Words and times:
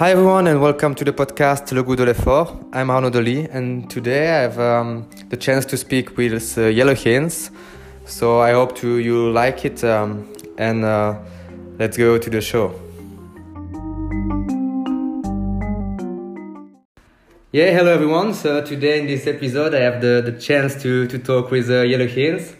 Hi 0.00 0.12
everyone 0.12 0.46
and 0.46 0.62
welcome 0.62 0.94
to 0.94 1.04
the 1.04 1.12
podcast 1.12 1.72
Le 1.72 1.82
Goût 1.82 1.94
de 1.94 2.06
l'Effort. 2.06 2.56
I'm 2.72 2.88
Arnaud 2.88 3.10
Delis 3.10 3.46
and 3.52 3.90
today 3.90 4.30
I 4.30 4.40
have 4.48 4.58
um, 4.58 5.06
the 5.28 5.36
chance 5.36 5.66
to 5.66 5.76
speak 5.76 6.16
with 6.16 6.56
uh, 6.56 6.72
Jelle 6.72 6.94
Geens. 6.94 7.50
So 8.06 8.40
I 8.40 8.52
hope 8.52 8.74
to 8.76 8.96
you 8.96 9.30
like 9.30 9.66
it 9.66 9.84
um, 9.84 10.26
and 10.56 10.86
uh, 10.86 11.18
let's 11.78 11.98
go 11.98 12.16
to 12.16 12.30
the 12.30 12.40
show. 12.40 12.72
Yeah, 17.52 17.70
hello 17.70 17.92
everyone. 17.92 18.32
So 18.32 18.64
today 18.64 19.00
in 19.00 19.06
this 19.06 19.26
episode, 19.26 19.74
I 19.74 19.80
have 19.80 20.00
the, 20.00 20.22
the 20.24 20.32
chance 20.40 20.80
to, 20.82 21.08
to 21.08 21.18
talk 21.18 21.50
with 21.50 21.68
uh, 21.68 21.84
Jelle 21.84 22.08
Geens. 22.08 22.54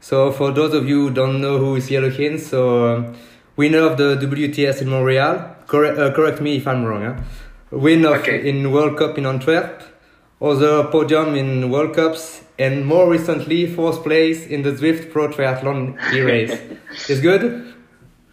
So 0.00 0.30
for 0.30 0.52
those 0.52 0.72
of 0.72 0.88
you 0.88 1.08
who 1.08 1.10
don't 1.12 1.40
know 1.40 1.58
who 1.58 1.74
is 1.74 1.88
Jelle 1.88 2.12
Geens, 2.12 2.42
so 2.42 2.94
um, 2.94 3.16
winner 3.56 3.80
of 3.80 3.98
the 3.98 4.16
WTS 4.24 4.82
in 4.82 4.88
Montreal. 4.88 5.55
Correct, 5.66 5.98
uh, 5.98 6.12
correct 6.12 6.40
me 6.40 6.56
if 6.56 6.66
I'm 6.66 6.84
wrong. 6.84 7.02
Huh? 7.04 7.22
Winner 7.70 8.16
Okay. 8.16 8.48
in 8.48 8.70
World 8.72 8.96
Cup 8.96 9.18
in 9.18 9.26
Antwerp, 9.26 9.82
other 10.40 10.84
podium 10.84 11.34
in 11.34 11.70
World 11.70 11.94
Cups, 11.94 12.42
and 12.58 12.86
more 12.86 13.10
recently 13.10 13.66
fourth 13.66 14.02
place 14.02 14.46
in 14.46 14.62
the 14.62 14.70
Zwift 14.72 15.10
Pro 15.12 15.28
Triathlon 15.28 15.98
e-race. 16.14 16.56
is 17.08 17.20
good. 17.20 17.74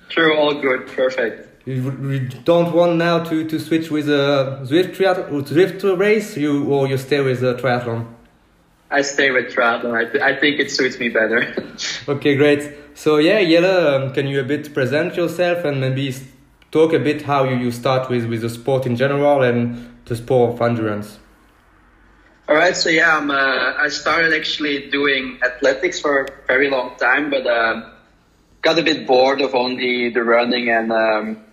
True, 0.10 0.38
all 0.38 0.62
good, 0.62 0.88
perfect. 0.88 1.50
You, 1.66 1.76
you 2.12 2.20
don't 2.44 2.74
want 2.74 2.98
now 2.98 3.24
to, 3.24 3.48
to 3.48 3.60
switch 3.60 3.90
with 3.90 4.08
a 4.10 4.60
Zwift 4.64 4.96
triath- 4.96 5.30
Zwift 5.48 5.98
race, 5.98 6.38
you 6.38 6.66
or 6.66 6.88
you 6.88 6.98
stay 6.98 7.22
with 7.22 7.42
a 7.44 7.56
triathlon. 7.56 8.06
I 8.92 9.02
stay 9.02 9.32
with 9.32 9.46
triathlon. 9.56 9.96
I, 9.96 10.06
th- 10.06 10.22
I 10.22 10.40
think 10.40 10.60
it 10.60 10.70
suits 10.70 11.00
me 11.00 11.10
better. 11.10 11.52
Okay, 12.08 12.36
great. 12.36 12.62
So 12.96 13.18
yeah, 13.18 13.40
Jelle, 13.42 13.88
um, 14.04 14.14
can 14.14 14.28
you 14.28 14.40
a 14.42 14.44
bit 14.44 14.72
present 14.74 15.16
yourself 15.16 15.66
and 15.66 15.82
maybe 15.82 16.14
talk 16.74 16.92
a 16.92 17.00
bit 17.00 17.22
how 17.22 17.46
you, 17.46 17.56
you 17.56 17.72
start 17.72 18.10
with, 18.10 18.26
with 18.26 18.42
the 18.42 18.50
sport 18.50 18.86
in 18.86 18.96
general 18.98 19.44
and 19.44 19.96
the 20.06 20.16
sport 20.16 20.56
of 20.56 20.62
endurance? 20.62 21.20
all 22.50 22.56
right, 22.56 22.76
so 22.76 22.90
yeah, 22.90 23.16
I'm, 23.18 23.32
uh, 23.32 23.74
I 23.86 23.88
started 23.88 24.34
actually 24.34 24.90
doing 24.90 25.40
athletics 25.42 26.02
for 26.02 26.24
a 26.24 26.28
very 26.46 26.70
long 26.70 26.98
time, 26.98 27.30
but 27.30 27.48
um 27.48 27.94
got 28.64 28.80
a 28.80 28.84
bit 28.84 29.06
bored 29.06 29.42
of 29.42 29.54
only 29.54 30.10
the 30.10 30.24
running 30.24 30.70
and. 30.70 30.92
Um, 30.92 31.44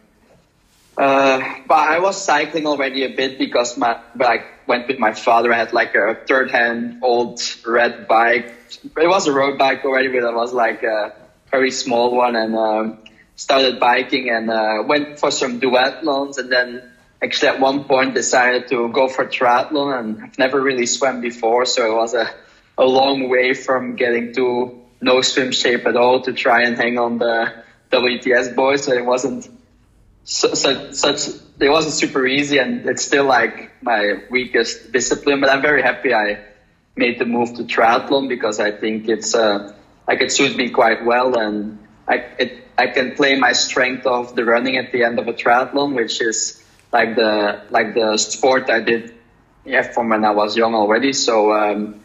uh, 0.96 1.40
but 1.66 1.78
I 1.78 1.98
was 2.00 2.22
cycling 2.22 2.66
already 2.66 3.04
a 3.04 3.08
bit 3.08 3.38
because 3.38 3.78
my, 3.78 3.98
I 4.20 4.44
went 4.66 4.86
with 4.86 4.98
my 4.98 5.14
father. 5.14 5.50
I 5.52 5.56
had 5.56 5.72
like 5.72 5.94
a 5.94 6.14
third-hand 6.26 7.00
old 7.02 7.40
red 7.66 8.06
bike. 8.06 8.52
It 8.84 9.08
was 9.08 9.26
a 9.26 9.32
road 9.32 9.56
bike 9.56 9.82
already, 9.84 10.08
but 10.08 10.28
it 10.28 10.34
was 10.34 10.52
like 10.52 10.82
a 10.82 11.14
very 11.50 11.70
small 11.70 12.14
one, 12.14 12.36
and 12.36 12.54
um, 12.54 12.98
started 13.40 13.80
biking 13.80 14.28
and 14.28 14.50
uh, 14.50 14.82
went 14.86 15.18
for 15.18 15.30
some 15.30 15.60
duathlons, 15.60 16.36
and 16.36 16.52
then 16.52 16.82
actually 17.22 17.48
at 17.48 17.60
one 17.60 17.84
point 17.84 18.14
decided 18.14 18.68
to 18.68 18.92
go 18.92 19.08
for 19.08 19.24
triathlon. 19.24 19.98
And 19.98 20.22
I've 20.22 20.38
never 20.38 20.60
really 20.60 20.84
swam 20.84 21.22
before, 21.22 21.64
so 21.64 21.90
it 21.90 21.96
was 21.96 22.12
a 22.12 22.28
a 22.76 22.84
long 22.84 23.28
way 23.28 23.54
from 23.54 23.96
getting 23.96 24.34
to 24.34 24.78
no 25.00 25.20
swim 25.22 25.52
shape 25.52 25.86
at 25.86 25.96
all 25.96 26.20
to 26.22 26.32
try 26.32 26.64
and 26.64 26.76
hang 26.76 26.98
on 26.98 27.18
the 27.18 27.52
WTS 27.90 28.54
boys. 28.54 28.84
So 28.84 28.92
it 28.92 29.04
wasn't 29.04 29.48
su- 30.24 30.54
such, 30.54 30.92
such 30.92 31.28
it 31.60 31.68
wasn't 31.68 31.94
super 31.94 32.26
easy 32.26 32.58
and 32.58 32.86
it's 32.86 33.04
still 33.04 33.24
like 33.24 33.70
my 33.82 34.22
weakest 34.30 34.92
discipline 34.92 35.40
but 35.40 35.50
i'm 35.50 35.62
very 35.62 35.82
happy 35.82 36.14
i 36.14 36.38
made 36.96 37.18
the 37.18 37.24
move 37.24 37.54
to 37.54 37.64
triathlon 37.64 38.28
because 38.28 38.60
i 38.60 38.70
think 38.70 39.08
it's 39.08 39.34
uh 39.34 39.74
like 40.06 40.20
it 40.20 40.32
suits 40.32 40.56
me 40.56 40.70
quite 40.70 41.04
well 41.04 41.38
and 41.38 41.79
i 42.10 42.16
it 42.38 42.50
i 42.76 42.86
can 42.86 43.14
play 43.14 43.36
my 43.36 43.52
strength 43.52 44.06
of 44.06 44.34
the 44.36 44.44
running 44.44 44.76
at 44.76 44.92
the 44.92 45.04
end 45.04 45.18
of 45.18 45.28
a 45.28 45.32
triathlon 45.32 45.94
which 45.94 46.20
is 46.20 46.62
like 46.92 47.14
the 47.16 47.62
like 47.70 47.94
the 47.94 48.16
sport 48.16 48.68
i 48.70 48.80
did 48.80 49.14
yeah 49.64 49.82
from 49.82 50.08
when 50.08 50.24
i 50.24 50.30
was 50.30 50.56
young 50.56 50.74
already 50.74 51.12
so 51.12 51.52
um 51.52 52.00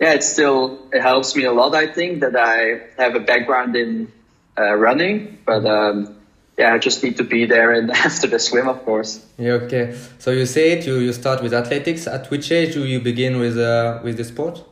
yeah 0.00 0.12
it 0.18 0.24
still 0.24 0.60
it 0.92 1.00
helps 1.00 1.36
me 1.36 1.44
a 1.44 1.52
lot 1.52 1.74
i 1.74 1.86
think 1.86 2.20
that 2.20 2.36
i 2.36 2.80
have 3.02 3.14
a 3.14 3.20
background 3.20 3.76
in 3.76 4.12
uh, 4.58 4.74
running 4.74 5.38
but 5.46 5.64
um 5.64 6.16
yeah, 6.58 6.72
I 6.72 6.78
just 6.78 7.02
need 7.02 7.16
to 7.18 7.24
be 7.24 7.44
there 7.44 7.72
and 7.72 7.90
after 8.08 8.26
the 8.26 8.38
swim, 8.38 8.68
of 8.68 8.84
course. 8.84 9.24
Yeah, 9.38 9.52
okay. 9.64 9.96
So 10.18 10.30
you 10.30 10.46
say 10.46 10.72
it, 10.72 10.86
you, 10.86 10.96
you 10.98 11.12
start 11.12 11.42
with 11.42 11.52
athletics. 11.52 12.06
At 12.06 12.30
which 12.30 12.50
age 12.50 12.74
do 12.74 12.86
you 12.86 13.00
begin 13.00 13.38
with 13.38 13.58
uh, 13.58 14.00
with 14.02 14.16
the 14.16 14.24
sport? 14.24 14.64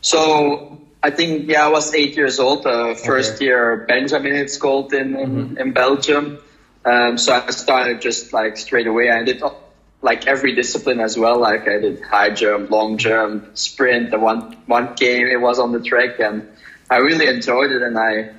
So 0.00 0.80
I 1.04 1.10
think 1.10 1.48
yeah, 1.52 1.66
I 1.66 1.68
was 1.68 1.92
eight 1.94 2.16
years 2.16 2.40
old. 2.40 2.64
Uh, 2.66 2.94
first 2.94 3.34
Okay. 3.36 3.44
year 3.44 3.84
Benjamin, 3.86 4.34
it's 4.44 4.56
called 4.56 4.94
in 4.94 5.14
in, 5.24 5.58
in 5.60 5.72
Belgium. 5.72 6.38
Um, 6.84 7.18
so 7.18 7.34
I 7.34 7.50
started 7.50 8.00
just 8.00 8.32
like 8.32 8.56
straight 8.56 8.86
away. 8.86 9.10
I 9.10 9.22
did 9.22 9.42
like 10.00 10.26
every 10.26 10.54
discipline 10.54 11.00
as 11.00 11.16
well. 11.18 11.38
Like 11.38 11.68
I 11.68 11.76
did 11.78 12.00
high 12.00 12.30
jump, 12.30 12.70
long 12.70 12.96
jump, 12.96 13.56
sprint. 13.56 14.10
The 14.12 14.18
one 14.18 14.56
one 14.66 14.94
game 14.96 15.26
it 15.26 15.40
was 15.40 15.58
on 15.58 15.72
the 15.76 15.80
track, 15.80 16.20
and 16.20 16.48
I 16.88 16.96
really 17.08 17.26
enjoyed 17.28 17.70
it. 17.70 17.82
And 17.82 17.98
I 17.98 18.32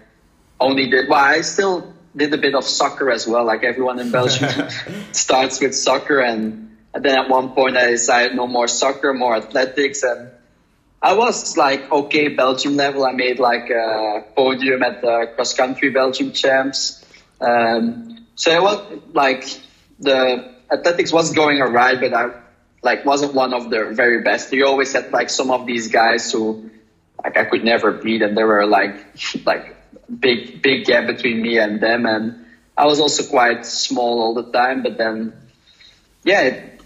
only 0.59 0.89
did 0.89 1.05
well. 1.09 1.21
I 1.21 1.41
still 1.41 1.93
did 2.15 2.33
a 2.33 2.37
bit 2.37 2.55
of 2.55 2.63
soccer 2.65 3.11
as 3.11 3.27
well. 3.27 3.45
Like 3.45 3.63
everyone 3.63 3.99
in 3.99 4.09
Belgium 4.09 4.49
starts 5.11 5.61
with 5.61 5.75
soccer, 5.75 6.19
and, 6.19 6.77
and 6.93 7.05
then 7.05 7.13
at 7.17 7.29
one 7.29 7.49
point 7.53 7.77
I 7.77 7.91
decided 7.91 8.35
no 8.35 8.47
more 8.47 8.67
soccer, 8.67 9.13
more 9.13 9.35
athletics, 9.35 10.01
and 10.01 10.29
I 11.05 11.13
was 11.13 11.55
like 11.55 11.91
okay 11.91 12.29
Belgium 12.29 12.77
level. 12.77 13.05
I 13.05 13.11
made 13.11 13.37
like 13.37 13.69
a 13.69 14.25
podium 14.35 14.81
at 14.81 15.01
the 15.01 15.29
cross 15.35 15.53
country 15.53 15.91
Belgium 15.91 16.31
champs. 16.31 17.05
Um, 17.39 18.25
so 18.33 18.49
it 18.49 18.59
was 18.59 19.01
like 19.13 19.45
the 19.99 20.55
athletics 20.71 21.13
was 21.13 21.31
going 21.33 21.61
alright, 21.61 22.01
but 22.01 22.11
I 22.11 22.31
like 22.81 23.05
wasn't 23.05 23.35
one 23.35 23.53
of 23.53 23.69
the 23.69 23.91
very 23.93 24.23
best. 24.23 24.51
You 24.51 24.65
always 24.65 24.93
had 24.93 25.11
like 25.11 25.29
some 25.29 25.51
of 25.51 25.67
these 25.67 25.89
guys 25.89 26.31
who 26.31 26.71
like 27.23 27.37
I 27.37 27.45
could 27.45 27.63
never 27.63 27.91
beat, 27.91 28.23
and 28.23 28.35
there 28.35 28.47
were 28.47 28.65
like 28.65 28.97
like 29.45 29.77
big 30.09 30.63
big 30.63 30.85
gap 30.85 31.05
between 31.05 31.39
me 31.39 31.59
and 31.59 31.79
them, 31.79 32.07
and 32.07 32.47
I 32.75 32.87
was 32.87 32.99
also 32.99 33.29
quite 33.29 33.67
small 33.67 34.21
all 34.23 34.33
the 34.33 34.49
time. 34.51 34.81
But 34.81 34.97
then, 34.97 35.33
yeah, 36.23 36.41
it 36.41 36.81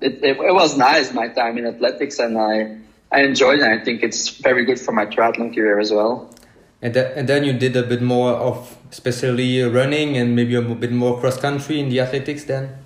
it, 0.00 0.24
it, 0.24 0.36
it 0.40 0.54
was 0.54 0.74
nice 0.74 1.12
my 1.12 1.28
time 1.28 1.58
in 1.58 1.66
athletics, 1.66 2.18
and 2.18 2.38
I 2.38 2.78
I 3.12 3.22
enjoyed 3.22 3.60
it. 3.60 3.66
I 3.66 3.78
think 3.84 4.02
it's 4.02 4.28
very 4.28 4.64
good 4.64 4.80
for 4.80 4.92
my 4.92 5.06
triathlon 5.06 5.54
career 5.54 5.78
as 5.78 5.92
well. 5.92 6.34
And, 6.80 6.94
th- 6.94 7.12
and 7.14 7.28
then 7.28 7.44
you 7.44 7.52
did 7.52 7.76
a 7.76 7.82
bit 7.82 8.02
more 8.02 8.32
of 8.32 8.76
especially 8.90 9.62
uh, 9.62 9.68
running 9.68 10.16
and 10.16 10.34
maybe 10.34 10.54
a 10.54 10.62
bit 10.62 10.92
more 10.92 11.18
cross 11.20 11.38
country 11.38 11.78
in 11.80 11.88
the 11.88 12.00
athletics 12.00 12.44
then? 12.44 12.76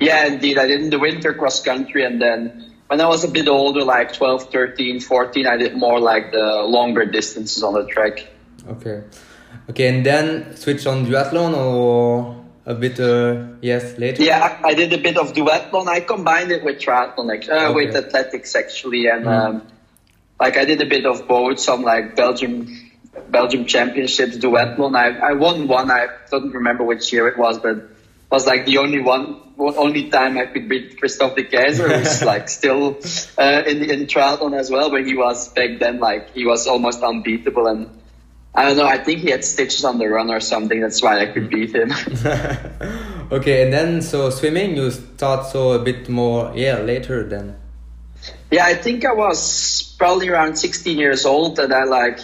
Yeah, 0.00 0.26
indeed. 0.26 0.58
I 0.58 0.66
did 0.66 0.80
in 0.80 0.90
the 0.90 0.98
winter 0.98 1.32
cross 1.32 1.62
country 1.62 2.04
and 2.04 2.20
then 2.20 2.74
when 2.88 3.00
I 3.00 3.06
was 3.06 3.22
a 3.22 3.28
bit 3.28 3.46
older, 3.46 3.84
like 3.84 4.12
12, 4.12 4.50
13, 4.50 4.98
14, 4.98 5.46
I 5.46 5.56
did 5.56 5.76
more 5.76 6.00
like 6.00 6.32
the 6.32 6.64
longer 6.66 7.04
distances 7.04 7.62
on 7.62 7.74
the 7.74 7.86
track. 7.86 8.26
Okay. 8.66 9.04
Okay, 9.68 9.88
and 9.88 10.04
then 10.04 10.56
switch 10.56 10.86
on 10.86 11.06
duathlon 11.06 11.56
or 11.56 12.39
a 12.66 12.74
bit, 12.74 13.00
uh, 13.00 13.46
yes, 13.60 13.98
later? 13.98 14.22
Yeah, 14.22 14.60
I 14.62 14.74
did 14.74 14.92
a 14.92 14.98
bit 14.98 15.16
of 15.16 15.32
duathlon. 15.32 15.88
I 15.88 16.00
combined 16.00 16.52
it 16.52 16.62
with 16.62 16.78
triathlon, 16.78 17.26
like, 17.26 17.48
uh, 17.48 17.72
with 17.74 17.96
athletics 17.96 18.54
actually. 18.54 19.06
And, 19.06 19.26
um, 19.26 19.62
like 20.38 20.56
I 20.56 20.64
did 20.64 20.80
a 20.80 20.86
bit 20.86 21.06
of 21.06 21.26
both, 21.26 21.58
some 21.60 21.82
like 21.82 22.16
Belgium, 22.16 22.68
Belgium 23.28 23.66
championships 23.66 24.36
duathlon. 24.36 24.96
I, 24.96 25.30
I 25.30 25.32
won 25.34 25.68
one. 25.68 25.90
I 25.90 26.08
don't 26.30 26.52
remember 26.52 26.84
which 26.84 27.12
year 27.12 27.28
it 27.28 27.38
was, 27.38 27.58
but 27.58 27.76
it 27.76 27.88
was 28.30 28.46
like 28.46 28.66
the 28.66 28.78
only 28.78 29.00
one, 29.00 29.40
only 29.58 30.10
time 30.10 30.38
I 30.38 30.46
could 30.46 30.68
beat 30.68 30.98
Christophe 30.98 31.36
de 31.36 31.44
Keyser, 31.44 31.98
who's 31.98 32.22
like 32.32 32.48
still, 32.48 32.98
uh, 33.36 33.62
in, 33.66 33.82
in 33.82 34.06
triathlon 34.06 34.58
as 34.58 34.70
well, 34.70 34.90
but 34.90 35.06
he 35.06 35.16
was 35.16 35.48
back 35.48 35.78
then, 35.78 35.98
like, 35.98 36.30
he 36.30 36.46
was 36.46 36.66
almost 36.66 37.02
unbeatable. 37.02 37.66
And 37.66 37.99
I 38.54 38.64
don't 38.64 38.76
know, 38.76 38.86
I 38.86 38.98
think 38.98 39.20
he 39.20 39.30
had 39.30 39.44
stitches 39.44 39.84
on 39.84 39.98
the 39.98 40.08
run 40.08 40.30
or 40.30 40.40
something. 40.40 40.80
That's 40.80 41.00
why 41.02 41.20
I 41.20 41.26
could 41.26 41.50
beat 41.50 41.74
him. 41.74 41.92
okay, 43.32 43.62
and 43.62 43.72
then 43.72 44.02
so 44.02 44.30
swimming, 44.30 44.76
you 44.76 44.90
start 44.90 45.46
so 45.46 45.72
a 45.72 45.78
bit 45.78 46.08
more, 46.08 46.52
yeah, 46.56 46.78
later 46.78 47.28
then. 47.28 47.56
Yeah, 48.50 48.64
I 48.64 48.74
think 48.74 49.04
I 49.04 49.12
was 49.12 49.94
probably 49.96 50.28
around 50.28 50.56
16 50.56 50.98
years 50.98 51.24
old 51.24 51.58
and 51.60 51.72
I 51.72 51.84
like, 51.84 52.18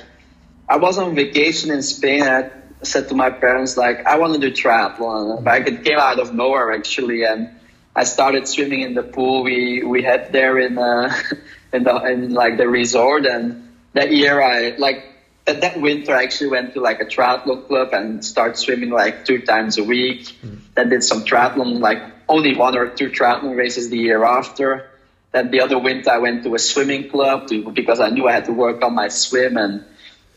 I 0.69 0.77
was 0.79 0.99
on 0.99 1.15
vacation 1.15 1.71
in 1.71 1.83
Spain 1.83 2.23
and 2.23 2.31
I 2.31 2.51
said 2.83 3.09
to 3.11 3.15
my 3.15 3.31
parents 3.31 3.77
like, 3.77 4.05
I 4.05 4.19
want 4.19 4.35
to 4.35 4.41
do 4.41 4.51
triathlon. 4.51 5.45
Like 5.45 5.69
it 5.69 5.85
came 5.85 5.99
out 5.99 6.19
of 6.19 6.35
nowhere 6.35 6.73
actually 6.73 7.23
and 7.23 7.51
I 7.95 8.03
started 8.03 8.49
swimming 8.49 8.81
in 8.81 8.95
the 8.95 9.05
pool 9.05 9.45
we, 9.45 9.85
we 9.85 10.03
had 10.03 10.33
there 10.33 10.59
in, 10.59 10.77
uh, 10.77 11.15
in 11.73 11.85
the, 11.85 11.97
in 12.05 12.35
like 12.35 12.57
the 12.57 12.69
resort 12.69 13.25
and 13.25 13.73
that 13.93 14.13
year 14.13 14.43
I 14.43 14.77
like, 14.77 15.16
that, 15.47 15.61
that 15.61 15.81
winter 15.81 16.15
I 16.15 16.25
actually 16.25 16.51
went 16.51 16.75
to 16.75 16.81
like 16.81 17.01
a 17.01 17.05
triathlon 17.05 17.67
club 17.67 17.93
and 17.93 18.25
started 18.25 18.57
swimming 18.57 18.91
like 18.91 19.25
two 19.25 19.41
times 19.43 19.79
a 19.79 19.85
week. 19.85 20.37
Then 20.75 20.91
did 20.91 21.03
some 21.03 21.25
triathlon, 21.25 21.81
like 21.81 22.03
only 22.29 22.57
one 22.57 22.77
or 22.77 22.89
two 22.89 23.11
triathlon 23.11 23.57
races 23.57 23.89
the 23.89 23.99
year 23.99 24.25
after. 24.25 24.91
Then 25.33 25.51
the 25.51 25.61
other 25.61 25.79
winter 25.79 26.11
I 26.11 26.19
went 26.19 26.45
to 26.45 26.55
a 26.55 26.59
swimming 26.59 27.11
club 27.11 27.49
to, 27.49 27.71
because 27.71 28.01
I 28.01 28.11
knew 28.11 28.29
I 28.29 28.33
had 28.33 28.47
to 28.47 28.53
work 28.53 28.83
on 28.83 28.95
my 28.95 29.09
swim 29.09 29.57
and 29.57 29.85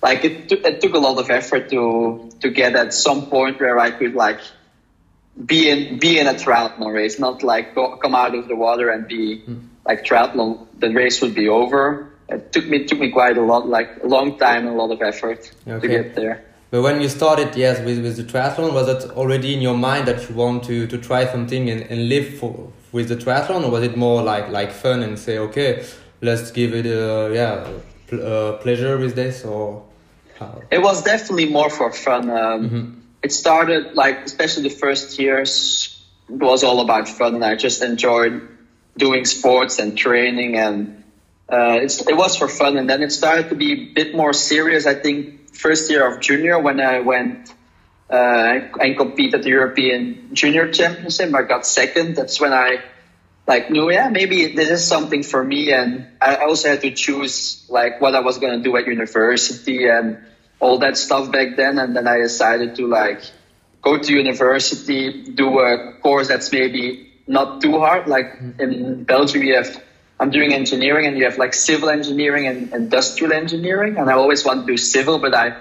like 0.01 0.23
it, 0.23 0.47
took 0.47 0.63
it 0.63 0.79
took 0.79 0.93
a 0.93 0.99
lot 0.99 1.17
of 1.17 1.29
effort 1.29 1.69
to 1.71 2.29
to 2.39 2.49
get 2.49 2.75
at 2.75 2.93
some 2.93 3.27
point 3.27 3.59
where 3.59 3.77
I 3.77 3.91
could 3.91 4.13
like 4.13 4.39
be 5.43 5.69
in 5.69 5.99
be 5.99 6.19
in 6.19 6.27
a 6.27 6.33
triathlon 6.33 6.93
race, 6.93 7.19
not 7.19 7.43
like 7.43 7.75
go, 7.75 7.97
come 7.97 8.15
out 8.15 8.35
of 8.35 8.47
the 8.47 8.55
water 8.55 8.89
and 8.89 9.07
be 9.07 9.43
mm. 9.45 9.67
like 9.85 10.05
triathlon. 10.05 10.67
The 10.77 10.89
race 10.89 11.21
would 11.21 11.35
be 11.35 11.49
over. 11.49 12.13
It 12.31 12.51
took 12.51 12.65
me 12.67 12.85
took 12.85 12.99
me 12.99 13.09
quite 13.09 13.37
a 13.37 13.41
lot, 13.41 13.67
like 13.67 14.03
a 14.03 14.07
long 14.07 14.37
time, 14.37 14.67
a 14.67 14.75
lot 14.75 14.91
of 14.91 15.01
effort 15.01 15.51
okay. 15.67 15.79
to 15.79 15.87
get 15.87 16.15
there. 16.15 16.45
But 16.71 16.83
when 16.83 17.01
you 17.01 17.09
started, 17.09 17.55
yes, 17.55 17.79
with, 17.83 18.03
with 18.03 18.17
the 18.17 18.23
triathlon, 18.23 18.73
was 18.73 18.87
it 18.87 19.09
already 19.17 19.55
in 19.55 19.61
your 19.61 19.75
mind 19.75 20.07
that 20.07 20.29
you 20.29 20.35
want 20.35 20.63
to, 20.65 20.85
to 20.85 20.97
try 20.99 21.25
something 21.25 21.67
and, 21.67 21.81
and 21.81 22.09
live 22.09 22.37
for, 22.37 22.71
with 22.91 23.09
the 23.09 23.15
triathlon, 23.15 23.65
or 23.65 23.71
was 23.71 23.83
it 23.83 23.97
more 23.97 24.21
like 24.21 24.49
like 24.49 24.71
fun 24.71 25.01
and 25.01 25.17
say, 25.17 25.39
okay, 25.39 25.83
let's 26.21 26.51
give 26.51 26.73
it 26.75 26.85
a 26.85 27.31
yeah 27.33 27.67
pl- 28.07 28.25
uh, 28.25 28.53
pleasure 28.57 28.97
with 28.97 29.15
this, 29.15 29.43
or 29.43 29.83
how? 30.37 30.61
It 30.69 30.81
was 30.81 31.03
definitely 31.03 31.49
more 31.49 31.69
for 31.71 31.91
fun. 31.91 32.29
Um, 32.29 32.69
mm-hmm. 32.69 32.99
It 33.23 33.31
started 33.31 33.95
like 33.95 34.25
especially 34.25 34.63
the 34.63 34.75
first 34.75 35.19
years 35.19 35.95
it 36.29 36.39
was 36.39 36.63
all 36.63 36.81
about 36.81 37.07
fun, 37.07 37.35
and 37.35 37.43
I 37.43 37.55
just 37.55 37.81
enjoyed 37.81 38.47
doing 38.95 39.25
sports 39.25 39.79
and 39.79 39.97
training, 39.97 40.55
and 40.57 40.98
uh, 41.51 41.79
it 41.81 42.17
was 42.17 42.35
for 42.35 42.47
fun. 42.47 42.77
And 42.77 42.89
then 42.89 43.01
it 43.01 43.11
started 43.11 43.49
to 43.49 43.55
be 43.55 43.73
a 43.73 43.93
bit 43.93 44.15
more 44.15 44.33
serious. 44.33 44.85
I 44.85 44.95
think 44.95 45.55
first 45.55 45.89
year 45.89 46.07
of 46.07 46.21
junior 46.21 46.59
when 46.59 46.79
I 46.79 46.99
went 46.99 47.53
uh, 48.09 48.59
and 48.79 48.97
competed 48.97 49.35
at 49.35 49.43
the 49.43 49.49
European 49.49 50.29
Junior 50.33 50.71
Championship. 50.71 51.33
I 51.33 51.43
got 51.43 51.65
second. 51.65 52.15
That's 52.15 52.39
when 52.39 52.53
I 52.53 52.83
like 53.47 53.69
knew, 53.69 53.91
yeah, 53.91 54.09
maybe 54.09 54.53
this 54.55 54.69
is 54.69 54.85
something 54.85 55.23
for 55.23 55.43
me. 55.43 55.71
And 55.71 56.07
I 56.21 56.35
also 56.35 56.69
had 56.69 56.81
to 56.81 56.91
choose 56.91 57.65
like 57.69 57.99
what 57.99 58.15
I 58.15 58.21
was 58.21 58.37
going 58.37 58.57
to 58.57 58.63
do 58.63 58.75
at 58.77 58.85
university 58.85 59.87
and 59.87 60.19
all 60.59 60.79
that 60.79 60.97
stuff 60.97 61.31
back 61.31 61.55
then. 61.55 61.79
And 61.79 61.95
then 61.95 62.07
I 62.07 62.17
decided 62.17 62.75
to 62.75 62.87
like 62.87 63.21
go 63.81 63.97
to 63.97 64.13
university, 64.13 65.31
do 65.31 65.59
a 65.59 65.93
course 66.01 66.27
that's 66.27 66.51
maybe 66.51 67.11
not 67.27 67.61
too 67.61 67.79
hard. 67.79 68.07
Like 68.07 68.37
in 68.59 69.03
Belgium, 69.03 69.43
you 69.43 69.55
have 69.55 69.83
I'm 70.19 70.31
doing 70.31 70.53
engineering 70.53 71.05
and 71.07 71.17
you 71.17 71.23
have 71.23 71.37
like 71.37 71.53
civil 71.53 71.89
engineering 71.89 72.47
and 72.47 72.73
industrial 72.73 73.31
engineering. 73.33 73.97
And 73.97 74.09
I 74.09 74.13
always 74.13 74.43
want 74.43 74.65
to 74.65 74.73
do 74.73 74.77
civil, 74.77 75.17
but 75.17 75.33
I 75.33 75.55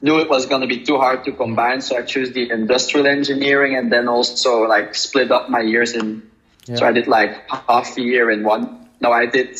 knew 0.00 0.20
it 0.20 0.30
was 0.30 0.46
going 0.46 0.60
to 0.60 0.68
be 0.68 0.84
too 0.84 0.98
hard 0.98 1.24
to 1.24 1.32
combine, 1.32 1.80
so 1.80 1.96
I 1.96 2.02
chose 2.02 2.32
the 2.32 2.50
industrial 2.50 3.06
engineering 3.06 3.74
and 3.74 3.90
then 3.90 4.06
also 4.06 4.62
like 4.62 4.94
split 4.94 5.32
up 5.32 5.50
my 5.50 5.60
years 5.60 5.94
in. 5.94 6.30
Yeah. 6.66 6.76
So 6.76 6.86
I 6.86 6.92
did 6.92 7.08
like 7.08 7.48
half 7.50 7.96
a 7.96 8.00
year 8.00 8.30
in 8.30 8.44
one. 8.44 8.88
No, 9.00 9.10
I 9.10 9.26
did 9.26 9.58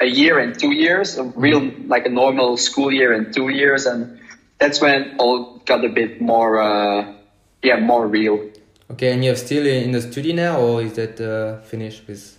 a 0.00 0.06
year 0.06 0.38
and 0.38 0.58
two 0.58 0.72
years, 0.72 1.18
a 1.18 1.24
real 1.24 1.70
like 1.86 2.06
a 2.06 2.08
normal 2.08 2.56
school 2.56 2.92
year 2.92 3.12
and 3.12 3.32
two 3.32 3.48
years, 3.48 3.86
and 3.86 4.18
that's 4.58 4.80
when 4.80 5.16
all 5.18 5.58
got 5.66 5.84
a 5.84 5.88
bit 5.88 6.20
more, 6.20 6.60
uh, 6.60 7.12
yeah, 7.62 7.78
more 7.78 8.06
real. 8.06 8.50
Okay, 8.90 9.12
and 9.12 9.24
you're 9.24 9.36
still 9.36 9.66
in 9.66 9.92
the 9.92 10.00
study 10.00 10.32
now, 10.32 10.58
or 10.58 10.82
is 10.82 10.94
that 10.94 11.20
uh, 11.20 11.60
finished 11.62 12.06
with? 12.08 12.37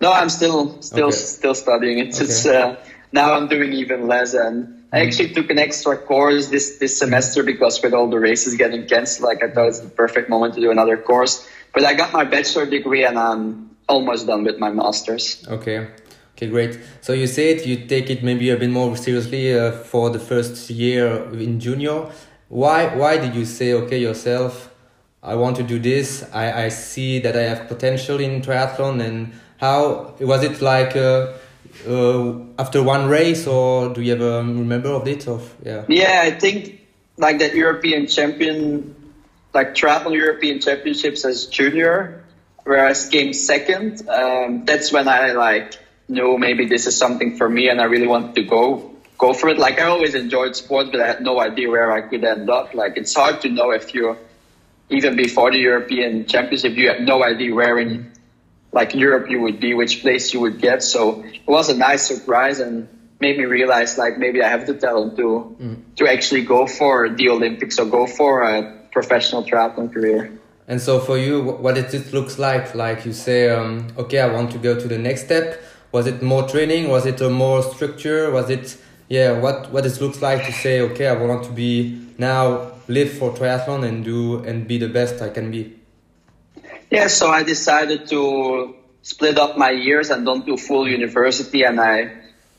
No, 0.00 0.12
I'm 0.12 0.30
still 0.30 0.80
still 0.82 1.08
okay. 1.08 1.16
still 1.16 1.54
studying. 1.54 1.98
It's 1.98 2.18
okay. 2.18 2.26
just 2.26 2.46
uh, 2.46 2.76
now 3.12 3.34
I'm 3.34 3.48
doing 3.48 3.72
even 3.72 4.08
less 4.08 4.34
and 4.34 4.80
I 4.92 5.00
actually 5.06 5.32
took 5.34 5.50
an 5.50 5.58
extra 5.58 5.96
course 5.96 6.48
this, 6.48 6.78
this 6.78 6.98
semester 6.98 7.44
because 7.44 7.80
with 7.80 7.94
all 7.94 8.10
the 8.10 8.18
races 8.18 8.56
getting 8.56 8.86
cancelled, 8.86 9.28
like 9.28 9.42
I 9.42 9.50
thought 9.50 9.68
it's 9.68 9.80
the 9.80 9.88
perfect 9.88 10.28
moment 10.28 10.54
to 10.54 10.60
do 10.60 10.70
another 10.70 10.96
course. 10.96 11.48
But 11.72 11.84
I 11.84 11.94
got 11.94 12.12
my 12.12 12.24
bachelor 12.24 12.66
degree 12.66 13.04
and 13.04 13.16
I'm 13.16 13.76
almost 13.88 14.26
done 14.26 14.42
with 14.42 14.58
my 14.58 14.70
master's. 14.70 15.46
Okay. 15.46 15.88
Okay, 16.36 16.48
great. 16.48 16.80
So 17.02 17.12
you 17.12 17.26
said 17.26 17.66
you 17.66 17.86
take 17.86 18.10
it 18.10 18.24
maybe 18.24 18.50
a 18.50 18.56
bit 18.56 18.70
more 18.70 18.96
seriously 18.96 19.56
uh, 19.56 19.72
for 19.72 20.10
the 20.10 20.18
first 20.18 20.70
year 20.70 21.30
in 21.34 21.60
junior. 21.60 22.10
Why 22.48 22.86
why 22.96 23.18
did 23.18 23.34
you 23.34 23.44
say 23.44 23.74
okay 23.74 23.98
yourself? 23.98 24.74
I 25.22 25.34
want 25.34 25.56
to 25.56 25.62
do 25.62 25.78
this. 25.78 26.24
I, 26.32 26.64
I 26.64 26.68
see 26.70 27.20
that 27.20 27.36
I 27.36 27.42
have 27.42 27.68
potential 27.68 28.18
in 28.18 28.40
triathlon 28.40 29.02
and 29.02 29.32
how 29.60 30.14
was 30.18 30.42
it 30.42 30.60
like? 30.60 30.96
Uh, 30.96 31.32
uh, 31.86 32.34
after 32.58 32.82
one 32.82 33.08
race, 33.08 33.46
or 33.46 33.92
do 33.94 34.02
you 34.02 34.14
ever 34.14 34.38
remember 34.38 34.90
of 34.90 35.06
it? 35.06 35.28
Of 35.28 35.54
yeah. 35.64 35.84
Yeah, 35.88 36.20
I 36.24 36.30
think 36.30 36.80
like 37.16 37.38
that 37.38 37.54
European 37.54 38.06
champion, 38.06 38.94
like 39.54 39.74
travel 39.74 40.12
European 40.12 40.60
championships 40.60 41.24
as 41.24 41.46
junior, 41.46 42.24
where 42.64 42.86
I 42.86 42.94
came 42.94 43.32
second. 43.32 44.08
Um, 44.08 44.64
that's 44.64 44.92
when 44.92 45.08
I 45.08 45.32
like 45.32 45.78
knew 46.08 46.38
maybe 46.38 46.66
this 46.66 46.86
is 46.86 46.96
something 46.96 47.36
for 47.36 47.48
me, 47.48 47.68
and 47.68 47.80
I 47.80 47.84
really 47.84 48.06
wanted 48.06 48.34
to 48.34 48.42
go 48.42 48.94
go 49.18 49.32
for 49.32 49.48
it. 49.48 49.58
Like 49.58 49.80
I 49.80 49.84
always 49.84 50.14
enjoyed 50.14 50.56
sports, 50.56 50.90
but 50.90 51.00
I 51.00 51.06
had 51.06 51.22
no 51.22 51.40
idea 51.40 51.70
where 51.70 51.92
I 51.92 52.00
could 52.02 52.24
end 52.24 52.50
up. 52.50 52.74
Like 52.74 52.96
it's 52.96 53.14
hard 53.14 53.42
to 53.42 53.48
know 53.48 53.70
if 53.70 53.94
you 53.94 54.16
even 54.90 55.14
before 55.14 55.52
the 55.52 55.58
European 55.58 56.26
Championship, 56.26 56.74
you 56.76 56.88
have 56.88 57.00
no 57.00 57.22
idea 57.22 57.54
where 57.54 57.78
in 57.78 58.09
like 58.72 58.94
Europe 58.94 59.28
you 59.28 59.40
would 59.40 59.60
be, 59.60 59.74
which 59.74 60.02
place 60.02 60.32
you 60.32 60.40
would 60.40 60.60
get. 60.60 60.82
So 60.82 61.22
it 61.24 61.46
was 61.46 61.68
a 61.68 61.76
nice 61.76 62.06
surprise 62.06 62.60
and 62.60 62.88
made 63.20 63.36
me 63.36 63.44
realize 63.44 63.98
like 63.98 64.18
maybe 64.18 64.42
I 64.42 64.48
have 64.48 64.66
the 64.66 64.74
talent 64.74 65.16
to 65.16 65.56
mm. 65.60 65.76
to 65.96 66.08
actually 66.08 66.44
go 66.44 66.66
for 66.66 67.08
the 67.08 67.28
Olympics 67.28 67.78
or 67.78 67.86
go 67.86 68.06
for 68.06 68.42
a 68.42 68.80
professional 68.92 69.44
triathlon 69.44 69.92
career. 69.92 70.32
And 70.66 70.80
so 70.80 71.00
for 71.00 71.18
you, 71.18 71.42
what 71.42 71.74
did 71.74 71.92
it 71.92 72.12
looks 72.12 72.38
like? 72.38 72.74
Like 72.74 73.04
you 73.04 73.12
say, 73.12 73.50
um, 73.50 73.88
okay, 73.98 74.20
I 74.20 74.32
want 74.32 74.52
to 74.52 74.58
go 74.58 74.78
to 74.78 74.86
the 74.86 74.98
next 74.98 75.24
step. 75.24 75.60
Was 75.92 76.06
it 76.06 76.22
more 76.22 76.48
training? 76.48 76.88
Was 76.88 77.06
it 77.06 77.20
a 77.20 77.28
more 77.28 77.62
structure? 77.62 78.30
Was 78.30 78.50
it 78.50 78.76
yeah? 79.08 79.32
What 79.32 79.72
what 79.72 79.84
it 79.84 80.00
looks 80.00 80.22
like 80.22 80.46
to 80.46 80.52
say, 80.52 80.80
okay, 80.80 81.08
I 81.08 81.14
want 81.14 81.44
to 81.44 81.50
be 81.50 82.00
now 82.18 82.72
live 82.86 83.10
for 83.12 83.32
triathlon 83.32 83.84
and 83.84 84.04
do 84.04 84.38
and 84.44 84.66
be 84.66 84.78
the 84.78 84.88
best 84.88 85.20
I 85.20 85.28
can 85.30 85.50
be. 85.50 85.79
Yeah, 86.90 87.06
so 87.06 87.30
I 87.30 87.44
decided 87.44 88.08
to 88.08 88.74
split 89.02 89.38
up 89.38 89.56
my 89.56 89.70
years 89.70 90.10
and 90.10 90.24
don't 90.26 90.44
do 90.44 90.56
full 90.56 90.88
university. 90.88 91.62
And 91.62 91.80
I, 91.80 92.12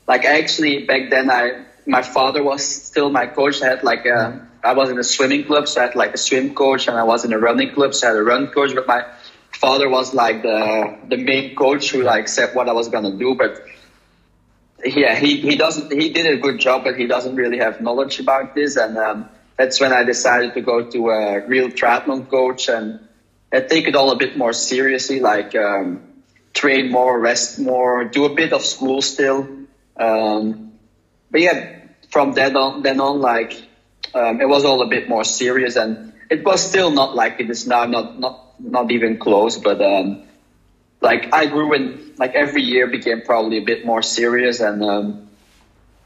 like, 0.08 0.24
actually 0.24 0.84
back 0.86 1.10
then, 1.10 1.30
I 1.30 1.64
my 1.86 2.02
father 2.02 2.42
was 2.42 2.64
still 2.64 3.10
my 3.10 3.26
coach. 3.26 3.60
I 3.62 3.66
had 3.66 3.82
like 3.82 4.06
a, 4.06 4.48
I 4.62 4.72
was 4.74 4.88
in 4.90 4.98
a 4.98 5.04
swimming 5.04 5.44
club, 5.44 5.66
so 5.68 5.80
I 5.80 5.86
had 5.86 5.96
like 5.96 6.14
a 6.14 6.18
swim 6.18 6.54
coach, 6.54 6.88
and 6.88 6.96
I 6.96 7.02
was 7.02 7.24
in 7.24 7.32
a 7.32 7.38
running 7.38 7.72
club, 7.74 7.94
so 7.94 8.06
I 8.06 8.10
had 8.10 8.18
a 8.18 8.22
run 8.22 8.48
coach. 8.48 8.74
But 8.74 8.86
my 8.86 9.04
father 9.50 9.88
was 9.88 10.14
like 10.14 10.42
the 10.42 10.96
the 11.08 11.16
main 11.16 11.54
coach 11.54 11.90
who 11.90 12.02
like 12.02 12.28
said 12.28 12.54
what 12.54 12.68
I 12.68 12.72
was 12.72 12.88
gonna 12.88 13.16
do. 13.16 13.34
But 13.34 13.66
yeah, 14.84 15.14
he 15.14 15.40
he 15.40 15.56
doesn't 15.56 15.92
he 15.92 16.10
did 16.10 16.26
a 16.26 16.36
good 16.38 16.58
job, 16.58 16.84
but 16.84 16.96
he 16.96 17.06
doesn't 17.06 17.34
really 17.34 17.58
have 17.58 17.80
knowledge 17.80 18.20
about 18.20 18.54
this. 18.54 18.76
And 18.76 18.96
um, 18.96 19.28
that's 19.56 19.80
when 19.80 19.92
I 19.92 20.04
decided 20.04 20.54
to 20.54 20.60
go 20.60 20.88
to 20.90 21.10
a 21.10 21.46
real 21.46 21.68
triathlon 21.68 22.28
coach 22.30 22.68
and 22.68 23.00
I 23.52 23.60
take 23.60 23.86
it 23.86 23.94
all 23.94 24.10
a 24.10 24.16
bit 24.16 24.36
more 24.36 24.52
seriously, 24.52 25.20
like 25.20 25.54
um, 25.54 26.02
train 26.54 26.90
more, 26.90 27.18
rest 27.18 27.58
more, 27.58 28.04
do 28.04 28.24
a 28.24 28.34
bit 28.34 28.52
of 28.52 28.62
school 28.64 29.02
still. 29.02 29.46
Um, 29.96 30.72
but 31.30 31.40
yeah, 31.40 31.80
from 32.10 32.32
then 32.32 32.56
on, 32.56 32.82
then 32.82 33.00
on, 33.00 33.20
like 33.20 33.52
um, 34.14 34.40
it 34.40 34.48
was 34.48 34.64
all 34.64 34.82
a 34.82 34.88
bit 34.88 35.08
more 35.08 35.24
serious, 35.24 35.76
and 35.76 36.12
it 36.30 36.44
was 36.44 36.66
still 36.66 36.90
not 36.90 37.14
like 37.14 37.40
it 37.40 37.50
is 37.50 37.66
now, 37.66 37.84
not 37.84 38.18
not 38.18 38.60
not 38.60 38.90
even 38.90 39.18
close. 39.18 39.58
But 39.58 39.82
um, 39.82 40.22
like 41.00 41.32
I 41.32 41.46
grew 41.46 41.74
in, 41.74 42.12
like 42.18 42.34
every 42.34 42.62
year 42.62 42.86
became 42.86 43.22
probably 43.22 43.58
a 43.58 43.64
bit 43.64 43.84
more 43.84 44.02
serious, 44.02 44.60
and 44.60 44.82
um, 44.82 45.28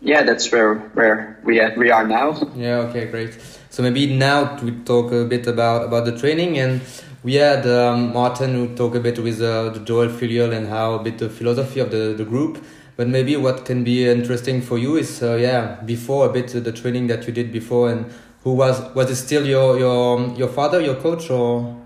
yeah, 0.00 0.22
that's 0.22 0.50
where 0.50 0.74
where 0.74 1.38
we 1.44 1.60
we 1.76 1.90
are 1.90 2.06
now. 2.06 2.34
Yeah. 2.56 2.88
Okay. 2.90 3.06
Great. 3.06 3.38
So 3.70 3.82
maybe 3.82 4.06
now 4.16 4.58
we 4.62 4.72
talk 4.72 5.12
a 5.12 5.24
bit 5.24 5.46
about 5.46 5.84
about 5.84 6.04
the 6.06 6.16
training 6.16 6.58
and 6.58 6.80
we 7.26 7.34
had 7.34 7.66
um, 7.66 8.12
Martin 8.12 8.54
who 8.54 8.68
talk 8.76 8.94
a 8.94 9.00
bit 9.00 9.18
with 9.18 9.42
uh, 9.42 9.70
the 9.70 9.80
Joel 9.80 10.06
Filliol 10.06 10.56
and 10.56 10.68
how 10.68 10.94
a 10.94 11.02
bit 11.02 11.18
the 11.18 11.28
philosophy 11.28 11.80
of 11.80 11.90
the, 11.90 12.14
the 12.16 12.24
group. 12.24 12.64
But 12.96 13.08
maybe 13.08 13.36
what 13.36 13.64
can 13.64 13.82
be 13.82 14.08
interesting 14.08 14.62
for 14.62 14.78
you 14.78 14.96
is, 14.96 15.24
uh, 15.24 15.34
yeah, 15.34 15.80
before 15.84 16.26
a 16.26 16.32
bit 16.32 16.46
the 16.50 16.70
training 16.70 17.08
that 17.08 17.26
you 17.26 17.32
did 17.32 17.50
before, 17.50 17.90
and 17.90 18.06
who 18.44 18.52
was 18.52 18.80
was 18.94 19.10
it 19.10 19.16
still 19.16 19.44
your 19.44 19.76
your 19.76 20.34
your 20.36 20.48
father, 20.48 20.80
your 20.80 20.94
coach, 20.94 21.28
or? 21.28 21.76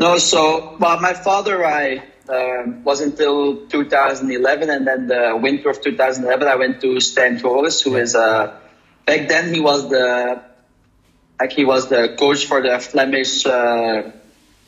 No, 0.00 0.16
so 0.16 0.78
well, 0.80 0.98
my 0.98 1.12
father, 1.12 1.64
I 1.66 2.02
um, 2.30 2.82
was 2.84 3.02
until 3.02 3.66
2011, 3.66 4.70
and 4.70 4.86
then 4.86 5.08
the 5.08 5.38
winter 5.40 5.68
of 5.68 5.82
2011, 5.82 6.48
I 6.48 6.56
went 6.56 6.80
to 6.80 6.98
Stan 7.00 7.38
Goris, 7.38 7.84
who 7.84 7.96
is 7.96 8.14
uh, 8.14 8.58
back 9.04 9.28
then 9.28 9.52
he 9.52 9.60
was 9.60 9.90
the 9.90 10.42
like 11.38 11.52
he 11.52 11.66
was 11.66 11.88
the 11.90 12.16
coach 12.18 12.46
for 12.46 12.62
the 12.62 12.80
Flemish 12.80 13.46
uh, 13.46 14.10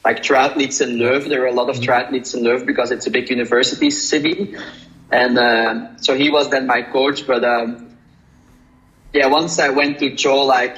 like 0.04 0.22
triathletes 0.22 0.80
in 0.80 0.96
Leuven. 0.96 1.28
There 1.28 1.40
were 1.40 1.46
a 1.46 1.52
lot 1.52 1.68
of 1.68 1.76
mm-hmm. 1.76 1.90
triathletes 1.90 2.34
in 2.34 2.42
Leuven 2.42 2.66
because 2.66 2.90
it's 2.90 3.06
a 3.06 3.10
big 3.10 3.30
university 3.30 3.90
city. 3.90 4.56
And 5.10 5.38
uh, 5.38 5.96
so 5.96 6.16
he 6.16 6.30
was 6.30 6.50
then 6.50 6.66
my 6.66 6.82
coach. 6.82 7.26
But 7.26 7.44
um, 7.44 7.96
yeah, 9.12 9.26
once 9.26 9.58
I 9.58 9.70
went 9.70 9.98
to 9.98 10.14
Joe, 10.14 10.44
like 10.44 10.76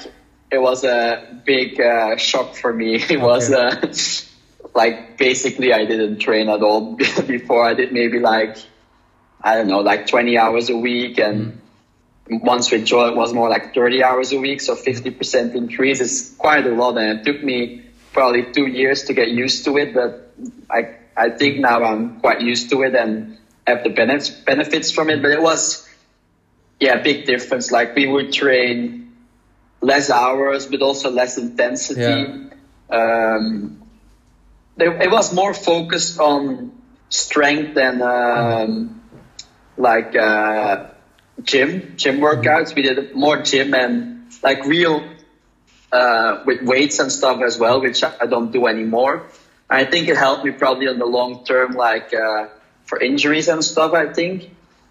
it 0.50 0.58
was 0.60 0.84
a 0.84 1.40
big 1.44 1.80
uh, 1.80 2.16
shock 2.16 2.56
for 2.56 2.72
me. 2.72 2.94
It 2.96 3.04
okay. 3.04 3.16
was 3.16 3.52
uh, 3.52 3.92
like 4.74 5.18
basically 5.18 5.72
I 5.72 5.84
didn't 5.84 6.18
train 6.18 6.48
at 6.48 6.62
all 6.62 6.96
before. 7.26 7.64
I 7.64 7.74
did 7.74 7.92
maybe 7.92 8.18
like 8.18 8.56
I 9.44 9.56
don't 9.56 9.68
know, 9.68 9.80
like 9.80 10.06
20 10.06 10.36
hours 10.38 10.68
a 10.70 10.76
week 10.76 11.18
and. 11.18 11.52
Mm. 11.52 11.58
Once 12.30 12.70
with 12.70 12.86
Joe, 12.86 13.08
it 13.08 13.16
was 13.16 13.34
more 13.34 13.50
like 13.50 13.74
30 13.74 14.04
hours 14.04 14.32
a 14.32 14.38
week, 14.38 14.60
so 14.60 14.76
50% 14.76 15.56
increase 15.56 16.00
is 16.00 16.34
quite 16.38 16.64
a 16.64 16.70
lot, 16.70 16.96
and 16.96 17.18
it 17.18 17.24
took 17.24 17.42
me 17.42 17.82
probably 18.12 18.52
two 18.52 18.66
years 18.66 19.04
to 19.04 19.14
get 19.14 19.28
used 19.28 19.64
to 19.64 19.76
it, 19.78 19.94
but 19.94 20.34
I 20.70 20.96
I 21.16 21.30
think 21.30 21.60
now 21.60 21.82
I'm 21.82 22.20
quite 22.20 22.40
used 22.40 22.70
to 22.70 22.82
it 22.82 22.94
and 22.94 23.38
have 23.66 23.84
the 23.84 23.90
benefits 23.90 24.30
benefits 24.30 24.90
from 24.90 25.10
it. 25.10 25.22
But 25.22 25.32
it 25.32 25.42
was 25.42 25.88
yeah, 26.80 27.00
big 27.00 27.26
difference. 27.26 27.70
Like 27.70 27.94
we 27.94 28.06
would 28.06 28.32
train 28.32 29.12
less 29.80 30.10
hours, 30.10 30.66
but 30.66 30.82
also 30.82 31.10
less 31.10 31.38
intensity. 31.38 32.00
Yeah. 32.00 32.48
Um, 32.90 33.82
there, 34.76 35.00
it 35.00 35.10
was 35.10 35.32
more 35.32 35.54
focused 35.54 36.18
on 36.18 36.72
strength 37.08 37.76
and 37.76 38.02
um, 38.02 39.00
like 39.76 40.16
uh, 40.16 40.88
gym 41.42 41.94
gym 41.96 42.18
workouts. 42.18 42.74
We 42.74 42.82
did 42.82 43.14
more 43.14 43.42
gym 43.42 43.74
and 43.74 44.32
like 44.42 44.64
real 44.64 45.04
uh, 45.92 46.42
with 46.46 46.62
weights 46.62 46.98
and 46.98 47.12
stuff 47.12 47.42
as 47.42 47.58
well, 47.58 47.80
which 47.80 48.02
I 48.02 48.26
don't 48.26 48.50
do 48.50 48.66
anymore. 48.66 49.26
I 49.68 49.84
think 49.84 50.08
it 50.08 50.16
helped 50.16 50.44
me 50.44 50.50
probably 50.50 50.88
on 50.88 50.98
the 50.98 51.06
long 51.06 51.44
term, 51.44 51.72
like 51.72 52.12
uh, 52.14 52.48
for 52.84 52.98
injuries 53.00 53.48
and 53.48 53.62
stuff. 53.64 53.92
I 53.92 54.12
think 54.12 54.50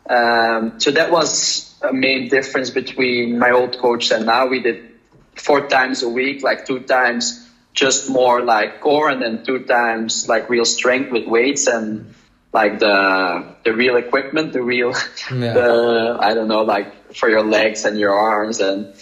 um, 0.09 0.79
so. 0.79 0.91
That 0.91 1.11
was 1.11 1.75
a 1.81 1.93
main 1.93 2.29
difference 2.29 2.69
between 2.69 3.37
my 3.39 3.51
old 3.51 3.77
coach 3.77 4.11
and 4.11 4.25
now. 4.25 4.47
We 4.47 4.59
did 4.61 4.89
four 5.35 5.67
times 5.67 6.03
a 6.03 6.09
week, 6.09 6.43
like 6.43 6.65
two 6.65 6.79
times 6.79 7.47
just 7.73 8.09
more 8.09 8.41
like 8.41 8.81
core, 8.81 9.09
and 9.09 9.21
then 9.21 9.43
two 9.43 9.59
times 9.65 10.27
like 10.27 10.49
real 10.49 10.65
strength 10.65 11.11
with 11.11 11.27
weights 11.27 11.67
and 11.67 12.13
like 12.53 12.79
the 12.79 13.55
the 13.63 13.73
real 13.73 13.95
equipment, 13.95 14.53
the 14.53 14.61
real 14.61 14.93
Yeah. 15.31 15.53
the 15.53 16.17
I 16.19 16.33
don't 16.33 16.47
know, 16.47 16.61
like 16.63 17.13
for 17.15 17.29
your 17.29 17.43
legs 17.43 17.85
and 17.85 17.97
your 17.99 18.13
arms 18.13 18.59
and 18.59 18.93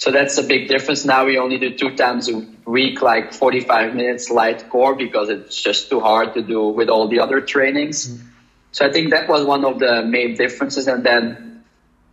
so 0.00 0.10
that's 0.10 0.38
a 0.38 0.42
big 0.42 0.66
difference. 0.66 1.04
Now 1.04 1.26
we 1.26 1.36
only 1.36 1.58
do 1.58 1.76
two 1.76 1.94
times 1.94 2.30
a 2.30 2.42
week, 2.64 3.02
like 3.02 3.34
45 3.34 3.94
minutes 3.94 4.30
light 4.30 4.70
core 4.70 4.94
because 4.94 5.28
it's 5.28 5.60
just 5.60 5.90
too 5.90 6.00
hard 6.00 6.32
to 6.32 6.42
do 6.42 6.68
with 6.68 6.88
all 6.88 7.06
the 7.08 7.20
other 7.20 7.42
trainings. 7.42 8.08
Mm-hmm. 8.08 8.26
So 8.72 8.86
I 8.86 8.92
think 8.92 9.10
that 9.10 9.28
was 9.28 9.44
one 9.44 9.62
of 9.62 9.78
the 9.78 10.02
main 10.02 10.36
differences. 10.36 10.88
And 10.88 11.04
then, 11.04 11.64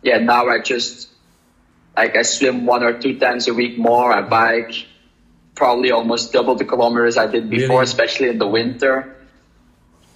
yeah, 0.02 0.18
now 0.18 0.50
I 0.50 0.60
just, 0.60 1.08
like 1.96 2.18
I 2.18 2.24
swim 2.24 2.66
one 2.66 2.84
or 2.84 3.00
two 3.00 3.18
times 3.20 3.48
a 3.48 3.54
week 3.54 3.78
more. 3.78 4.12
I 4.12 4.22
bike 4.22 4.86
probably 5.56 5.92
almost 5.92 6.34
double 6.34 6.56
the 6.56 6.66
kilometers 6.66 7.16
I 7.16 7.28
did 7.28 7.50
before, 7.50 7.80
Really? 7.80 7.84
especially 7.86 8.28
in 8.28 8.38
the 8.38 8.48
winter. 8.48 9.16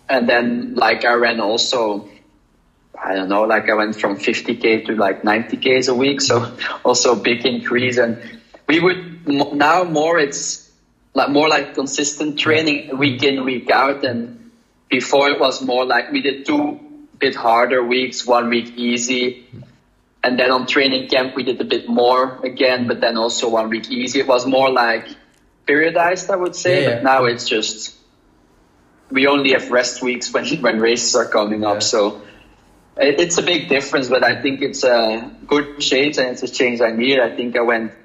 And 0.09 0.27
then 0.27 0.75
like 0.75 1.05
I 1.05 1.13
ran 1.13 1.39
also 1.39 2.09
I 3.03 3.15
don't 3.15 3.29
know, 3.29 3.43
like 3.43 3.67
I 3.67 3.73
went 3.73 3.99
from 3.99 4.17
50k 4.17 4.85
to 4.85 4.95
like 4.95 5.23
90k's 5.23 5.87
a 5.87 5.95
week, 5.95 6.21
so 6.21 6.55
also 6.85 7.13
a 7.13 7.15
big 7.15 7.45
increase. 7.45 7.97
And 7.97 8.21
we 8.67 8.79
would 8.79 9.27
now 9.27 9.83
more 9.83 10.19
it's 10.19 10.69
like 11.13 11.29
more 11.29 11.49
like 11.49 11.73
consistent 11.73 12.39
training 12.39 12.97
week 12.97 13.23
in 13.23 13.43
week 13.43 13.71
out. 13.71 14.05
And 14.05 14.51
before 14.87 15.29
it 15.31 15.39
was 15.39 15.63
more 15.63 15.83
like 15.83 16.11
we 16.11 16.21
did 16.21 16.45
two 16.45 16.79
bit 17.17 17.35
harder 17.35 17.83
weeks, 17.83 18.25
one 18.25 18.49
week 18.49 18.77
easy, 18.77 19.47
and 20.23 20.37
then 20.37 20.51
on 20.51 20.67
training 20.67 21.09
camp 21.09 21.35
we 21.35 21.43
did 21.43 21.59
a 21.59 21.65
bit 21.65 21.89
more 21.89 22.39
again, 22.45 22.87
but 22.87 23.01
then 23.01 23.17
also 23.17 23.49
one 23.49 23.69
week 23.69 23.89
easy. 23.89 24.19
It 24.19 24.27
was 24.27 24.45
more 24.45 24.69
like 24.69 25.07
periodized, 25.67 26.29
I 26.29 26.35
would 26.35 26.55
say. 26.55 26.83
Yeah, 26.83 26.89
yeah. 26.89 26.95
But 26.95 27.03
now 27.03 27.25
it's 27.25 27.49
just 27.49 27.95
we 29.09 29.25
only 29.25 29.53
have 29.53 29.71
rest 29.71 30.03
weeks 30.03 30.31
when 30.31 30.45
when 30.61 30.79
races 30.79 31.15
are 31.15 31.27
coming 31.27 31.63
up, 31.63 31.81
so 31.81 32.21
it's 33.01 33.37
a 33.37 33.41
big 33.41 33.67
difference, 33.67 34.09
but 34.09 34.23
I 34.23 34.41
think 34.41 34.61
it's 34.61 34.83
a 34.83 35.31
good 35.47 35.79
change 35.79 36.17
and 36.17 36.27
it's 36.29 36.43
a 36.43 36.47
change 36.47 36.81
I 36.81 36.91
need. 36.91 37.19
I 37.19 37.35
think 37.35 37.57
I 37.57 37.61
went 37.61 37.91
a 37.91 37.95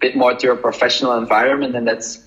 bit 0.00 0.16
more 0.16 0.34
to 0.34 0.52
a 0.52 0.56
professional 0.56 1.16
environment 1.16 1.76
and 1.76 1.86
that's 1.86 2.22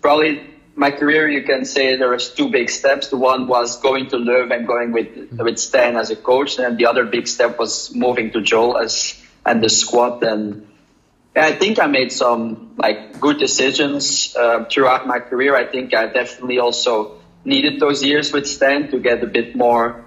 probably 0.00 0.42
my 0.74 0.90
career. 0.90 1.28
You 1.28 1.42
can 1.42 1.64
say 1.64 1.96
there 1.96 2.10
was 2.10 2.30
two 2.30 2.50
big 2.50 2.70
steps. 2.70 3.08
The 3.08 3.16
one 3.16 3.46
was 3.46 3.80
going 3.80 4.10
to 4.10 4.16
Leuven 4.16 4.54
and 4.54 4.66
going 4.66 4.92
with, 4.92 5.32
with 5.32 5.58
Stan 5.58 5.96
as 5.96 6.10
a 6.10 6.16
coach. 6.16 6.58
And 6.58 6.76
the 6.76 6.86
other 6.86 7.04
big 7.04 7.26
step 7.26 7.58
was 7.58 7.94
moving 7.94 8.32
to 8.32 8.42
Joel 8.42 8.78
as, 8.78 9.20
and 9.44 9.62
the 9.62 9.68
squad. 9.68 10.22
And 10.22 10.66
I 11.34 11.52
think 11.52 11.78
I 11.78 11.86
made 11.86 12.12
some 12.12 12.74
like 12.76 13.20
good 13.20 13.38
decisions 13.38 14.34
uh, 14.36 14.64
throughout 14.64 15.06
my 15.06 15.20
career. 15.20 15.56
I 15.56 15.66
think 15.66 15.94
I 15.94 16.06
definitely 16.06 16.58
also 16.58 17.18
needed 17.44 17.80
those 17.80 18.02
years 18.02 18.32
with 18.32 18.46
Stan 18.46 18.90
to 18.90 18.98
get 18.98 19.22
a 19.22 19.26
bit 19.26 19.56
more 19.56 20.04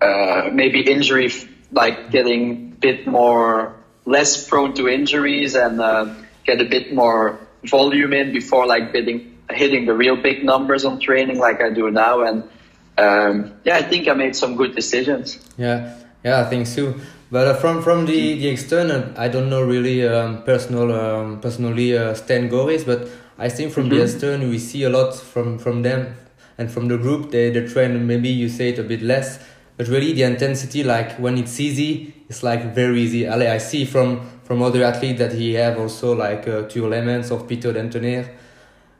uh, 0.00 0.50
maybe 0.52 0.80
injury, 0.80 1.30
like 1.72 2.10
getting 2.10 2.72
a 2.72 2.80
bit 2.80 3.06
more 3.06 3.74
less 4.04 4.48
prone 4.48 4.74
to 4.74 4.88
injuries 4.88 5.54
and 5.54 5.80
uh, 5.80 6.14
get 6.44 6.60
a 6.60 6.64
bit 6.64 6.94
more 6.94 7.38
volume 7.64 8.12
in 8.12 8.32
before 8.32 8.66
like 8.66 8.92
hitting 8.92 9.38
hitting 9.50 9.86
the 9.86 9.94
real 9.94 10.16
big 10.16 10.44
numbers 10.44 10.84
on 10.84 11.00
training 11.00 11.38
like 11.38 11.60
I 11.60 11.70
do 11.70 11.90
now. 11.90 12.22
And 12.22 12.44
um, 12.96 13.52
yeah, 13.64 13.76
I 13.76 13.82
think 13.82 14.08
I 14.08 14.14
made 14.14 14.36
some 14.36 14.56
good 14.56 14.74
decisions. 14.74 15.38
Yeah, 15.56 15.96
yeah, 16.24 16.40
I 16.40 16.44
think 16.44 16.66
so. 16.66 16.94
But 17.30 17.46
uh, 17.46 17.54
from 17.54 17.82
from 17.82 18.06
the, 18.06 18.34
the 18.38 18.48
external, 18.48 19.12
I 19.16 19.28
don't 19.28 19.50
know 19.50 19.62
really 19.62 20.06
um, 20.06 20.42
personal 20.44 20.92
um, 20.92 21.40
personally 21.40 21.96
uh, 21.96 22.14
Stan 22.14 22.48
Goris, 22.48 22.84
but 22.84 23.08
I 23.38 23.48
think 23.48 23.72
from 23.72 23.88
the 23.88 24.02
external 24.02 24.48
we 24.48 24.58
see 24.58 24.84
a 24.84 24.90
lot 24.90 25.14
from 25.14 25.58
from 25.58 25.82
them 25.82 26.16
and 26.56 26.70
from 26.70 26.88
the 26.88 26.96
group. 26.96 27.30
They 27.30 27.50
they 27.50 27.66
train 27.66 28.06
maybe 28.06 28.28
you 28.28 28.48
say 28.48 28.70
it 28.70 28.78
a 28.78 28.82
bit 28.82 29.02
less, 29.02 29.38
but 29.78 29.88
really 29.88 30.12
the 30.12 30.24
intensity 30.24 30.82
like 30.82 31.12
when 31.18 31.38
it's 31.38 31.58
easy, 31.58 32.12
it's 32.28 32.42
like 32.42 32.74
very 32.74 33.00
easy. 33.00 33.24
Ale, 33.24 33.48
I 33.50 33.58
see 33.58 33.86
from 33.86 34.20
from 34.44 34.60
other 34.60 34.82
athletes 34.82 35.18
that 35.20 35.32
he 35.32 35.54
have 35.54 35.78
also 35.78 36.14
like 36.14 36.46
uh, 36.48 36.62
two 36.68 36.84
elements 36.92 37.30
of 37.30 37.46
Peter 37.48 37.72
Dentoner. 37.72 38.28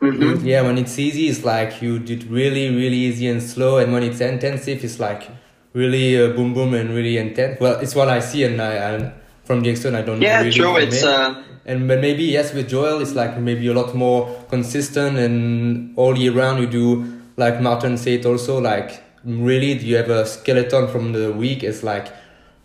Mm-hmm. 0.00 0.46
Yeah, 0.46 0.62
when 0.62 0.78
it's 0.78 0.96
easy, 0.98 1.28
it's 1.28 1.44
like 1.44 1.82
you 1.82 1.98
did 1.98 2.24
really, 2.30 2.70
really 2.74 2.96
easy 2.96 3.26
and 3.26 3.42
slow, 3.42 3.78
and 3.78 3.92
when 3.92 4.04
it's 4.04 4.20
intensive, 4.20 4.84
it's 4.84 5.00
like 5.00 5.28
really 5.72 6.16
uh, 6.16 6.28
boom, 6.28 6.54
boom, 6.54 6.74
and 6.74 6.90
really 6.90 7.18
intense. 7.18 7.58
Well, 7.60 7.80
it's 7.80 7.96
what 7.96 8.08
I 8.08 8.20
see, 8.20 8.44
and 8.44 8.62
I, 8.62 8.74
and 8.74 9.12
from 9.42 9.62
the 9.62 9.70
external, 9.70 10.00
I 10.00 10.04
don't 10.04 10.22
Yeah, 10.22 10.38
really 10.38 10.52
true. 10.52 10.76
It's 10.76 11.02
uh, 11.02 11.42
and 11.66 11.88
but 11.88 12.00
maybe 12.00 12.22
yes, 12.22 12.54
with 12.54 12.68
Joel, 12.68 13.00
it's 13.00 13.16
like 13.16 13.36
maybe 13.38 13.66
a 13.66 13.74
lot 13.74 13.94
more 13.96 14.44
consistent, 14.48 15.18
and 15.18 15.92
all 15.98 16.16
year 16.16 16.32
round 16.32 16.60
you 16.60 16.68
do 16.68 17.20
like 17.36 17.60
Martin 17.60 17.98
said 17.98 18.24
also 18.24 18.60
like 18.60 19.02
really 19.24 19.74
do 19.78 19.86
you 19.86 19.96
have 19.96 20.10
a 20.10 20.26
skeleton 20.26 20.88
from 20.88 21.12
the 21.12 21.32
week. 21.32 21.62
It's 21.62 21.82
like 21.82 22.12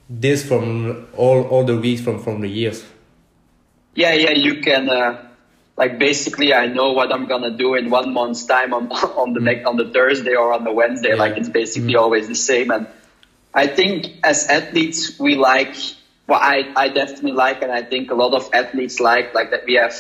this 0.10 0.46
from 0.46 1.08
all 1.16 1.44
all 1.44 1.64
the 1.64 1.78
weeks 1.78 2.02
from 2.02 2.20
from 2.22 2.42
the 2.42 2.50
years. 2.50 2.84
yeah, 3.96 4.14
yeah. 4.14 4.32
You 4.32 4.62
can 4.62 4.90
uh, 4.90 5.26
like 5.78 6.00
basically 6.00 6.54
I 6.54 6.68
know 6.68 6.94
what 6.94 7.12
I'm 7.12 7.26
gonna 7.26 7.52
do 7.52 7.76
in 7.76 7.90
one 7.90 8.14
month's 8.14 8.46
time 8.46 8.74
on 8.74 8.92
on 9.22 9.34
the 9.34 9.40
next 9.40 9.66
on 9.66 9.78
the 9.78 9.90
Thursday 9.90 10.36
or 10.36 10.54
on 10.54 10.64
the 10.64 10.72
Wednesday. 10.72 11.10
Yeah. 11.10 11.16
Like 11.24 11.38
it's 11.38 11.50
basically 11.50 11.96
always 11.96 12.28
the 12.28 12.36
same. 12.36 12.72
And 12.72 12.88
I 13.54 13.68
think 13.68 14.08
as 14.24 14.48
athletes 14.48 15.20
we 15.20 15.36
like 15.36 15.76
well 16.28 16.40
I, 16.42 16.72
I 16.76 16.90
definitely 16.90 17.34
like 17.34 17.62
and 17.62 17.72
I 17.72 17.84
think 17.84 18.12
a 18.12 18.16
lot 18.16 18.34
of 18.34 18.50
athletes 18.54 19.00
like 19.00 19.34
like 19.34 19.52
that 19.52 19.66
we 19.66 19.76
have 19.76 19.94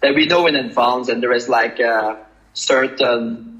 that 0.00 0.14
we 0.14 0.26
know 0.26 0.46
in 0.46 0.54
advance 0.54 1.08
and 1.08 1.22
there 1.22 1.32
is 1.32 1.48
like 1.48 1.80
a 1.80 2.24
certain 2.52 3.57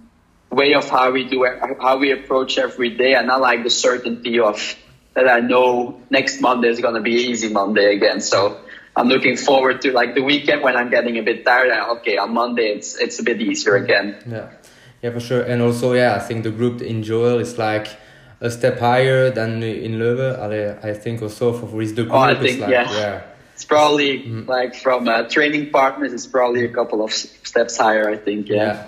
way 0.51 0.75
of 0.75 0.89
how 0.89 1.11
we 1.11 1.25
do 1.29 1.45
it, 1.45 1.61
how 1.81 1.99
we 1.99 2.13
approach 2.13 2.59
every 2.59 2.91
day 2.97 3.15
and 3.15 3.31
I 3.31 3.37
like 3.37 3.63
the 3.65 3.71
certainty 3.71 4.41
of 4.41 4.77
that 5.15 5.29
I 5.29 5.41
know 5.41 6.01
next 6.11 6.41
Monday 6.41 6.69
is 6.69 6.81
gonna 6.81 7.03
be 7.03 7.13
easy 7.13 7.49
Monday 7.49 7.95
again. 7.95 8.21
So 8.21 8.61
I'm 8.97 9.09
looking 9.09 9.37
forward 9.37 9.83
to 9.83 9.93
like 9.93 10.15
the 10.15 10.23
weekend 10.23 10.63
when 10.63 10.77
I'm 10.77 10.91
getting 10.91 11.19
a 11.19 11.23
bit 11.23 11.45
tired. 11.45 11.71
Okay, 11.99 12.17
on 12.17 12.33
Monday 12.35 12.69
it's 12.77 12.97
it's 12.99 13.19
a 13.19 13.23
bit 13.23 13.41
easier 13.41 13.77
again. 13.77 14.17
Yeah, 14.27 14.51
yeah, 15.03 15.11
for 15.11 15.21
sure. 15.21 15.43
And 15.43 15.63
also, 15.63 15.93
yeah, 15.93 16.15
I 16.17 16.19
think 16.21 16.45
the 16.45 16.51
group 16.51 16.81
in 16.83 17.03
Joel 17.03 17.39
is 17.39 17.59
like 17.59 17.89
a 18.41 18.51
step 18.51 18.79
higher 18.79 19.31
than 19.31 19.63
in 19.63 19.99
Leuven. 19.99 20.83
I, 20.85 20.95
think 20.95 21.23
also 21.23 21.53
for 21.53 21.67
with 21.67 21.97
the 21.97 22.03
group, 22.03 22.15
Oh, 22.15 22.19
I 22.19 22.33
it's 22.33 22.41
think, 22.41 22.61
like, 22.61 22.71
yeah. 22.71 22.91
yeah, 22.93 23.23
It's 23.55 23.65
probably 23.65 24.25
like 24.27 24.75
from 24.77 25.09
uh, 25.09 25.29
training 25.29 25.71
partners. 25.71 26.13
It's 26.13 26.27
probably 26.27 26.65
a 26.65 26.73
couple 26.73 27.03
of 27.03 27.13
steps 27.13 27.77
higher. 27.77 28.09
I 28.09 28.17
think. 28.17 28.49
Yeah. 28.49 28.57
yeah. 28.57 28.87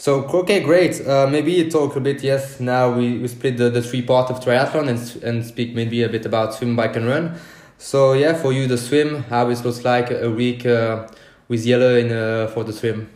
So 0.00 0.24
okay, 0.24 0.60
great. 0.60 1.06
Uh, 1.06 1.26
maybe 1.26 1.68
talk 1.68 1.94
a 1.94 2.00
bit. 2.00 2.22
Yes, 2.22 2.58
now 2.58 2.90
we, 2.90 3.18
we 3.18 3.28
split 3.28 3.58
the, 3.58 3.68
the 3.68 3.82
three 3.82 4.00
part 4.00 4.30
of 4.30 4.40
triathlon 4.40 4.88
and 4.88 5.22
and 5.22 5.44
speak 5.44 5.74
maybe 5.74 6.02
a 6.02 6.08
bit 6.08 6.24
about 6.24 6.54
swim, 6.54 6.74
bike, 6.74 6.96
and 6.96 7.06
run. 7.06 7.34
So 7.76 8.14
yeah, 8.14 8.32
for 8.32 8.50
you 8.50 8.66
the 8.66 8.78
swim, 8.78 9.24
how 9.24 9.50
it 9.50 9.62
looks 9.62 9.84
like 9.84 10.10
a 10.10 10.30
week 10.30 10.64
uh, 10.64 11.06
with 11.48 11.66
Jelle 11.66 11.96
in 11.96 12.12
uh, 12.12 12.46
for 12.46 12.64
the 12.64 12.72
swim. 12.72 13.10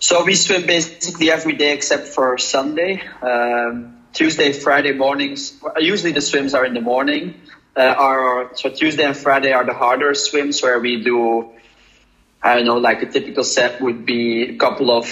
So 0.00 0.24
we 0.24 0.34
swim 0.34 0.64
basically 0.64 1.30
every 1.30 1.56
day 1.56 1.74
except 1.74 2.06
for 2.08 2.38
Sunday. 2.38 3.02
Um, 3.20 3.98
Tuesday, 4.14 4.54
Friday 4.54 4.92
mornings. 4.92 5.60
Usually 5.78 6.12
the 6.12 6.22
swims 6.22 6.54
are 6.54 6.64
in 6.64 6.72
the 6.72 6.80
morning. 6.80 7.34
Uh, 7.76 8.48
so 8.54 8.70
Tuesday 8.70 9.04
and 9.04 9.16
Friday 9.16 9.52
are 9.52 9.66
the 9.66 9.74
harder 9.74 10.14
swims 10.14 10.62
where 10.62 10.80
we 10.80 11.04
do. 11.04 11.52
I 12.42 12.56
don't 12.56 12.64
know, 12.66 12.78
like 12.78 13.02
a 13.02 13.06
typical 13.06 13.44
set 13.44 13.80
would 13.80 14.04
be 14.04 14.48
a 14.48 14.56
couple 14.56 14.90
of 14.90 15.06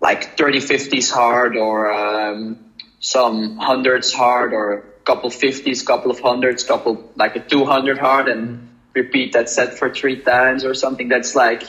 like 0.00 0.36
30 0.36 0.58
50s 0.58 1.10
hard 1.10 1.56
or 1.56 1.90
um, 1.92 2.58
some 3.00 3.56
hundreds 3.56 4.12
hard 4.12 4.52
or 4.52 4.72
a 4.72 4.82
couple 5.04 5.30
50s, 5.30 5.84
couple 5.84 6.10
of 6.10 6.20
hundreds, 6.20 6.64
couple 6.64 7.10
like 7.16 7.36
a 7.36 7.40
200 7.40 7.98
hard 7.98 8.28
and 8.28 8.68
repeat 8.94 9.32
that 9.32 9.48
set 9.48 9.78
for 9.78 9.92
three 9.92 10.20
times 10.20 10.64
or 10.64 10.74
something. 10.74 11.08
That's 11.08 11.34
like 11.34 11.62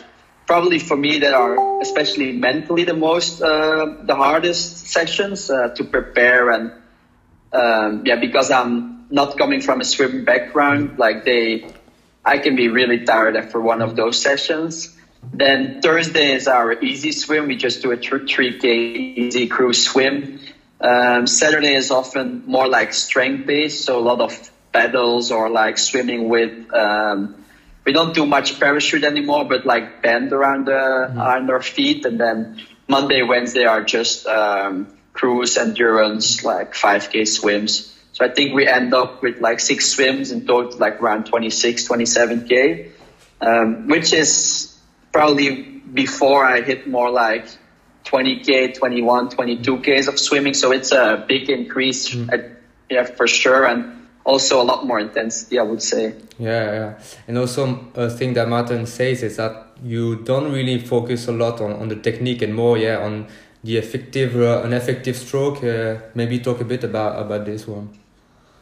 probably 0.52 0.80
for 0.80 0.98
me 0.98 1.20
that 1.20 1.34
are 1.34 1.82
especially 1.82 2.34
mentally 2.34 2.84
the 2.84 2.94
most 2.94 3.42
uh, 3.42 3.86
the 4.04 4.16
hardest 4.16 4.88
sessions 4.88 5.50
uh, 5.50 5.70
to 5.76 5.86
prepare 5.86 6.50
and 6.50 6.74
um, 7.54 8.04
yeah 8.06 8.18
because 8.18 8.52
I'm 8.52 9.08
not 9.10 9.38
coming 9.38 9.62
from 9.62 9.80
a 9.80 9.86
swim 9.86 10.26
background 10.26 11.00
like 11.00 11.24
they 11.24 11.71
I 12.24 12.38
can 12.38 12.56
be 12.56 12.68
really 12.68 13.06
tired 13.06 13.36
after 13.36 13.60
one 13.60 13.82
of 13.82 13.96
those 13.96 14.22
sessions. 14.22 14.96
Then 15.34 15.82
Thursday 15.82 16.34
is 16.34 16.48
our 16.48 16.74
easy 16.82 17.12
swim. 17.12 17.48
We 17.48 17.56
just 17.56 17.82
do 17.82 17.92
a 17.92 17.98
3K 17.98 18.64
easy 18.64 19.48
crew 19.48 19.74
swim. 19.74 20.40
Um, 20.80 21.28
Saturday 21.28 21.76
is 21.76 21.92
often 21.92 22.44
more 22.48 22.68
like 22.68 22.94
strength 22.94 23.46
based, 23.46 23.86
so 23.86 24.00
a 24.00 24.02
lot 24.02 24.20
of 24.20 24.52
paddles 24.74 25.32
or 25.32 25.50
like 25.50 25.78
swimming 25.78 26.28
with. 26.28 26.74
Um, 26.74 27.36
we 27.86 27.94
don't 27.94 28.14
do 28.14 28.26
much 28.26 28.60
parachute 28.60 29.04
anymore, 29.04 29.46
but 29.46 29.66
like 29.66 30.02
bend 30.02 30.34
around 30.34 30.66
the 30.66 30.72
mm-hmm. 30.72 31.20
around 31.20 31.50
our 31.52 31.62
feet, 31.62 32.06
and 32.06 32.20
then 32.20 32.62
Monday, 32.88 33.22
Wednesday 33.22 33.66
are 33.66 33.84
just 33.84 34.26
um, 34.26 34.88
cruise 35.14 35.58
endurance, 35.58 36.44
like 36.44 36.74
5k 36.74 37.28
swims. 37.28 37.96
So 38.22 38.28
I 38.28 38.30
think 38.30 38.54
we 38.54 38.68
end 38.68 38.94
up 38.94 39.24
with 39.24 39.42
like 39.42 39.60
six 39.60 39.90
swims 39.90 40.32
in 40.32 40.46
total, 40.46 40.78
like 40.78 41.02
around 41.02 41.26
26, 41.26 41.88
27k, 41.88 42.92
um, 43.42 43.88
which 43.88 44.14
is 44.14 44.78
probably 45.12 45.64
before 45.92 46.46
I 46.46 46.62
hit 46.62 46.86
more 46.88 47.10
like 47.10 47.48
20k, 48.06 48.78
21, 48.78 49.30
22k's 49.32 50.08
of 50.08 50.20
swimming. 50.20 50.54
So 50.54 50.72
it's 50.72 50.92
a 50.92 51.26
big 51.28 51.50
increase, 51.50 52.14
mm. 52.14 52.56
yeah, 52.92 53.06
for 53.06 53.26
sure. 53.26 53.66
And 53.66 54.08
also 54.24 54.62
a 54.62 54.66
lot 54.66 54.86
more 54.86 55.00
intensity, 55.00 55.58
I 55.58 55.64
would 55.64 55.82
say. 55.82 56.14
Yeah, 56.38 56.66
yeah. 56.72 57.00
And 57.28 57.40
also 57.40 57.92
a 57.96 58.08
thing 58.08 58.36
that 58.36 58.48
Martin 58.48 58.86
says 58.86 59.24
is 59.24 59.38
that 59.38 59.66
you 59.82 60.18
don't 60.18 60.52
really 60.52 60.78
focus 60.78 61.28
a 61.28 61.32
lot 61.32 61.60
on, 61.60 61.74
on 61.74 61.88
the 61.88 61.96
technique 61.96 62.44
and 62.44 62.54
more, 62.54 62.78
yeah, 62.78 63.00
on 63.00 63.30
the 63.64 63.78
effective, 63.78 64.36
uh, 64.36 64.62
an 64.62 64.74
effective 64.74 65.18
stroke. 65.18 65.64
Uh, 65.64 66.02
maybe 66.14 66.38
talk 66.38 66.62
a 66.62 66.66
bit 66.66 66.84
about, 66.84 67.20
about 67.20 67.46
this 67.48 67.66
one. 67.66 67.98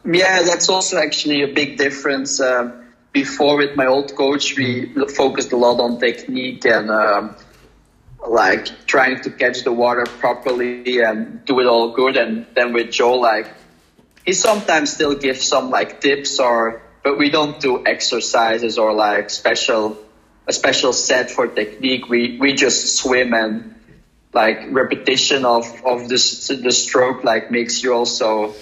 Yeah, 0.04 0.42
that's 0.42 0.68
also 0.68 0.98
actually 0.98 1.42
a 1.42 1.48
big 1.48 1.76
difference. 1.76 2.40
Uh, 2.40 2.82
before 3.12 3.56
with 3.56 3.76
my 3.76 3.86
old 3.86 4.14
coach, 4.16 4.56
we 4.56 4.94
focused 5.16 5.52
a 5.52 5.56
lot 5.56 5.80
on 5.80 5.98
technique 5.98 6.64
and 6.64 6.90
um, 6.90 7.36
like 8.26 8.86
trying 8.86 9.20
to 9.22 9.30
catch 9.30 9.62
the 9.64 9.72
water 9.72 10.04
properly 10.06 11.02
and 11.02 11.44
do 11.44 11.60
it 11.60 11.66
all 11.66 11.92
good. 11.92 12.16
And 12.16 12.46
then 12.54 12.72
with 12.72 12.90
Joe, 12.90 13.14
like 13.14 13.52
he 14.24 14.32
sometimes 14.32 14.92
still 14.92 15.14
gives 15.14 15.46
some 15.46 15.70
like 15.70 16.00
tips 16.00 16.38
or 16.38 16.82
but 17.02 17.18
we 17.18 17.30
don't 17.30 17.60
do 17.60 17.84
exercises 17.84 18.78
or 18.78 18.92
like 18.92 19.30
special 19.30 19.98
a 20.46 20.52
special 20.52 20.92
set 20.92 21.30
for 21.30 21.46
technique 21.46 22.08
we 22.08 22.38
we 22.38 22.52
just 22.52 22.96
swim 22.96 23.32
and 23.32 23.74
like 24.32 24.58
repetition 24.70 25.44
of 25.44 25.64
of 25.84 26.08
this 26.08 26.48
the 26.48 26.72
stroke 26.72 27.24
like 27.24 27.50
makes 27.50 27.82
you 27.82 27.94
also 27.94 28.54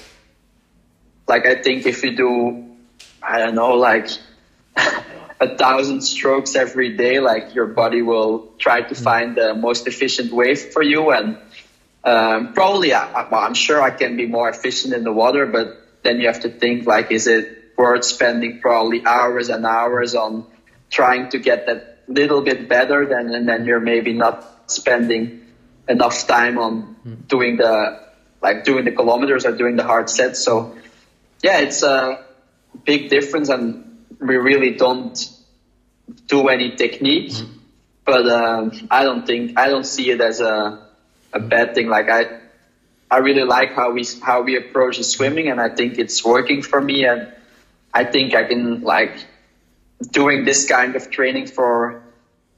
like 1.29 1.47
i 1.47 1.55
think 1.55 1.87
if 1.87 2.03
you 2.03 2.17
do 2.17 2.65
i 3.23 3.39
don't 3.39 3.55
know 3.55 3.75
like 3.75 4.09
a 5.41 5.57
thousand 5.57 6.01
strokes 6.01 6.57
every 6.57 6.97
day 6.97 7.21
like 7.21 7.55
your 7.55 7.67
body 7.67 8.03
will 8.03 8.53
try 8.59 8.81
to 8.81 8.95
mm. 8.95 9.03
find 9.03 9.37
the 9.37 9.55
most 9.55 9.87
efficient 9.87 10.33
way 10.33 10.55
for 10.55 10.83
you 10.83 11.11
and 11.11 11.39
um, 12.09 12.55
probably, 12.55 12.95
I, 12.95 13.29
well, 13.29 13.41
I'm 13.41 13.55
sure 13.55 13.83
I 13.83 13.91
can 13.91 14.17
be 14.17 14.27
more 14.27 14.49
efficient 14.49 14.95
in 14.95 15.05
the 15.05 15.13
water, 15.13 15.47
but 15.47 15.81
then 16.03 16.21
you 16.21 16.29
have 16.29 16.41
to 16.41 16.49
think 16.49 16.87
like, 16.87 17.11
is 17.11 17.27
it 17.27 17.73
worth 17.77 18.05
spending 18.05 18.61
probably 18.61 19.05
hours 19.05 19.49
and 19.49 19.67
hours 19.67 20.15
on 20.15 20.47
trying 20.91 21.29
to 21.31 21.39
get 21.39 21.67
that 21.67 21.99
little 22.09 22.41
bit 22.41 22.69
better 22.69 23.07
then, 23.07 23.35
and 23.35 23.49
then 23.49 23.67
you're 23.67 23.81
maybe 23.81 24.13
not 24.13 24.71
spending 24.71 25.45
enough 25.89 26.27
time 26.27 26.59
on 26.59 26.97
doing 27.27 27.57
the, 27.57 28.01
like 28.41 28.65
doing 28.65 28.85
the 28.85 28.93
kilometers 28.93 29.45
or 29.45 29.53
doing 29.53 29.77
the 29.77 29.85
hard 29.85 30.09
sets. 30.09 30.43
So 30.43 30.77
yeah, 31.43 31.61
it's 31.61 31.83
a 31.83 32.25
big 32.85 33.11
difference 33.11 33.49
and 33.49 34.05
we 34.21 34.37
really 34.37 34.77
don't 34.77 35.31
do 36.27 36.49
any 36.49 36.77
technique, 36.77 37.33
but, 38.05 38.29
um, 38.29 38.89
I 38.91 39.05
don't 39.05 39.27
think, 39.27 39.59
I 39.59 39.69
don't 39.69 39.87
see 39.87 40.11
it 40.11 40.21
as 40.21 40.41
a, 40.41 40.87
a 41.33 41.41
bad 41.41 41.75
thing. 41.75 41.89
Like 41.89 42.09
I, 42.09 42.41
I 43.11 43.19
really 43.19 43.45
like 43.45 43.75
how 43.75 43.93
we 43.93 44.07
how 44.21 44.43
we 44.43 44.57
approach 44.57 44.99
the 44.99 45.05
swimming, 45.05 45.49
and 45.49 45.59
I 45.61 45.71
think 45.71 45.99
it's 45.99 46.23
working 46.23 46.61
for 46.61 46.81
me. 46.81 47.07
And 47.07 47.33
I 47.93 48.05
think 48.05 48.35
I 48.35 48.45
can 48.45 48.83
like 48.83 49.25
doing 50.11 50.45
this 50.45 50.69
kind 50.69 50.95
of 50.95 51.11
training 51.11 51.47
for 51.47 52.03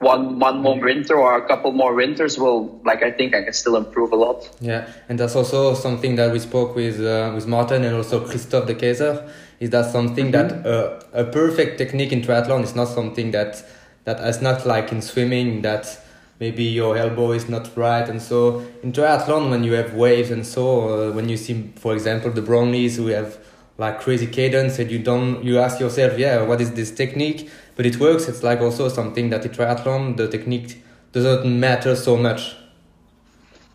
one 0.01 0.39
one 0.39 0.63
more 0.63 0.81
winter 0.81 1.17
or 1.17 1.37
a 1.37 1.47
couple 1.47 1.73
more 1.73 1.95
winters 1.95 2.39
will 2.39 2.81
like 2.85 3.03
I 3.03 3.11
think 3.11 3.35
I 3.35 3.45
can 3.45 3.53
still 3.53 3.77
improve 3.77 4.13
a 4.13 4.17
lot. 4.17 4.51
Yeah, 4.61 4.91
and 5.09 5.19
that's 5.19 5.37
also 5.37 5.75
something 5.75 6.17
that 6.17 6.33
we 6.33 6.39
spoke 6.39 6.75
with 6.75 7.01
uh, 7.01 7.33
with 7.35 7.47
Martin 7.47 7.85
and 7.85 7.95
also 7.95 8.27
Christophe 8.27 8.67
de 8.67 8.75
Keyser. 8.75 9.31
Is 9.61 9.71
that 9.71 9.93
something 9.93 10.33
mm-hmm. 10.33 10.63
that 10.63 10.67
uh, 10.67 11.01
a 11.13 11.25
perfect 11.25 11.77
technique 11.77 12.13
in 12.13 12.23
triathlon 12.23 12.65
is 12.65 12.75
not 12.75 12.89
something 12.89 13.31
that 13.33 13.63
that 14.05 14.21
is 14.27 14.41
not 14.41 14.67
like 14.67 14.91
in 14.91 15.03
swimming 15.03 15.61
that 15.63 16.01
maybe 16.39 16.65
your 16.65 16.97
elbow 16.97 17.33
is 17.33 17.51
not 17.51 17.71
right 17.77 18.09
and 18.09 18.23
so 18.23 18.67
in 18.83 18.93
triathlon 18.93 19.51
when 19.51 19.63
you 19.63 19.73
have 19.73 19.93
waves 19.93 20.31
and 20.31 20.47
so 20.47 20.65
uh, 20.89 21.13
when 21.13 21.29
you 21.29 21.37
see 21.37 21.71
for 21.77 21.93
example 21.93 22.31
the 22.31 22.41
Brownlees 22.41 22.97
who 22.97 23.09
have 23.09 23.39
like 23.77 24.01
crazy 24.01 24.27
cadence 24.27 24.79
and 24.79 24.91
you 24.91 24.99
don't 24.99 25.45
you 25.45 25.59
ask 25.59 25.79
yourself 25.79 26.19
yeah 26.19 26.41
what 26.41 26.59
is 26.63 26.73
this 26.73 26.91
technique 26.91 27.51
but 27.77 27.87
it 27.87 27.99
works 27.99 28.29
it's 28.29 28.43
like 28.43 28.61
also 28.61 28.89
something 28.89 29.31
that 29.31 29.45
in 29.45 29.51
triathlon 29.51 30.17
the 30.17 30.29
technique 30.29 30.83
doesn't 31.13 31.61
matter 31.61 31.97
so 31.97 32.17
much 32.17 32.57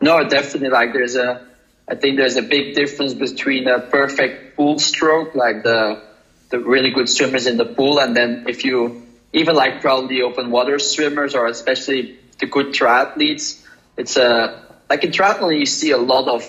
no 0.02 0.28
definitely 0.28 0.70
like 0.70 0.94
there's 0.94 1.16
a 1.16 1.46
i 1.88 1.96
think 1.96 2.18
there's 2.18 2.38
a 2.38 2.42
big 2.42 2.76
difference 2.76 3.14
between 3.14 3.68
a 3.68 3.80
perfect 3.80 4.56
pool 4.56 4.80
stroke 4.80 5.36
like 5.36 5.64
the 5.64 6.02
the 6.50 6.60
really 6.60 6.92
good 6.92 7.10
swimmers 7.10 7.48
in 7.48 7.58
the 7.58 7.66
pool 7.66 8.00
and 8.00 8.16
then 8.16 8.46
if 8.48 8.64
you 8.64 9.02
even 9.36 9.54
like 9.54 9.82
probably 9.82 10.22
open 10.22 10.50
water 10.50 10.80
swimmers 10.80 11.36
or 11.36 11.46
especially 11.46 12.18
the 12.40 12.46
good 12.46 12.68
triathletes. 12.68 13.62
It's 13.98 14.18
a 14.18 14.64
like 14.90 15.04
in 15.04 15.12
triathlon 15.12 15.60
you 15.60 15.66
see 15.66 15.92
a 15.92 15.98
lot 15.98 16.28
of 16.28 16.44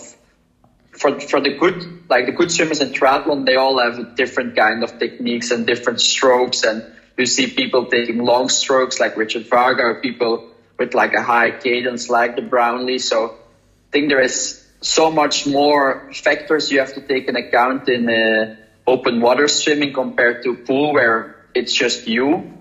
for 0.92 1.20
for 1.20 1.40
the 1.40 1.50
good 1.50 2.08
like 2.08 2.26
the 2.26 2.32
good 2.32 2.50
swimmers 2.50 2.80
in 2.80 2.92
triathlon 2.92 3.44
they 3.44 3.56
all 3.56 3.78
have 3.78 4.16
different 4.16 4.56
kind 4.56 4.82
of 4.84 4.98
techniques 4.98 5.50
and 5.50 5.66
different 5.66 6.00
strokes 6.00 6.62
and 6.62 6.84
you 7.16 7.26
see 7.26 7.46
people 7.46 7.86
taking 7.86 8.18
long 8.18 8.48
strokes 8.48 9.00
like 9.00 9.16
Richard 9.16 9.46
Varga 9.46 9.82
or 9.82 9.94
people 10.00 10.50
with 10.78 10.94
like 10.94 11.14
a 11.14 11.22
high 11.22 11.50
cadence 11.50 12.10
like 12.10 12.36
the 12.36 12.42
Brownlee. 12.42 12.98
So 12.98 13.26
I 13.26 13.90
think 13.92 14.08
there 14.08 14.20
is 14.20 14.66
so 14.80 15.10
much 15.10 15.46
more 15.46 16.12
factors 16.12 16.70
you 16.70 16.80
have 16.80 16.94
to 16.94 17.00
take 17.00 17.28
in 17.28 17.36
account 17.36 17.88
in 17.88 18.08
uh, 18.08 18.56
open 18.86 19.20
water 19.20 19.48
swimming 19.48 19.92
compared 19.92 20.42
to 20.44 20.54
pool 20.54 20.92
where 20.92 21.36
it's 21.54 21.72
just 21.72 22.06
you, 22.06 22.52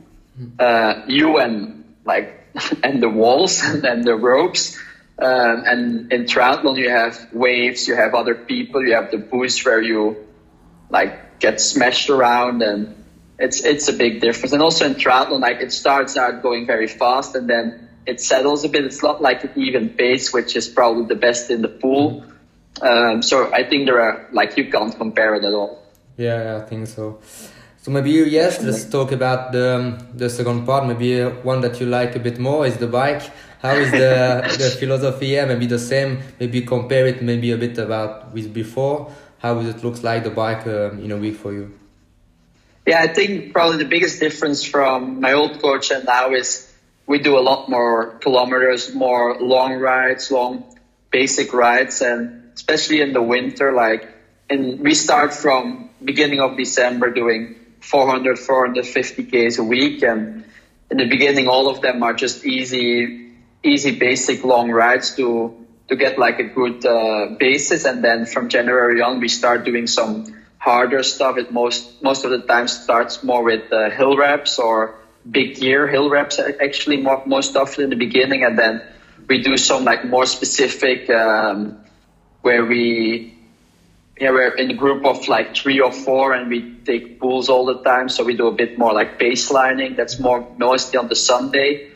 uh, 0.57 1.01
you 1.07 1.37
and 1.37 1.95
like 2.05 2.47
and 2.83 3.03
the 3.03 3.09
walls 3.09 3.61
and 3.63 4.03
the 4.03 4.15
ropes. 4.15 4.77
Um, 5.17 5.63
and 5.65 6.11
in 6.11 6.25
triathlon, 6.25 6.77
you 6.77 6.89
have 6.89 7.29
waves, 7.31 7.87
you 7.87 7.95
have 7.95 8.13
other 8.15 8.35
people, 8.35 8.85
you 8.85 8.95
have 8.95 9.11
the 9.11 9.17
boost 9.17 9.65
where 9.65 9.81
you 9.81 10.27
like 10.89 11.39
get 11.39 11.61
smashed 11.61 12.09
around, 12.09 12.61
and 12.61 13.04
it's 13.37 13.63
it's 13.63 13.87
a 13.87 13.93
big 13.93 14.21
difference. 14.21 14.53
And 14.53 14.61
also 14.61 14.85
in 14.85 14.95
triathlon, 14.95 15.41
like 15.41 15.61
it 15.61 15.73
starts 15.73 16.17
out 16.17 16.41
going 16.41 16.65
very 16.65 16.87
fast, 16.87 17.35
and 17.35 17.49
then 17.49 17.89
it 18.05 18.21
settles 18.21 18.63
a 18.63 18.69
bit. 18.69 18.85
It's 18.85 19.03
not 19.03 19.21
like 19.21 19.43
an 19.43 19.51
even 19.55 19.89
pace, 19.89 20.31
which 20.33 20.55
is 20.55 20.67
probably 20.67 21.05
the 21.05 21.15
best 21.15 21.49
in 21.49 21.61
the 21.61 21.69
pool. 21.69 22.23
Um, 22.81 23.21
so 23.21 23.51
I 23.53 23.63
think 23.63 23.85
there 23.85 24.01
are 24.01 24.27
like 24.31 24.57
you 24.57 24.69
can't 24.69 24.95
compare 24.95 25.35
it 25.35 25.43
at 25.43 25.53
all. 25.53 25.81
Yeah, 26.17 26.61
I 26.61 26.65
think 26.65 26.87
so. 26.87 27.19
So 27.77 27.91
maybe 27.91 28.11
yes, 28.11 28.61
let's 28.63 28.85
talk 28.85 29.11
about 29.11 29.51
the 29.51 30.01
the 30.13 30.29
second 30.29 30.65
part. 30.65 30.87
Maybe 30.87 31.21
one 31.43 31.61
that 31.61 31.79
you 31.79 31.85
like 31.85 32.15
a 32.15 32.19
bit 32.19 32.39
more 32.39 32.65
is 32.65 32.77
the 32.77 32.87
bike. 32.87 33.21
How 33.61 33.73
is 33.73 33.91
the 33.91 34.41
the 34.57 34.69
philosophy? 34.79 35.27
Yeah, 35.27 35.45
maybe 35.45 35.67
the 35.67 35.79
same. 35.79 36.19
Maybe 36.39 36.61
compare 36.61 37.07
it 37.07 37.21
maybe 37.21 37.51
a 37.51 37.57
bit 37.57 37.77
about 37.77 38.33
with 38.33 38.53
before. 38.53 39.11
How 39.39 39.59
it 39.59 39.83
looks 39.83 40.03
like 40.03 40.23
the 40.23 40.31
bike 40.31 40.65
um, 40.65 41.03
in 41.03 41.11
a 41.11 41.17
week 41.17 41.35
for 41.35 41.53
you? 41.53 41.71
Yeah, 42.85 43.01
I 43.01 43.07
think 43.07 43.51
probably 43.51 43.77
the 43.77 43.89
biggest 43.89 44.19
difference 44.19 44.63
from 44.63 45.19
my 45.19 45.33
old 45.33 45.59
coach 45.59 45.89
and 45.91 46.05
now 46.05 46.31
is 46.33 46.71
we 47.07 47.19
do 47.19 47.37
a 47.37 47.41
lot 47.41 47.67
more 47.67 48.11
kilometers, 48.19 48.93
more 48.93 49.39
long 49.39 49.73
rides, 49.73 50.29
long 50.29 50.63
basic 51.11 51.53
rides, 51.53 52.01
and 52.01 52.51
especially 52.53 53.01
in 53.01 53.13
the 53.13 53.21
winter, 53.21 53.71
like, 53.71 54.07
and 54.49 54.79
we 54.79 54.93
start 54.93 55.33
from 55.33 55.89
beginning 56.03 56.39
of 56.39 56.57
December 56.57 57.09
doing 57.09 57.55
400, 57.79 58.37
450 58.37 59.23
Ks 59.23 59.57
a 59.57 59.63
week. 59.63 60.03
And 60.03 60.45
in 60.91 60.97
the 60.97 61.07
beginning, 61.07 61.47
all 61.47 61.69
of 61.69 61.81
them 61.81 62.03
are 62.03 62.13
just 62.13 62.45
easy, 62.45 63.31
easy, 63.63 63.97
basic 63.97 64.43
long 64.43 64.69
rides 64.69 65.15
to, 65.15 65.65
to 65.87 65.95
get 65.95 66.19
like 66.19 66.39
a 66.39 66.43
good 66.43 66.85
uh, 66.85 67.35
basis. 67.39 67.85
And 67.85 68.03
then 68.03 68.25
from 68.25 68.49
January 68.49 69.01
on, 69.01 69.19
we 69.19 69.27
start 69.27 69.65
doing 69.65 69.87
some 69.87 70.35
harder 70.65 71.03
stuff. 71.03 71.37
It 71.37 71.53
most, 71.53 72.01
most 72.01 72.25
of 72.25 72.31
the 72.31 72.39
time 72.39 72.67
starts 72.67 73.23
more 73.23 73.43
with 73.43 73.71
uh, 73.71 73.91
hill 73.91 74.17
reps 74.17 74.57
or 74.57 74.95
big 75.29 75.57
gear 75.57 75.87
hill 75.87 76.09
reps 76.09 76.39
actually 76.39 76.97
more, 76.97 77.21
most 77.25 77.55
often 77.55 77.83
in 77.85 77.89
the 77.91 77.95
beginning, 77.95 78.43
and 78.43 78.57
then 78.57 78.81
we 79.27 79.41
do 79.41 79.57
some 79.57 79.85
like 79.85 80.05
more 80.05 80.25
specific 80.25 81.07
um, 81.09 81.77
where 82.41 82.65
we 82.65 83.31
yeah 84.19 84.31
we're 84.31 84.55
in 84.55 84.71
a 84.71 84.73
group 84.73 85.05
of 85.05 85.27
like 85.27 85.55
three 85.55 85.79
or 85.79 85.91
four 85.91 86.33
and 86.33 86.49
we 86.49 86.75
take 86.85 87.19
pulls 87.19 87.49
all 87.49 87.65
the 87.65 87.81
time 87.83 88.07
so 88.07 88.23
we 88.23 88.35
do 88.37 88.47
a 88.47 88.51
bit 88.51 88.77
more 88.77 88.93
like 88.93 89.19
pacelining 89.19 89.97
that's 89.97 90.19
more 90.19 90.47
mostly 90.57 90.97
on 90.97 91.09
the 91.09 91.15
sunday 91.15 91.91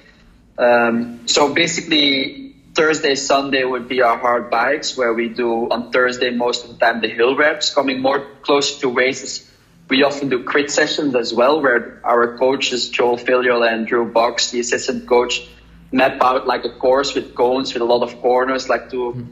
um, 0.58 1.22
so 1.28 1.54
basically 1.54 2.49
thursday 2.80 3.16
sunday 3.16 3.64
would 3.64 3.88
be 3.90 4.02
our 4.02 4.18
hard 4.18 4.50
bikes 4.50 4.96
where 4.96 5.14
we 5.14 5.28
do 5.30 5.70
on 5.70 5.92
thursday 5.92 6.30
most 6.32 6.66
of 6.66 6.72
the 6.72 6.78
time 6.84 7.02
the 7.02 7.10
hill 7.10 7.36
reps 7.36 7.74
coming 7.74 8.02
more 8.02 8.20
close 8.42 8.80
to 8.80 8.90
races 8.90 9.46
we 9.90 10.04
often 10.04 10.30
do 10.30 10.44
crit 10.44 10.72
sessions 10.72 11.16
as 11.16 11.34
well 11.34 11.62
where 11.62 12.00
our 12.04 12.38
coaches 12.38 12.90
joel 12.90 13.18
filliol 13.18 13.68
and 13.70 13.88
drew 13.88 14.06
box 14.20 14.52
the 14.52 14.60
assistant 14.60 15.08
coach 15.08 15.42
map 15.92 16.22
out 16.22 16.48
like 16.48 16.66
a 16.66 16.70
course 16.70 17.16
with 17.16 17.36
cones 17.36 17.74
with 17.74 17.82
a 17.82 17.86
lot 17.86 18.04
of 18.04 18.22
corners 18.22 18.70
like 18.70 18.90
to 18.92 18.98
mm-hmm. 18.98 19.24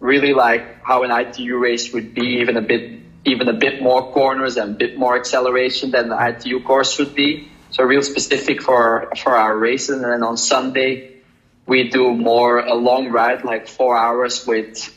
really 0.00 0.34
like 0.34 0.82
how 0.84 1.02
an 1.02 1.10
ITU 1.10 1.58
race 1.58 1.92
would 1.92 2.14
be, 2.14 2.40
even 2.40 2.56
a 2.56 2.62
bit 2.62 3.00
even 3.24 3.48
a 3.48 3.54
bit 3.54 3.82
more 3.82 4.12
corners 4.12 4.56
and 4.56 4.70
a 4.70 4.74
bit 4.74 4.96
more 4.96 5.16
acceleration 5.16 5.90
than 5.90 6.08
the 6.08 6.28
ITU 6.28 6.62
course 6.62 6.96
would 6.98 7.14
be. 7.14 7.48
So 7.70 7.82
real 7.82 8.02
specific 8.02 8.62
for 8.62 9.10
for 9.16 9.36
our 9.36 9.56
races. 9.56 9.96
And 9.96 10.04
then 10.04 10.22
on 10.22 10.36
Sunday 10.36 11.15
we 11.66 11.88
do 11.88 12.14
more 12.14 12.58
a 12.58 12.74
long 12.74 13.10
ride, 13.10 13.44
like 13.44 13.68
four 13.68 13.96
hours 13.96 14.46
with 14.46 14.92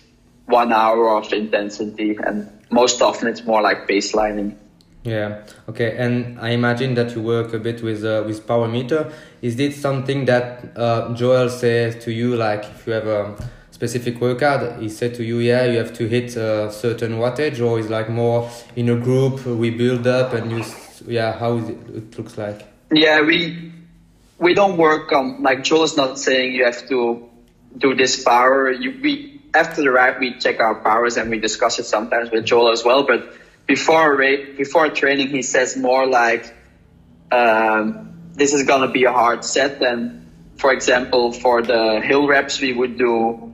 one 0.45 0.71
hour 0.73 1.17
of 1.17 1.31
intensity, 1.33 2.17
and 2.23 2.49
most 2.69 3.01
often 3.01 3.27
it's 3.27 3.43
more 3.43 3.61
like 3.61 3.87
pacelining. 3.87 4.55
Yeah. 5.03 5.45
Okay. 5.67 5.95
And 5.97 6.39
I 6.39 6.49
imagine 6.49 6.93
that 6.95 7.15
you 7.15 7.21
work 7.21 7.53
a 7.53 7.59
bit 7.59 7.81
with 7.81 8.03
uh, 8.03 8.23
with 8.25 8.45
power 8.45 8.67
meter. 8.67 9.11
Is 9.41 9.55
this 9.55 9.81
something 9.81 10.25
that 10.25 10.77
uh, 10.77 11.13
Joel 11.13 11.49
says 11.49 12.03
to 12.03 12.11
you, 12.11 12.35
like 12.35 12.65
if 12.65 12.85
you 12.85 12.93
have 12.93 13.07
a 13.07 13.49
specific 13.71 14.19
workout, 14.19 14.81
he 14.81 14.89
said 14.89 15.15
to 15.15 15.23
you, 15.23 15.39
yeah, 15.39 15.63
you 15.63 15.77
have 15.77 15.93
to 15.93 16.07
hit 16.07 16.35
a 16.35 16.69
certain 16.71 17.13
wattage, 17.13 17.65
or 17.65 17.79
is 17.79 17.89
like 17.89 18.09
more 18.09 18.49
in 18.75 18.89
a 18.89 18.95
group 18.95 19.45
we 19.45 19.69
build 19.69 20.05
up 20.05 20.33
and 20.33 20.51
you, 20.51 20.63
yeah, 21.07 21.31
how 21.39 21.57
it, 21.57 21.69
it 21.95 22.17
looks 22.17 22.37
like? 22.37 22.67
Yeah, 22.91 23.21
we 23.21 23.71
we 24.39 24.53
don't 24.53 24.77
work 24.77 25.11
on 25.11 25.43
like 25.43 25.63
Joel 25.63 25.83
is 25.83 25.97
not 25.97 26.17
saying 26.17 26.53
you 26.53 26.65
have 26.65 26.87
to 26.87 27.29
do 27.77 27.93
this 27.93 28.23
power. 28.23 28.71
You, 28.71 28.99
we 29.01 29.41
after 29.53 29.81
the 29.81 29.91
ride 29.91 30.19
we 30.19 30.37
check 30.39 30.59
our 30.59 30.75
powers 30.75 31.17
and 31.17 31.29
we 31.29 31.39
discuss 31.39 31.79
it 31.79 31.85
sometimes 31.85 32.31
with 32.31 32.45
Joel 32.45 32.71
as 32.71 32.83
well. 32.83 33.03
But 33.03 33.33
before 33.67 34.17
before 34.17 34.89
training, 34.89 35.27
he 35.27 35.41
says 35.41 35.75
more 35.77 36.07
like 36.07 36.55
um, 37.31 38.31
this 38.33 38.53
is 38.53 38.63
gonna 38.63 38.91
be 38.91 39.03
a 39.03 39.11
hard 39.11 39.43
set. 39.43 39.81
And 39.81 40.31
for 40.55 40.71
example, 40.71 41.33
for 41.33 41.61
the 41.61 41.99
hill 42.01 42.27
reps, 42.27 42.61
we 42.61 42.73
would 42.73 42.97
do 42.97 43.53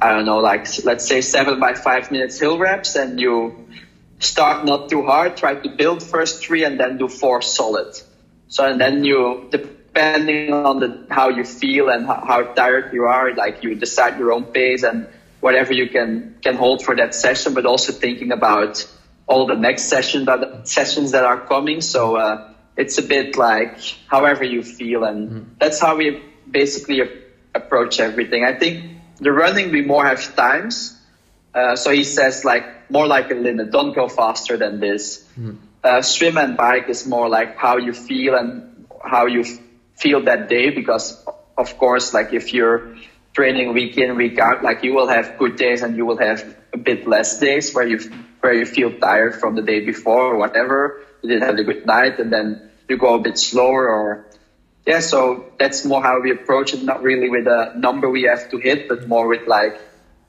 I 0.00 0.12
don't 0.12 0.26
know, 0.26 0.38
like 0.38 0.66
let's 0.84 1.06
say 1.06 1.20
seven 1.22 1.58
by 1.58 1.74
five 1.74 2.10
minutes 2.10 2.38
hill 2.38 2.58
reps, 2.58 2.96
and 2.96 3.18
you 3.20 3.68
start 4.18 4.64
not 4.64 4.90
too 4.90 5.04
hard, 5.04 5.36
try 5.36 5.54
to 5.54 5.68
build 5.70 6.02
first 6.02 6.44
three, 6.44 6.64
and 6.64 6.78
then 6.78 6.98
do 6.98 7.08
four 7.08 7.40
solid. 7.42 7.94
So 8.48 8.66
and 8.66 8.80
then 8.80 9.04
you, 9.04 9.48
depending 9.96 10.52
on 10.52 10.78
the 10.78 11.06
how 11.08 11.30
you 11.30 11.44
feel 11.44 11.88
and 11.88 12.06
how, 12.06 12.22
how 12.26 12.42
tired 12.42 12.92
you 12.92 13.04
are, 13.04 13.34
like 13.34 13.62
you 13.62 13.74
decide 13.74 14.18
your 14.18 14.32
own 14.32 14.44
pace 14.44 14.82
and 14.82 15.06
whatever 15.40 15.72
you 15.72 15.88
can 15.88 16.36
can 16.42 16.54
hold 16.54 16.84
for 16.84 16.94
that 16.94 17.14
session, 17.14 17.54
but 17.54 17.64
also 17.64 17.92
thinking 17.92 18.30
about 18.30 18.86
all 19.26 19.46
the 19.46 19.54
next 19.54 19.84
sessions 19.84 20.26
that 20.26 20.68
sessions 20.68 21.12
that 21.12 21.24
are 21.24 21.40
coming. 21.40 21.80
So 21.80 22.16
uh, 22.16 22.52
it's 22.76 22.98
a 22.98 23.02
bit 23.02 23.36
like 23.38 23.78
however 24.06 24.44
you 24.44 24.62
feel, 24.62 25.04
and 25.04 25.28
mm-hmm. 25.30 25.50
that's 25.58 25.80
how 25.80 25.96
we 25.96 26.22
basically 26.50 27.00
approach 27.54 27.98
everything. 27.98 28.44
I 28.44 28.52
think 28.52 29.00
the 29.18 29.32
running 29.32 29.72
we 29.72 29.80
more 29.80 30.04
have 30.04 30.36
times. 30.36 30.92
Uh, 31.54 31.74
so 31.74 31.90
he 31.90 32.04
says 32.04 32.44
like 32.44 32.90
more 32.90 33.06
like 33.06 33.30
a 33.30 33.34
limit. 33.34 33.70
Don't 33.70 33.94
go 33.94 34.08
faster 34.08 34.58
than 34.58 34.78
this. 34.78 35.26
Mm. 35.40 35.56
Uh, 35.82 36.02
swim 36.02 36.36
and 36.36 36.54
bike 36.54 36.90
is 36.90 37.06
more 37.06 37.30
like 37.30 37.56
how 37.56 37.78
you 37.78 37.94
feel 37.94 38.34
and 38.34 38.86
how 39.02 39.24
you 39.24 39.44
feel 39.96 40.24
that 40.24 40.48
day. 40.48 40.70
Because 40.70 41.24
of 41.56 41.78
course, 41.78 42.14
like 42.14 42.32
if 42.32 42.52
you're 42.52 42.96
training 43.32 43.74
week 43.74 43.98
in 43.98 44.16
week 44.16 44.38
out, 44.38 44.62
like 44.62 44.82
you 44.82 44.94
will 44.94 45.08
have 45.08 45.38
good 45.38 45.56
days 45.56 45.82
and 45.82 45.96
you 45.96 46.06
will 46.06 46.18
have 46.18 46.56
a 46.72 46.78
bit 46.78 47.06
less 47.06 47.38
days 47.40 47.72
where 47.74 47.86
you 47.86 47.98
where 48.40 48.54
you 48.54 48.64
feel 48.64 48.92
tired 48.98 49.34
from 49.34 49.56
the 49.56 49.62
day 49.62 49.80
before 49.84 50.34
or 50.34 50.36
whatever. 50.36 51.02
You 51.22 51.30
didn't 51.30 51.44
have 51.44 51.58
a 51.58 51.64
good 51.64 51.86
night 51.86 52.18
and 52.18 52.32
then 52.32 52.70
you 52.88 52.96
go 52.96 53.14
a 53.14 53.18
bit 53.20 53.38
slower 53.38 53.88
or 53.88 54.26
yeah, 54.86 55.00
so 55.00 55.52
that's 55.58 55.84
more 55.84 56.00
how 56.00 56.20
we 56.20 56.30
approach 56.30 56.72
it. 56.72 56.82
Not 56.82 57.02
really 57.02 57.28
with 57.28 57.48
a 57.48 57.72
number 57.76 58.08
we 58.08 58.22
have 58.22 58.48
to 58.50 58.58
hit, 58.58 58.88
but 58.88 59.08
more 59.08 59.26
with 59.26 59.48
like 59.48 59.80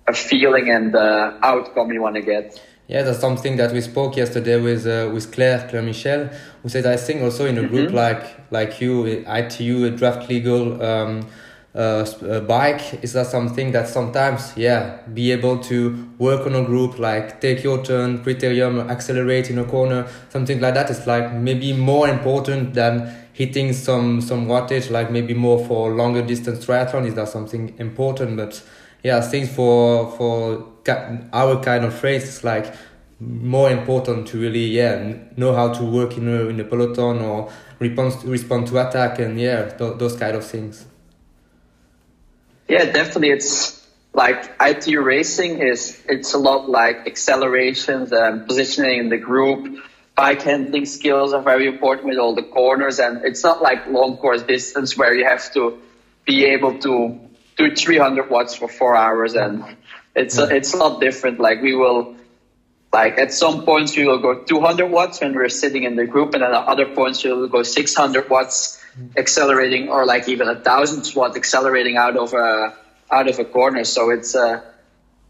a 0.08 0.14
feeling 0.14 0.72
and 0.72 0.92
the 0.92 1.38
outcome 1.44 1.92
you 1.92 2.02
want 2.02 2.16
to 2.16 2.24
get. 2.24 2.60
Yeah, 2.88 3.02
that's 3.04 3.20
something 3.20 3.58
that 3.58 3.74
we 3.74 3.82
spoke 3.82 4.16
yesterday 4.16 4.62
with 4.62 4.88
uh, 4.88 5.10
with 5.14 5.34
Claire 5.34 5.68
Claire 5.70 5.84
Michel, 5.84 6.30
who 6.64 6.70
said 6.70 6.86
I 6.86 6.96
think 6.96 7.22
also 7.22 7.46
in 7.46 7.58
a 7.58 7.68
group 7.68 7.88
mm-hmm. 7.88 7.98
like 7.98 8.52
like 8.52 8.80
you, 8.80 9.06
ITU, 9.28 9.86
a 9.86 9.90
draft 9.92 10.30
legal 10.30 10.82
um, 10.82 11.28
uh, 11.76 11.80
uh, 11.80 12.40
bike, 12.40 13.04
is 13.04 13.12
that 13.12 13.28
something 13.28 13.74
that 13.74 13.90
sometimes 13.90 14.54
yeah 14.56 15.02
be 15.14 15.34
able 15.34 15.58
to 15.60 16.08
work 16.18 16.48
on 16.48 16.56
a 16.56 16.64
group 16.64 16.98
like 16.98 17.42
take 17.42 17.62
your 17.62 17.84
turn, 17.84 18.24
criterium, 18.24 18.90
accelerate 18.90 19.50
in 19.50 19.58
a 19.58 19.66
corner, 19.66 20.08
something 20.30 20.62
like 20.62 20.74
that 20.74 20.90
is 20.90 21.06
like 21.06 21.34
maybe 21.34 21.74
more 21.74 22.08
important 22.08 22.74
than 22.74 23.14
hitting 23.34 23.74
some 23.74 24.22
some 24.22 24.48
wattage 24.48 24.90
like 24.90 25.12
maybe 25.12 25.34
more 25.34 25.64
for 25.68 25.94
longer 25.94 26.24
distance 26.24 26.66
triathlon 26.66 27.06
is 27.06 27.14
that 27.14 27.28
something 27.28 27.72
important 27.78 28.36
but 28.36 28.64
yeah 29.04 29.22
things 29.22 29.48
for 29.54 30.10
for 30.18 30.66
our 30.90 31.62
kind 31.64 31.86
of 31.86 32.02
race 32.04 32.28
is 32.28 32.44
like 32.44 32.74
more 33.20 33.72
important 33.72 34.28
to 34.28 34.40
really 34.40 34.66
yeah 34.68 35.14
know 35.36 35.54
how 35.54 35.74
to 35.74 35.84
work 35.84 36.18
in 36.18 36.28
a 36.28 36.48
in 36.48 36.60
a 36.60 36.64
peloton 36.64 37.20
or 37.20 37.52
respond 37.80 38.24
respond 38.24 38.68
to 38.68 38.88
attack 38.88 39.20
and 39.20 39.40
yeah 39.40 39.70
th- 39.70 39.98
those 39.98 40.16
kind 40.16 40.36
of 40.36 40.46
things. 40.46 40.86
Yeah 42.68 42.86
definitely. 42.86 43.32
It's 43.32 43.88
like 44.14 44.56
ITU 44.62 45.02
racing 45.02 45.60
is 45.60 46.04
it's 46.08 46.34
a 46.34 46.38
lot 46.38 46.70
like 46.70 47.08
accelerations 47.08 48.12
and 48.12 48.48
positioning 48.48 49.00
in 49.00 49.10
the 49.10 49.18
group 49.18 49.84
bike 50.18 50.42
handling 50.42 50.86
skills 50.86 51.32
are 51.32 51.44
very 51.44 51.68
important 51.68 52.08
with 52.08 52.18
all 52.18 52.34
the 52.34 52.42
corners 52.42 53.00
and 53.00 53.24
it's 53.24 53.44
not 53.44 53.62
like 53.62 53.86
long 53.88 54.18
course 54.18 54.42
distance 54.42 54.98
where 54.98 55.14
you 55.14 55.24
have 55.24 55.54
to 55.54 55.80
be 56.26 56.44
able 56.44 56.78
to 56.80 57.20
do 57.56 57.76
300 57.76 58.30
watts 58.30 58.56
for 58.56 58.68
four 58.68 58.96
hours 58.96 59.36
and 59.36 59.64
it's 60.18 60.38
a, 60.38 60.56
it's 60.56 60.76
not 60.76 61.00
different. 61.00 61.40
Like 61.40 61.62
we 61.62 61.76
will 61.76 62.16
like 62.94 63.18
at 63.18 63.34
some 63.34 63.64
points 63.64 63.96
we 63.96 64.06
will 64.06 64.20
go 64.20 64.44
200 64.44 64.88
watts 64.88 65.22
when 65.22 65.36
we're 65.36 65.50
sitting 65.50 65.84
in 65.84 65.96
the 65.96 66.06
group 66.06 66.34
and 66.34 66.44
at 66.44 66.52
other 66.52 66.86
points 66.86 67.24
we 67.24 67.32
will 67.32 67.48
go 67.48 67.62
600 67.62 68.30
watts 68.30 68.82
accelerating 69.16 69.90
or 69.90 70.06
like 70.06 70.28
even 70.28 70.48
a 70.48 70.60
thousand 70.60 71.06
watts 71.16 71.38
accelerating 71.38 71.98
out 71.98 72.18
of 72.18 72.34
a 72.34 72.76
out 73.12 73.28
of 73.30 73.40
a 73.40 73.46
corner. 73.46 73.84
So 73.84 74.10
it's 74.10 74.36
uh 74.36 74.62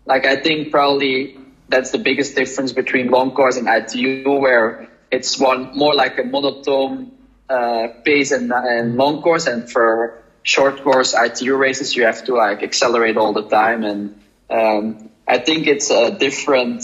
like 0.05 0.25
i 0.25 0.37
think 0.37 0.71
probably 0.71 1.37
that's 1.69 1.91
the 1.91 1.97
biggest 1.97 2.35
difference 2.35 2.71
between 2.71 3.09
long 3.09 3.31
course 3.31 3.57
and 3.57 3.67
ITU, 3.67 4.39
where 4.39 4.87
it's 5.11 5.37
one 5.39 5.75
more 5.75 5.93
like 5.93 6.17
a 6.17 6.23
monotone 6.23 7.11
uh, 7.49 7.87
pace 8.03 8.31
and, 8.31 8.51
and 8.51 8.95
long 8.95 9.21
course, 9.21 9.47
and 9.47 9.69
for 9.69 10.21
short 10.43 10.81
course 10.83 11.13
ITU 11.13 11.55
races, 11.55 11.95
you 11.95 12.05
have 12.05 12.23
to 12.25 12.35
like 12.35 12.63
accelerate 12.63 13.17
all 13.17 13.33
the 13.33 13.47
time. 13.49 13.83
And 13.83 14.19
um, 14.49 15.09
I 15.27 15.39
think 15.39 15.67
it's 15.67 15.89
a 15.91 16.11
different 16.11 16.83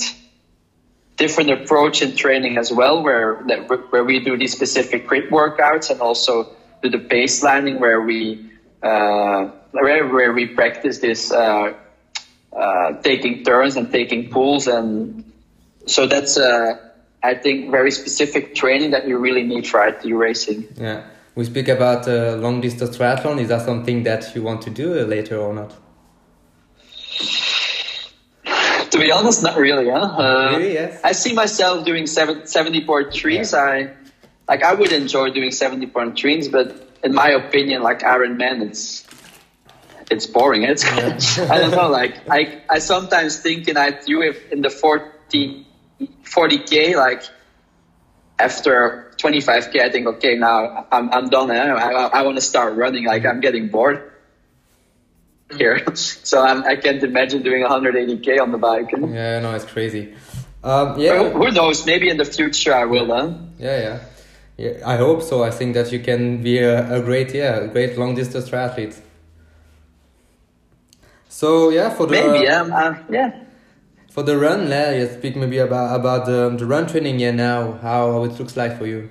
different 1.16 1.52
approach 1.52 2.02
in 2.02 2.16
training 2.16 2.58
as 2.58 2.72
well, 2.72 3.04
where 3.04 3.44
that, 3.48 3.70
where 3.92 4.04
we 4.04 4.20
do 4.20 4.36
these 4.36 4.52
specific 4.52 5.08
crit 5.08 5.30
workouts 5.30 5.92
and 5.92 6.02
also 6.02 6.56
do 6.82 6.90
the 6.90 6.98
pacelining, 6.98 7.80
where 7.80 8.02
we 8.02 8.50
uh, 8.82 9.52
where, 9.72 10.08
where 10.08 10.34
we 10.34 10.48
practice 10.48 11.00
this. 11.00 11.32
Uh, 11.32 11.74
uh, 12.56 12.94
taking 13.02 13.44
turns 13.44 13.76
and 13.78 13.92
taking 13.92 14.30
pulls. 14.30 14.68
And 14.68 15.32
so 15.88 16.06
that's, 16.06 16.38
uh, 16.38 16.76
I 17.24 17.34
think, 17.34 17.72
very 17.72 17.90
specific 17.90 18.54
training 18.54 18.92
that 18.92 19.08
you 19.08 19.18
really 19.18 19.44
need 19.44 19.66
for 19.66 19.84
ITU 19.88 20.16
racing. 20.16 20.68
Yeah. 20.78 21.04
We 21.34 21.46
speak 21.46 21.68
about 21.68 22.08
uh, 22.08 22.36
long 22.36 22.62
distance 22.62 22.96
triathlon. 22.96 23.40
Is 23.40 23.50
that 23.50 23.66
something 23.66 24.04
that 24.04 24.36
you 24.36 24.44
want 24.44 24.62
to 24.64 24.70
do 24.70 24.94
later 25.04 25.38
or 25.38 25.52
not? 25.52 25.74
Be 29.04 29.12
honest, 29.12 29.44
not 29.44 29.58
really. 29.58 29.90
Huh? 29.90 29.98
Uh, 29.98 30.58
really? 30.58 30.74
Yes. 30.76 31.02
I 31.04 31.12
see 31.12 31.34
myself 31.34 31.86
doing 31.86 32.08
seven, 32.08 32.44
70.3s. 32.44 33.52
Yeah. 33.52 33.60
I 33.60 33.94
like. 34.48 34.64
I 34.64 34.74
would 34.74 34.94
enjoy 34.94 35.30
doing 35.32 35.50
70.3s, 35.50 36.50
but 36.50 36.98
in 37.04 37.14
my 37.14 37.30
opinion, 37.32 37.84
like 37.84 38.00
Ironman, 38.00 38.62
it's 38.62 39.06
it's 40.10 40.26
boring. 40.26 40.64
It's 40.64 40.86
yeah. 40.86 41.20
I 41.52 41.60
don't 41.60 41.72
know. 41.72 41.90
Like 41.90 42.30
I 42.30 42.62
I 42.70 42.80
sometimes 42.80 43.40
think 43.40 43.68
in 43.68 43.76
ITU 43.76 44.22
if 44.22 44.52
in 44.54 44.62
the 44.62 44.70
40 44.70 45.68
40k 46.24 46.96
like 46.96 47.24
after 48.40 49.12
25k, 49.18 49.82
I 49.82 49.90
think, 49.90 50.08
okay, 50.08 50.36
now 50.36 50.88
I'm, 50.92 51.10
I'm 51.12 51.30
done. 51.30 51.52
Eh? 51.52 51.60
I, 51.60 51.92
I, 51.92 52.06
I 52.08 52.22
want 52.24 52.38
to 52.38 52.42
start 52.42 52.76
running. 52.76 53.06
Like 53.06 53.26
I'm 53.26 53.42
getting 53.42 53.68
bored 53.68 54.13
here. 55.52 55.96
so 55.96 56.42
I'm, 56.42 56.64
I 56.64 56.76
can't 56.76 57.04
imagine 57.04 57.44
doing 57.44 57.64
180k 57.64 58.42
on 58.42 58.52
the 58.52 58.58
bike. 58.58 58.92
Yeah, 58.92 59.40
no, 59.40 59.54
it's 59.54 59.66
crazy. 59.66 60.14
Um, 60.64 61.00
yeah. 61.00 61.18
Who, 61.18 61.46
who, 61.46 61.52
knows? 61.52 61.86
Maybe 61.86 62.10
in 62.10 62.18
the 62.18 62.26
future 62.26 62.74
I 62.74 62.86
will. 62.86 63.08
Huh? 63.08 63.34
Yeah, 63.60 63.80
yeah. 63.80 64.00
Yeah, 64.56 64.84
I 64.86 64.98
hope 64.98 65.24
so. 65.24 65.44
I 65.44 65.50
think 65.50 65.74
that 65.74 65.92
you 65.92 66.00
can 66.00 66.44
be 66.44 66.60
a, 66.60 67.00
a 67.00 67.02
great, 67.02 67.34
yeah, 67.34 67.58
a 67.58 67.68
great 67.68 67.98
long 67.98 68.16
distance 68.16 68.50
triathlete. 68.50 69.00
So 71.28 71.70
yeah, 71.70 71.90
for 71.90 72.06
the 72.06 72.12
maybe 72.12 72.48
um, 72.48 72.72
uh, 72.72 72.94
yeah. 73.10 73.44
For 74.12 74.22
the 74.22 74.38
run, 74.38 74.70
yeah, 74.70 74.92
you 74.92 75.08
speak 75.08 75.36
maybe 75.36 75.58
about 75.58 76.00
about 76.00 76.28
the, 76.28 76.56
the 76.56 76.66
run 76.68 76.86
training 76.86 77.20
yeah 77.20 77.32
now, 77.32 77.80
how 77.82 78.24
it 78.24 78.38
looks 78.40 78.56
like 78.56 78.78
for 78.78 78.86
you. 78.86 79.10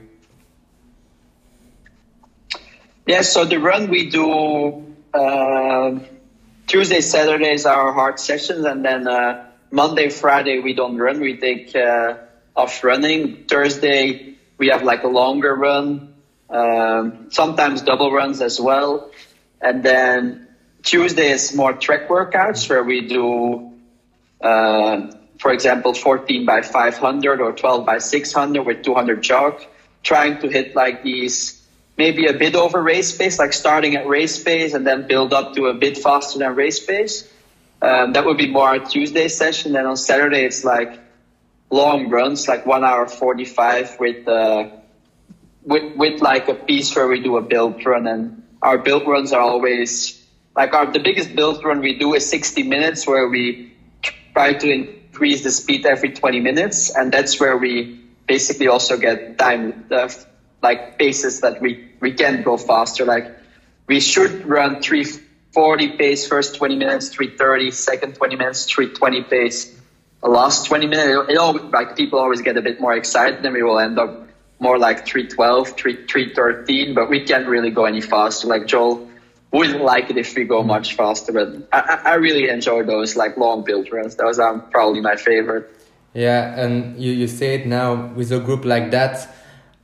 Yeah, 3.09 3.23
so 3.23 3.45
the 3.45 3.59
run 3.59 3.91
we 3.91 4.09
do 4.09 4.95
uh, 5.13 5.99
Tuesday, 6.73 7.03
Saturdays 7.03 7.67
are 7.67 7.93
hard 7.93 8.19
sessions, 8.19 8.65
and 8.65 8.83
then 8.83 9.07
uh, 9.07 9.45
Monday, 9.71 10.09
Friday 10.09 10.59
we 10.61 10.73
don't 10.73 10.97
run. 10.97 11.21
We 11.21 11.37
take 11.37 11.77
uh, 11.77 12.15
off 12.57 12.83
running. 12.83 13.45
Thursday 13.45 14.37
we 14.57 14.69
have 14.69 14.83
like 14.83 15.03
a 15.05 15.09
longer 15.09 15.55
run, 15.55 16.15
um, 16.49 17.27
sometimes 17.31 17.83
double 17.83 18.11
runs 18.11 18.41
as 18.41 18.59
well, 18.59 19.11
and 19.61 19.83
then 19.83 20.49
Tuesday 20.83 21.33
is 21.33 21.55
more 21.55 21.75
track 21.75 22.09
workouts 22.09 22.67
where 22.71 22.83
we 22.83 23.07
do, 23.07 23.71
uh, 24.41 25.13
for 25.41 25.53
example, 25.53 25.93
14 25.93 26.47
by 26.47 26.63
500 26.63 27.43
or 27.43 27.53
12 27.53 27.85
by 27.85 27.99
600 27.99 28.63
with 28.63 28.83
200 28.83 29.21
jog, 29.21 29.61
trying 30.03 30.41
to 30.41 30.49
hit 30.49 30.75
like 30.75 31.03
these 31.03 31.62
maybe 31.97 32.27
a 32.27 32.33
bit 32.33 32.55
over 32.55 32.83
race 32.83 33.17
pace, 33.17 33.39
like 33.39 33.53
starting 33.53 33.97
at 33.97 34.07
race 34.07 34.43
pace 34.43 34.75
and 34.75 34.87
then 34.87 35.07
build 35.07 35.33
up 35.33 35.55
to 35.55 35.67
a 35.67 35.75
bit 35.75 35.99
faster 35.99 36.39
than 36.39 36.55
race 36.55 36.85
pace. 36.85 37.29
Um, 37.81 38.13
that 38.13 38.25
would 38.25 38.39
be 38.39 38.49
more 38.49 38.69
our 38.69 38.79
Tuesday 38.79 39.29
session. 39.29 39.73
Then 39.73 39.87
on 39.87 39.97
Saturday, 39.97 40.45
it's 40.45 40.65
like 40.65 41.01
long 41.71 42.09
runs, 42.11 42.49
like 42.49 42.65
one 42.65 42.85
hour 42.85 43.07
45 43.07 43.99
with, 43.99 44.29
uh, 44.29 44.69
with, 45.65 45.97
with 45.97 46.21
like 46.21 46.49
a 46.49 46.55
piece 46.55 46.95
where 46.95 47.09
we 47.09 47.21
do 47.21 47.37
a 47.37 47.43
build 47.43 47.85
run 47.85 48.07
and 48.07 48.43
our 48.63 48.79
build 48.79 49.07
runs 49.07 49.33
are 49.33 49.41
always 49.41 50.23
like 50.55 50.75
our 50.75 50.91
the 50.91 50.99
biggest 50.99 51.35
build 51.35 51.65
run 51.65 51.81
we 51.81 51.99
do 51.99 52.15
is 52.15 52.29
60 52.29 52.63
minutes 52.63 53.07
where 53.07 53.29
we 53.29 53.73
try 54.33 54.53
to 54.53 54.71
increase 54.71 55.43
the 55.43 55.51
speed 55.51 55.85
every 55.87 56.13
20 56.13 56.41
minutes 56.41 56.95
and 56.95 57.13
that's 57.13 57.41
where 57.41 57.57
we 57.57 58.01
basically 58.27 58.69
also 58.69 58.97
get 58.97 59.39
time 59.39 59.87
uh, 59.91 60.09
like 60.63 60.99
paces 60.99 61.41
that 61.41 61.61
we 61.61 61.91
we 62.01 62.13
can 62.13 62.43
go 62.43 62.57
faster 62.57 63.05
like 63.05 63.37
we 63.87 64.01
should 64.01 64.47
run 64.47 64.81
340 64.81 65.97
pace 65.97 66.27
first 66.27 66.57
20 66.57 66.77
minutes 66.77 67.09
330 67.11 67.71
second 67.71 68.15
20 68.15 68.37
minutes 68.37 68.65
320 68.65 69.23
pace 69.25 69.75
the 70.23 70.29
last 70.29 70.67
20 70.67 70.87
minutes 70.87 71.31
it, 71.31 71.37
all 71.37 71.55
like 71.71 71.97
people 71.97 72.19
always 72.19 72.43
get 72.43 72.57
a 72.57 72.63
bit 72.63 72.81
more 72.81 72.95
excited 72.95 73.45
and 73.45 73.55
we 73.55 73.63
will 73.63 73.79
end 73.79 73.99
up 73.99 74.29
more 74.61 74.79
like 74.79 75.07
312 75.07 75.71
3, 75.71 76.07
313 76.07 76.95
but 76.95 77.11
we 77.11 77.25
can't 77.25 77.49
really 77.49 77.71
go 77.71 77.85
any 77.85 78.01
faster 78.01 78.47
like 78.47 78.67
joel 78.67 79.09
wouldn't 79.53 79.85
like 79.85 80.11
it 80.11 80.17
if 80.17 80.35
we 80.35 80.45
go 80.45 80.63
much 80.63 80.95
faster, 80.95 81.31
but 81.31 81.69
I, 81.73 82.01
I 82.05 82.15
really 82.15 82.49
enjoy 82.49 82.85
those 82.85 83.17
like 83.17 83.37
long 83.37 83.65
build 83.65 83.93
runs. 83.93 84.17
Those 84.17 84.39
are 84.39 84.59
probably 84.59 85.03
my 85.03 85.17
favorite. 85.17 85.71
Yeah, 86.15 86.59
and 86.59 87.01
you, 87.01 87.13
you 87.13 87.29
say 87.29 87.55
it 87.55 87.67
now 87.67 88.07
with 88.15 88.33
a 88.33 88.41
group 88.41 88.65
like 88.65 88.91
that, 88.91 89.29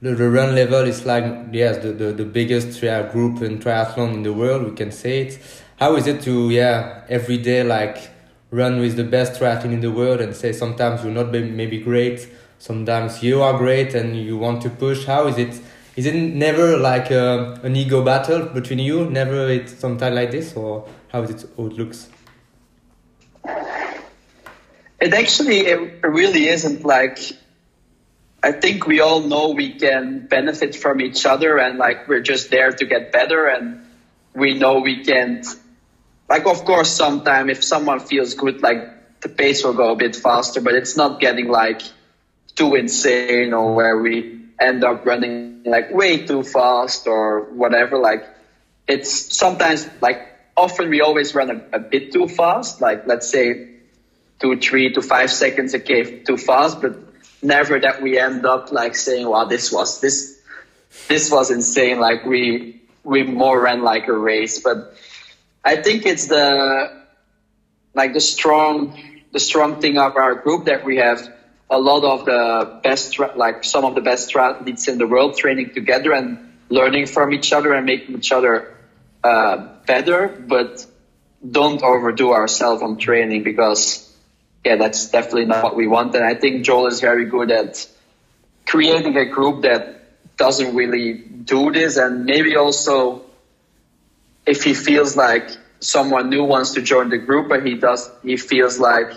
the, 0.00 0.14
the 0.14 0.28
run 0.28 0.54
level 0.54 0.80
is 0.80 1.04
like 1.04 1.24
yes 1.52 1.82
the, 1.82 1.92
the, 1.92 2.12
the 2.12 2.24
biggest 2.24 2.82
yeah, 2.82 3.10
group 3.10 3.42
in 3.42 3.58
triathlon 3.58 4.14
in 4.14 4.22
the 4.22 4.32
world. 4.32 4.64
We 4.64 4.76
can 4.76 4.92
say 4.92 5.22
it. 5.22 5.38
How 5.76 5.96
is 5.96 6.06
it 6.06 6.22
to 6.22 6.50
yeah 6.50 7.04
every 7.08 7.38
day 7.38 7.62
like 7.62 8.10
run 8.50 8.80
with 8.80 8.96
the 8.96 9.04
best 9.04 9.40
triathlete 9.40 9.72
in 9.72 9.80
the 9.80 9.92
world 9.92 10.20
and 10.20 10.34
say 10.34 10.52
sometimes 10.52 11.04
you're 11.04 11.12
not 11.12 11.30
maybe 11.30 11.80
great, 11.80 12.28
sometimes 12.58 13.22
you 13.22 13.42
are 13.42 13.56
great 13.58 13.94
and 13.94 14.16
you 14.16 14.36
want 14.36 14.62
to 14.62 14.70
push. 14.70 15.04
How 15.04 15.26
is 15.26 15.38
it? 15.38 15.60
is 15.98 16.06
it 16.06 16.14
never 16.14 16.76
like 16.76 17.10
a, 17.10 17.58
an 17.64 17.74
ego 17.74 18.04
battle 18.04 18.46
between 18.46 18.78
you? 18.78 19.10
Never 19.10 19.50
it's 19.50 19.76
sometimes 19.76 20.14
like 20.14 20.30
this, 20.30 20.54
or 20.54 20.86
how 21.08 21.22
is 21.22 21.30
it? 21.30 21.50
How 21.56 21.66
it 21.66 21.72
looks? 21.72 22.08
It 25.00 25.12
actually 25.12 25.58
it 25.66 26.00
really 26.04 26.46
isn't 26.46 26.84
like. 26.84 27.18
I 28.42 28.52
think 28.52 28.86
we 28.86 29.00
all 29.00 29.20
know 29.20 29.50
we 29.50 29.74
can 29.74 30.26
benefit 30.26 30.76
from 30.76 31.00
each 31.00 31.26
other, 31.26 31.58
and 31.58 31.78
like 31.78 32.06
we're 32.08 32.20
just 32.22 32.50
there 32.50 32.70
to 32.70 32.86
get 32.86 33.12
better, 33.12 33.46
and 33.46 33.84
we 34.34 34.54
know 34.54 34.80
we 34.80 35.04
can't. 35.04 35.44
Like, 36.28 36.46
of 36.46 36.64
course, 36.64 36.90
sometime 36.90 37.50
if 37.50 37.64
someone 37.64 38.00
feels 38.00 38.34
good, 38.34 38.62
like 38.62 39.20
the 39.20 39.28
pace 39.28 39.64
will 39.64 39.74
go 39.74 39.92
a 39.92 39.96
bit 39.96 40.14
faster, 40.14 40.60
but 40.60 40.74
it's 40.74 40.96
not 40.96 41.20
getting 41.20 41.48
like 41.48 41.82
too 42.54 42.74
insane 42.74 43.52
or 43.52 43.74
where 43.74 43.98
we 43.98 44.46
end 44.60 44.84
up 44.84 45.06
running 45.06 45.62
like 45.64 45.92
way 45.92 46.26
too 46.26 46.42
fast 46.42 47.06
or 47.06 47.42
whatever. 47.52 47.98
Like 47.98 48.24
it's 48.86 49.36
sometimes 49.36 49.88
like 50.00 50.20
often 50.56 50.90
we 50.90 51.00
always 51.00 51.34
run 51.34 51.50
a, 51.50 51.76
a 51.76 51.78
bit 51.78 52.12
too 52.12 52.28
fast. 52.28 52.80
Like 52.80 53.06
let's 53.06 53.28
say 53.28 53.70
two, 54.40 54.58
three 54.58 54.92
to 54.94 55.02
five 55.02 55.30
seconds 55.30 55.74
a 55.74 55.80
k 55.80 56.20
too 56.20 56.36
fast, 56.36 56.80
but 56.80 57.07
never 57.42 57.78
that 57.80 58.02
we 58.02 58.18
end 58.18 58.44
up 58.46 58.72
like 58.72 58.96
saying, 58.96 59.28
"Wow, 59.28 59.44
this 59.44 59.72
was 59.72 60.00
this 60.00 60.40
this 61.08 61.30
was 61.30 61.50
insane." 61.50 61.98
Like 62.00 62.24
we 62.24 62.82
we 63.04 63.22
more 63.22 63.60
ran 63.60 63.82
like 63.82 64.08
a 64.08 64.12
race, 64.12 64.60
but 64.60 64.94
I 65.64 65.76
think 65.76 66.06
it's 66.06 66.28
the 66.28 67.04
like 67.94 68.12
the 68.12 68.20
strong 68.20 68.98
the 69.32 69.40
strong 69.40 69.80
thing 69.80 69.98
of 69.98 70.16
our 70.16 70.34
group 70.34 70.66
that 70.66 70.84
we 70.84 70.96
have 70.96 71.32
a 71.70 71.78
lot 71.78 72.04
of 72.04 72.24
the 72.24 72.80
best, 72.82 73.18
like 73.18 73.64
some 73.64 73.84
of 73.84 73.94
the 73.94 74.00
best 74.00 74.34
athletes 74.34 74.88
in 74.88 74.98
the 74.98 75.06
world 75.06 75.36
training 75.36 75.74
together 75.74 76.12
and 76.12 76.52
learning 76.70 77.06
from 77.06 77.32
each 77.32 77.52
other 77.52 77.74
and 77.74 77.84
making 77.84 78.16
each 78.16 78.32
other 78.32 78.74
uh, 79.22 79.68
better, 79.86 80.28
but 80.28 80.84
don't 81.48 81.82
overdo 81.82 82.32
ourselves 82.32 82.82
on 82.82 82.96
training 82.96 83.42
because, 83.42 84.07
yeah, 84.68 84.76
that's 84.76 85.10
definitely 85.10 85.46
not 85.46 85.64
what 85.64 85.76
we 85.76 85.86
want. 85.86 86.14
And 86.14 86.24
I 86.24 86.34
think 86.34 86.64
Joel 86.64 86.86
is 86.86 87.00
very 87.00 87.24
good 87.24 87.50
at 87.50 87.88
creating 88.66 89.16
a 89.16 89.24
group 89.24 89.62
that 89.62 90.36
doesn't 90.36 90.76
really 90.76 91.14
do 91.14 91.72
this 91.72 91.96
and 91.96 92.26
maybe 92.26 92.54
also 92.56 93.24
if 94.46 94.64
he 94.64 94.74
feels 94.74 95.16
like 95.16 95.48
someone 95.80 96.28
new 96.28 96.44
wants 96.44 96.74
to 96.74 96.82
join 96.82 97.08
the 97.08 97.18
group 97.18 97.50
and 97.50 97.66
he 97.66 97.74
does, 97.74 98.10
he 98.22 98.36
feels 98.36 98.78
like 98.78 99.12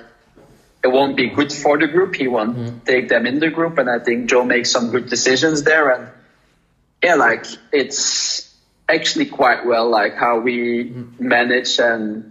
it 0.84 0.88
won't 0.88 1.16
be 1.16 1.28
good 1.30 1.52
for 1.52 1.78
the 1.78 1.88
group. 1.88 2.16
He 2.16 2.28
won't 2.28 2.58
mm-hmm. 2.58 2.80
take 2.80 3.10
them 3.10 3.26
in 3.26 3.40
the 3.40 3.50
group, 3.50 3.78
and 3.78 3.90
I 3.90 4.00
think 4.00 4.30
Joe 4.30 4.44
makes 4.44 4.72
some 4.72 4.90
good 4.90 5.10
decisions 5.10 5.64
there. 5.64 5.92
And 5.92 6.10
yeah, 7.04 7.16
like 7.16 7.46
it's 7.72 8.52
actually 8.90 9.28
quite 9.28 9.66
well, 9.66 9.90
like 9.90 10.16
how 10.16 10.40
we 10.40 10.86
mm-hmm. 10.86 11.28
manage, 11.28 11.80
and 11.80 12.31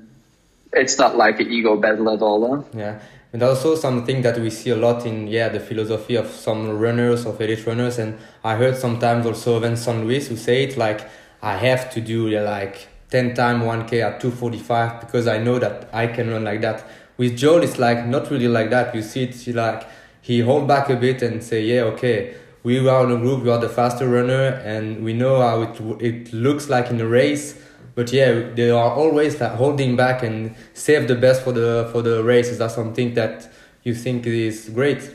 it's 0.72 0.98
not 0.98 1.16
like 1.16 1.40
an 1.40 1.50
ego 1.50 1.76
battle 1.76 2.10
at 2.10 2.22
all. 2.22 2.56
Huh? 2.56 2.62
Yeah. 2.76 3.00
And 3.32 3.42
also 3.42 3.76
something 3.76 4.22
that 4.22 4.38
we 4.38 4.50
see 4.50 4.70
a 4.70 4.76
lot 4.76 5.06
in 5.06 5.28
yeah 5.28 5.48
the 5.48 5.60
philosophy 5.60 6.16
of 6.16 6.28
some 6.30 6.78
runners 6.78 7.26
of 7.26 7.40
elite 7.40 7.64
runners 7.64 7.98
and 7.98 8.18
I 8.42 8.56
heard 8.56 8.76
sometimes 8.76 9.24
also 9.24 9.60
Vincent 9.60 10.04
Luis 10.04 10.26
who 10.26 10.36
say 10.36 10.64
it 10.64 10.76
like 10.76 11.08
I 11.40 11.56
have 11.56 11.92
to 11.92 12.00
do 12.00 12.28
like 12.28 12.88
10 13.10 13.34
time 13.34 13.60
1k 13.60 14.02
at 14.02 14.20
245 14.20 15.00
because 15.00 15.28
I 15.28 15.38
know 15.38 15.60
that 15.60 15.88
I 15.92 16.08
can 16.08 16.28
run 16.28 16.42
like 16.42 16.60
that 16.62 16.84
with 17.20 17.36
Joel, 17.36 17.62
it's 17.62 17.78
like 17.78 18.06
not 18.06 18.30
really 18.30 18.48
like 18.48 18.70
that. 18.70 18.94
You 18.94 19.02
see 19.02 19.24
it 19.24 19.54
like 19.54 19.86
he 20.22 20.40
hold 20.40 20.66
back 20.66 20.88
a 20.88 20.96
bit 20.96 21.20
and 21.20 21.44
say, 21.44 21.62
yeah, 21.62 21.82
okay, 21.92 22.34
we 22.62 22.88
are 22.88 23.04
in 23.04 23.12
a 23.12 23.16
group, 23.18 23.42
we 23.42 23.50
are 23.50 23.58
the 23.58 23.68
faster 23.68 24.08
runner, 24.08 24.58
and 24.64 25.04
we 25.04 25.12
know 25.12 25.38
how 25.38 25.60
it 25.60 25.78
it 26.00 26.32
looks 26.32 26.70
like 26.70 26.88
in 26.88 26.96
the 26.96 27.06
race. 27.06 27.60
But 27.94 28.12
yeah, 28.12 28.50
they 28.54 28.70
are 28.70 28.90
always 28.90 29.40
like 29.40 29.52
holding 29.52 29.96
back 29.96 30.22
and 30.22 30.54
save 30.74 31.08
the 31.08 31.14
best 31.14 31.42
for 31.42 31.52
the 31.52 31.88
for 31.92 32.02
the 32.02 32.22
race. 32.22 32.48
Is 32.48 32.58
that 32.58 32.70
something 32.70 33.14
that 33.14 33.50
you 33.82 33.94
think 33.94 34.26
is 34.26 34.70
great? 34.70 35.10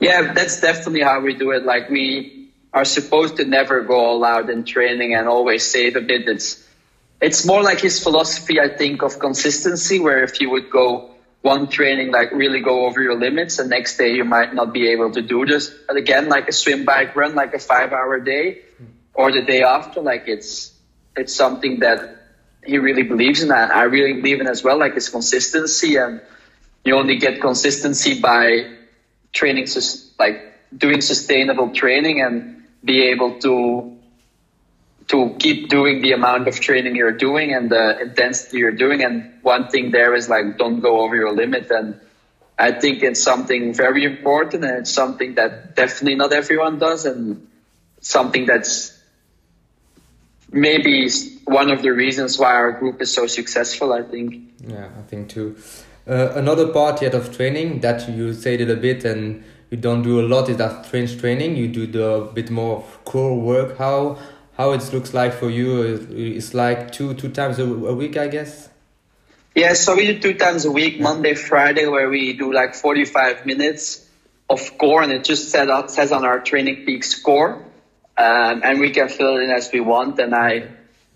Yeah, 0.00 0.32
that's 0.32 0.60
definitely 0.60 1.02
how 1.02 1.20
we 1.20 1.34
do 1.34 1.52
it. 1.52 1.64
Like 1.64 1.88
we 1.88 2.50
are 2.72 2.84
supposed 2.84 3.36
to 3.36 3.44
never 3.44 3.82
go 3.82 3.94
all 3.94 4.24
out 4.24 4.50
in 4.50 4.64
training 4.64 5.14
and 5.14 5.28
always 5.28 5.64
save 5.64 5.94
a 5.96 6.00
bit. 6.00 6.28
It's 6.28 6.66
it's 7.20 7.46
more 7.46 7.62
like 7.62 7.80
his 7.80 8.02
philosophy, 8.02 8.58
I 8.58 8.68
think, 8.68 9.02
of 9.02 9.20
consistency, 9.20 10.00
where 10.00 10.24
if 10.24 10.40
you 10.40 10.50
would 10.50 10.70
go 10.70 11.12
one 11.42 11.68
training, 11.68 12.10
like 12.10 12.32
really 12.32 12.60
go 12.60 12.86
over 12.86 13.00
your 13.00 13.14
limits, 13.14 13.60
and 13.60 13.70
next 13.70 13.96
day 13.96 14.14
you 14.14 14.24
might 14.24 14.54
not 14.54 14.72
be 14.72 14.88
able 14.90 15.12
to 15.12 15.22
do 15.22 15.46
this. 15.46 15.72
But 15.86 15.96
again, 15.96 16.28
like 16.28 16.48
a 16.48 16.52
swim, 16.52 16.84
bike, 16.84 17.14
run, 17.14 17.36
like 17.36 17.54
a 17.54 17.60
five 17.60 17.92
hour 17.92 18.18
day, 18.18 18.62
or 19.14 19.32
the 19.32 19.42
day 19.42 19.62
after, 19.62 20.00
like 20.00 20.24
it's 20.26 20.72
it's 21.16 21.34
something 21.34 21.80
that 21.80 22.16
he 22.64 22.78
really 22.78 23.02
believes 23.02 23.42
in, 23.42 23.50
and 23.50 23.72
I 23.72 23.82
really 23.82 24.20
believe 24.20 24.40
in 24.40 24.46
as 24.46 24.62
well. 24.62 24.78
Like 24.78 24.94
his 24.94 25.08
consistency, 25.08 25.96
and 25.96 26.20
you 26.84 26.96
only 26.96 27.16
get 27.18 27.40
consistency 27.40 28.20
by 28.20 28.76
training, 29.32 29.66
like 30.18 30.54
doing 30.76 31.00
sustainable 31.00 31.70
training 31.70 32.22
and 32.22 32.62
be 32.84 33.08
able 33.10 33.38
to 33.40 33.98
to 35.08 35.36
keep 35.38 35.68
doing 35.68 36.00
the 36.00 36.12
amount 36.12 36.48
of 36.48 36.58
training 36.58 36.96
you're 36.96 37.12
doing 37.12 37.52
and 37.52 37.70
the 37.70 38.00
intensity 38.00 38.58
you're 38.58 38.72
doing. 38.72 39.02
And 39.04 39.34
one 39.42 39.68
thing 39.68 39.90
there 39.90 40.14
is 40.14 40.28
like 40.28 40.56
don't 40.56 40.80
go 40.80 41.00
over 41.00 41.14
your 41.14 41.32
limit. 41.32 41.70
And 41.70 42.00
I 42.58 42.72
think 42.72 43.02
it's 43.02 43.22
something 43.22 43.74
very 43.74 44.04
important 44.04 44.64
and 44.64 44.78
it's 44.78 44.90
something 44.90 45.34
that 45.34 45.74
definitely 45.76 46.14
not 46.14 46.32
everyone 46.32 46.78
does 46.78 47.04
and 47.04 47.46
something 48.00 48.46
that's 48.46 48.98
maybe 50.52 51.08
one 51.44 51.70
of 51.70 51.82
the 51.82 51.90
reasons 51.90 52.38
why 52.38 52.54
our 52.54 52.72
group 52.72 53.02
is 53.02 53.12
so 53.12 53.26
successful, 53.26 53.92
I 53.92 54.02
think. 54.02 54.36
Yeah, 54.66 54.88
I 54.98 55.02
think 55.02 55.28
too. 55.28 55.56
Uh, 56.06 56.32
another 56.34 56.68
part 56.68 57.00
yet 57.02 57.14
of 57.14 57.34
training 57.36 57.80
that 57.80 58.08
you 58.08 58.32
said 58.32 58.60
it 58.60 58.70
a 58.70 58.76
bit 58.76 59.04
and 59.04 59.42
you 59.70 59.78
don't 59.78 60.02
do 60.02 60.20
a 60.20 60.26
lot 60.26 60.48
is 60.48 60.58
that 60.58 60.86
strength 60.86 61.18
training. 61.20 61.56
You 61.56 61.68
do 61.68 61.86
the 61.86 62.30
bit 62.34 62.50
more 62.50 62.78
of 62.78 63.04
core 63.04 63.38
work. 63.40 63.78
How 63.78 64.18
how 64.58 64.72
it 64.72 64.92
looks 64.92 65.14
like 65.14 65.32
for 65.32 65.48
you? 65.48 65.82
It's 66.10 66.54
like 66.54 66.92
two 66.92 67.14
two 67.14 67.30
times 67.30 67.58
a, 67.58 67.64
a 67.64 67.94
week, 67.94 68.16
I 68.16 68.28
guess. 68.28 68.68
Yeah, 69.54 69.74
so 69.74 69.94
we 69.96 70.06
do 70.06 70.18
two 70.18 70.34
times 70.34 70.64
a 70.64 70.70
week, 70.70 71.00
Monday, 71.00 71.34
Friday, 71.34 71.86
where 71.86 72.08
we 72.08 72.32
do 72.32 72.52
like 72.52 72.74
forty 72.74 73.04
five 73.04 73.46
minutes 73.46 74.06
of 74.50 74.76
core, 74.78 75.02
and 75.02 75.12
it 75.12 75.24
just 75.24 75.50
set 75.50 75.70
up, 75.70 75.88
says 75.88 76.12
on 76.12 76.24
our 76.24 76.40
Training 76.40 76.84
peak 76.84 77.04
core, 77.22 77.64
um, 78.16 78.62
and 78.64 78.80
we 78.80 78.90
can 78.90 79.08
fill 79.08 79.36
it 79.36 79.44
in 79.44 79.50
as 79.50 79.70
we 79.72 79.80
want. 79.80 80.18
And 80.18 80.34
I 80.34 80.68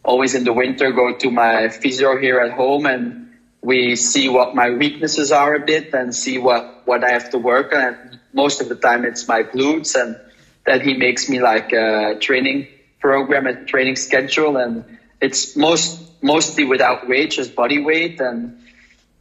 always 0.05 0.35
in 0.35 0.45
the 0.45 0.53
winter 0.53 0.93
go 0.93 1.17
to 1.17 1.31
my 1.31 1.69
physio 1.69 2.19
here 2.19 2.41
at 2.41 2.53
home 2.53 2.87
and 2.87 3.35
we 3.61 3.97
see 3.97 4.29
what 4.29 4.55
my 4.55 4.71
weaknesses 4.71 5.33
are 5.33 5.55
a 5.55 5.61
bit 5.61 5.93
and 5.93 6.15
see 6.15 6.39
what, 6.39 6.83
what 6.87 7.03
I 7.05 7.11
have 7.11 7.31
to 7.31 7.39
work 7.39 7.73
on. 7.73 7.81
And 7.83 8.21
most 8.33 8.61
of 8.61 8.69
the 8.69 8.77
time 8.77 9.05
it's 9.05 9.27
my 9.27 9.43
glutes 9.43 10.01
and 10.01 10.17
then 10.65 10.81
he 10.81 10.95
makes 10.95 11.29
me 11.29 11.41
like 11.41 11.73
a 11.73 12.17
training 12.21 12.69
program, 13.01 13.47
a 13.47 13.65
training 13.65 13.97
schedule. 13.97 14.57
And 14.57 14.85
it's 15.21 15.57
most, 15.57 16.23
mostly 16.23 16.65
without 16.65 17.09
weight, 17.09 17.33
just 17.33 17.55
body 17.55 17.83
weight. 17.83 18.21
And 18.21 18.61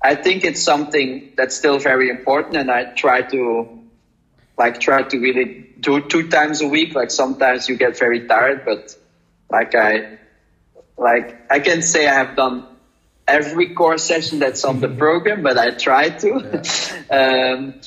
I 0.01 0.15
think 0.15 0.43
it's 0.43 0.61
something 0.61 1.33
that's 1.35 1.55
still 1.55 1.79
very 1.79 2.09
important. 2.09 2.57
And 2.57 2.69
I 2.69 2.85
try 2.85 3.21
to 3.21 3.84
like 4.57 4.79
try 4.79 5.03
to 5.03 5.17
really 5.19 5.67
do 5.79 6.01
two 6.01 6.29
times 6.29 6.61
a 6.61 6.67
week. 6.67 6.95
Like 6.95 7.11
sometimes 7.11 7.67
you 7.69 7.75
get 7.75 7.97
very 7.97 8.27
tired, 8.27 8.63
but 8.65 8.95
like 9.49 9.75
I, 9.75 10.17
like 10.97 11.51
I 11.51 11.59
can 11.59 11.81
say 11.81 12.07
I 12.07 12.13
have 12.13 12.35
done 12.35 12.65
every 13.27 13.73
core 13.73 13.97
session 13.97 14.39
that's 14.39 14.63
on 14.63 14.79
the 14.79 14.87
program, 14.87 15.43
but 15.43 15.57
I 15.57 15.71
try 15.71 16.09
to 16.09 16.63
yeah. 17.09 17.53
um, 17.55 17.81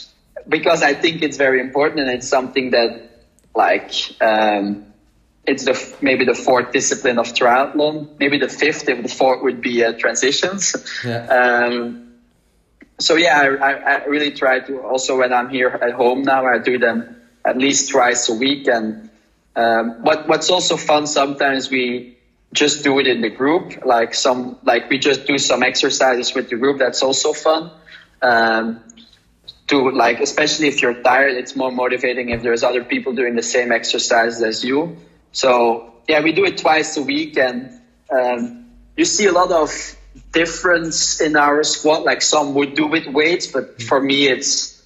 because 0.48 0.82
I 0.82 0.94
think 0.94 1.22
it's 1.22 1.36
very 1.36 1.60
important 1.60 2.00
and 2.00 2.10
it's 2.10 2.28
something 2.28 2.70
that 2.70 3.10
like 3.54 3.92
um, 4.20 4.86
it's 5.46 5.64
the 5.64 5.96
maybe 6.00 6.24
the 6.24 6.34
fourth 6.34 6.72
discipline 6.72 7.18
of 7.18 7.28
triathlon, 7.28 8.18
maybe 8.18 8.38
the 8.38 8.48
fifth 8.48 8.88
if 8.88 9.02
the 9.02 9.08
fourth 9.08 9.42
would 9.42 9.60
be 9.60 9.84
uh, 9.84 9.92
transitions. 9.92 10.76
Yeah. 11.04 11.26
Um, 11.26 12.07
so 13.00 13.16
yeah, 13.16 13.56
I, 13.60 13.72
I 13.72 14.04
really 14.06 14.32
try 14.32 14.60
to 14.60 14.82
also 14.82 15.18
when 15.18 15.32
I'm 15.32 15.48
here 15.48 15.68
at 15.68 15.92
home 15.92 16.22
now, 16.22 16.46
I 16.46 16.58
do 16.58 16.78
them 16.78 17.16
at 17.44 17.56
least 17.56 17.90
twice 17.90 18.28
a 18.28 18.34
week. 18.34 18.66
And 18.66 19.10
um, 19.54 20.02
what 20.02 20.28
what's 20.28 20.50
also 20.50 20.76
fun 20.76 21.06
sometimes 21.06 21.70
we 21.70 22.16
just 22.52 22.82
do 22.82 22.98
it 22.98 23.06
in 23.06 23.20
the 23.20 23.30
group. 23.30 23.84
Like 23.84 24.14
some, 24.14 24.58
like 24.64 24.90
we 24.90 24.98
just 24.98 25.26
do 25.26 25.38
some 25.38 25.62
exercises 25.62 26.34
with 26.34 26.48
the 26.50 26.56
group. 26.56 26.78
That's 26.78 27.02
also 27.02 27.32
fun. 27.32 27.70
Um, 28.20 28.82
to 29.68 29.90
like, 29.90 30.20
especially 30.20 30.68
if 30.68 30.80
you're 30.80 31.02
tired, 31.02 31.36
it's 31.36 31.54
more 31.54 31.70
motivating 31.70 32.30
if 32.30 32.42
there's 32.42 32.64
other 32.64 32.82
people 32.82 33.12
doing 33.12 33.36
the 33.36 33.42
same 33.42 33.70
exercises 33.70 34.42
as 34.42 34.64
you. 34.64 34.96
So 35.32 35.94
yeah, 36.08 36.20
we 36.22 36.32
do 36.32 36.44
it 36.46 36.58
twice 36.58 36.96
a 36.96 37.02
week 37.02 37.36
and, 37.36 37.78
um, 38.10 38.70
you 38.96 39.04
see 39.04 39.26
a 39.26 39.32
lot 39.32 39.52
of 39.52 39.97
difference 40.32 41.20
in 41.20 41.36
our 41.36 41.64
squat. 41.64 42.04
Like 42.04 42.22
some 42.22 42.54
would 42.54 42.74
do 42.74 42.86
with 42.86 43.06
weights, 43.06 43.46
but 43.46 43.82
for 43.82 44.00
me, 44.00 44.28
it's 44.28 44.82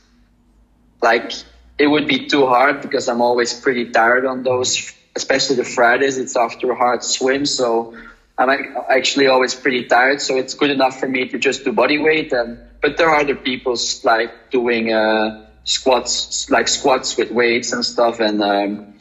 like, 1.01 1.33
it 1.79 1.87
would 1.87 2.07
be 2.07 2.27
too 2.27 2.47
hard 2.47 2.83
because 2.83 3.09
I'm 3.09 3.21
always 3.21 3.53
pretty 3.59 3.91
tired 3.91 4.25
on 4.27 4.43
those 4.43 4.93
especially 5.15 5.57
the 5.57 5.65
Fridays, 5.65 6.19
it's 6.19 6.37
after 6.37 6.71
a 6.71 6.75
hard 6.75 7.03
swim. 7.03 7.47
So 7.47 7.97
I'm 8.39 8.51
actually 8.89 9.27
always 9.27 9.55
pretty 9.55 9.85
tired. 9.85 10.21
So 10.21 10.37
it's 10.37 10.55
good 10.55 10.71
enough 10.71 11.01
for 11.01 11.09
me 11.09 11.29
to 11.29 11.39
just 11.39 11.65
do 11.65 11.73
body 11.73 11.99
weight. 11.99 12.33
And, 12.33 12.59
but 12.81 12.97
there 12.97 13.09
are 13.09 13.21
other 13.21 13.37
people 13.37 13.77
like 14.05 14.51
doing, 14.51 14.93
uh, 14.93 15.47
squats, 15.65 16.51
like 16.51 16.69
squats 16.69 17.17
with 17.17 17.31
weights 17.31 17.73
and 17.73 17.85
stuff. 17.85 18.21
And, 18.21 18.43
um, 18.43 18.95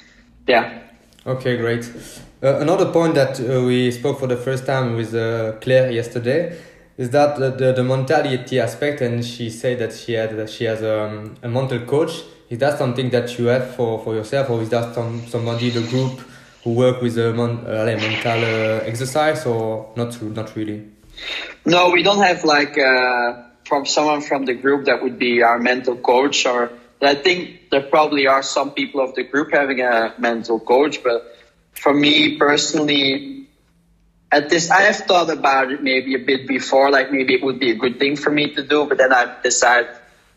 yeah. 0.48 0.80
Okay, 1.26 1.58
great. 1.58 1.90
Uh, 2.44 2.58
another 2.58 2.92
point 2.92 3.14
that 3.14 3.40
uh, 3.40 3.62
we 3.64 3.92
spoke 3.92 4.20
for 4.20 4.26
the 4.26 4.36
first 4.36 4.66
time 4.66 4.96
with 4.96 5.14
uh, 5.14 5.52
Claire 5.62 5.92
yesterday 5.92 6.58
is 6.98 7.12
that 7.12 7.38
the, 7.38 7.72
the, 7.72 7.84
mentality 7.84 8.60
aspect, 8.60 9.00
and 9.02 9.24
she 9.24 9.48
said 9.48 9.78
that 9.78 9.94
she 9.94 10.14
had 10.14 10.36
that 10.36 10.50
she 10.50 10.64
has 10.64 10.82
um, 10.82 11.36
a 11.44 11.48
mental 11.48 11.80
coach 11.82 12.24
is 12.50 12.58
that 12.58 12.80
something 12.80 13.12
that 13.12 13.38
you 13.38 13.46
have 13.46 13.76
for, 13.76 14.04
for 14.04 14.16
yourself, 14.16 14.50
or 14.50 14.60
is 14.62 14.70
that 14.70 14.96
some, 14.96 15.26
somebody 15.28 15.68
in 15.68 15.84
the 15.84 15.90
group 15.90 16.20
who 16.64 16.74
work 16.74 17.00
with 17.00 17.16
a 17.20 17.32
mon, 17.32 17.60
uh, 17.60 17.86
mental 17.86 18.44
uh, 18.44 18.86
exercise, 18.86 19.46
or 19.46 19.92
not? 19.96 20.20
Not 20.22 20.56
really. 20.56 20.84
No, 21.64 21.92
we 21.92 22.02
don't 22.02 22.24
have 22.24 22.44
like 22.44 22.74
from 23.66 23.86
someone 23.86 24.22
from 24.22 24.46
the 24.46 24.54
group 24.56 24.86
that 24.86 25.02
would 25.02 25.18
be 25.18 25.44
our 25.44 25.60
mental 25.60 25.96
coach. 25.96 26.46
Or 26.46 26.72
I 27.02 27.16
think 27.16 27.70
there 27.70 27.84
probably 27.84 28.28
are 28.28 28.44
some 28.44 28.72
people 28.72 29.00
of 29.00 29.16
the 29.16 29.24
group 29.24 29.54
having 29.54 29.80
a 29.80 30.14
mental 30.18 30.60
coach, 30.60 31.02
but 31.04 31.38
for 31.74 31.94
me 31.94 32.38
personally, 32.38 33.48
at 34.32 34.50
this, 34.50 34.72
I 34.72 34.84
have 34.84 34.96
thought 34.96 35.30
about 35.30 35.72
it 35.72 35.84
maybe 35.84 36.16
a 36.16 36.20
bit 36.20 36.48
before, 36.48 36.90
like 36.90 37.12
maybe 37.12 37.34
it 37.34 37.44
would 37.44 37.60
be 37.60 37.72
a 37.72 37.76
good 37.76 38.00
thing 38.00 38.16
for 38.16 38.30
me 38.30 38.54
to 38.54 38.64
do, 38.64 38.86
but 38.86 38.98
then 38.98 39.12
I've 39.12 39.44
decided 39.44 39.90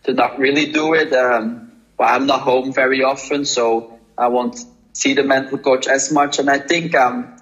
to 0.05 0.12
not 0.12 0.38
really 0.38 0.73
do 0.73 0.94
it. 0.94 1.12
Um, 1.12 1.73
but 1.97 2.05
I'm 2.05 2.27
not 2.27 2.40
home 2.40 2.73
very 2.73 3.03
often, 3.05 3.44
so 3.44 3.99
I 4.18 4.29
won't 4.29 4.59
see 4.92 5.14
the 5.14 5.23
mental 5.23 5.59
coach 5.59 5.87
as 5.87 6.11
much. 6.11 6.38
And 6.38 6.51
I 6.51 6.59
think 6.59 6.94
um, 6.94 7.37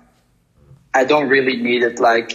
I 0.93 1.05
don't 1.05 1.29
really 1.29 1.57
need 1.57 1.83
it. 1.83 1.99
Like 1.99 2.33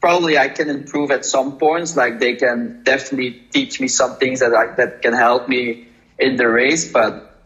probably 0.00 0.38
I 0.38 0.48
can 0.48 0.68
improve 0.68 1.10
at 1.10 1.24
some 1.24 1.58
points. 1.58 1.96
Like 1.96 2.20
they 2.20 2.34
can 2.34 2.82
definitely 2.82 3.42
teach 3.50 3.80
me 3.80 3.88
some 3.88 4.16
things 4.16 4.40
that 4.40 4.54
I, 4.54 4.74
that 4.76 5.02
can 5.02 5.14
help 5.14 5.48
me 5.48 5.88
in 6.18 6.36
the 6.36 6.48
race, 6.48 6.92
but 6.92 7.40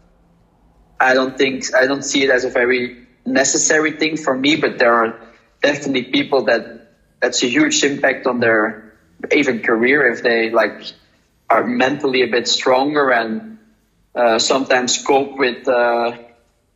I 0.99 1.15
don't 1.15 1.37
think 1.37 1.75
I 1.75 1.87
don't 1.87 2.03
see 2.03 2.25
it 2.25 2.31
as 2.31 2.45
a 2.45 2.51
very 2.51 3.00
necessary 3.25 3.93
thing 3.93 4.17
for 4.17 4.37
me. 4.37 4.57
But 4.57 4.79
there 4.79 4.95
are 4.95 5.21
definitely 5.63 6.05
people 6.05 6.45
that 6.45 6.89
that's 7.21 7.43
a 7.43 7.47
huge 7.47 7.85
impact 7.85 8.27
on 8.27 8.41
their 8.41 8.95
even 9.33 9.61
career 9.61 10.11
if 10.11 10.23
they 10.23 10.51
like 10.51 10.83
are 11.49 11.67
mentally 11.67 12.23
a 12.23 12.29
bit 12.29 12.49
stronger 12.49 13.11
and 13.11 13.59
uh, 14.15 14.39
sometimes 14.39 15.03
cope 15.05 15.37
with 15.37 15.69
uh, 15.69 16.17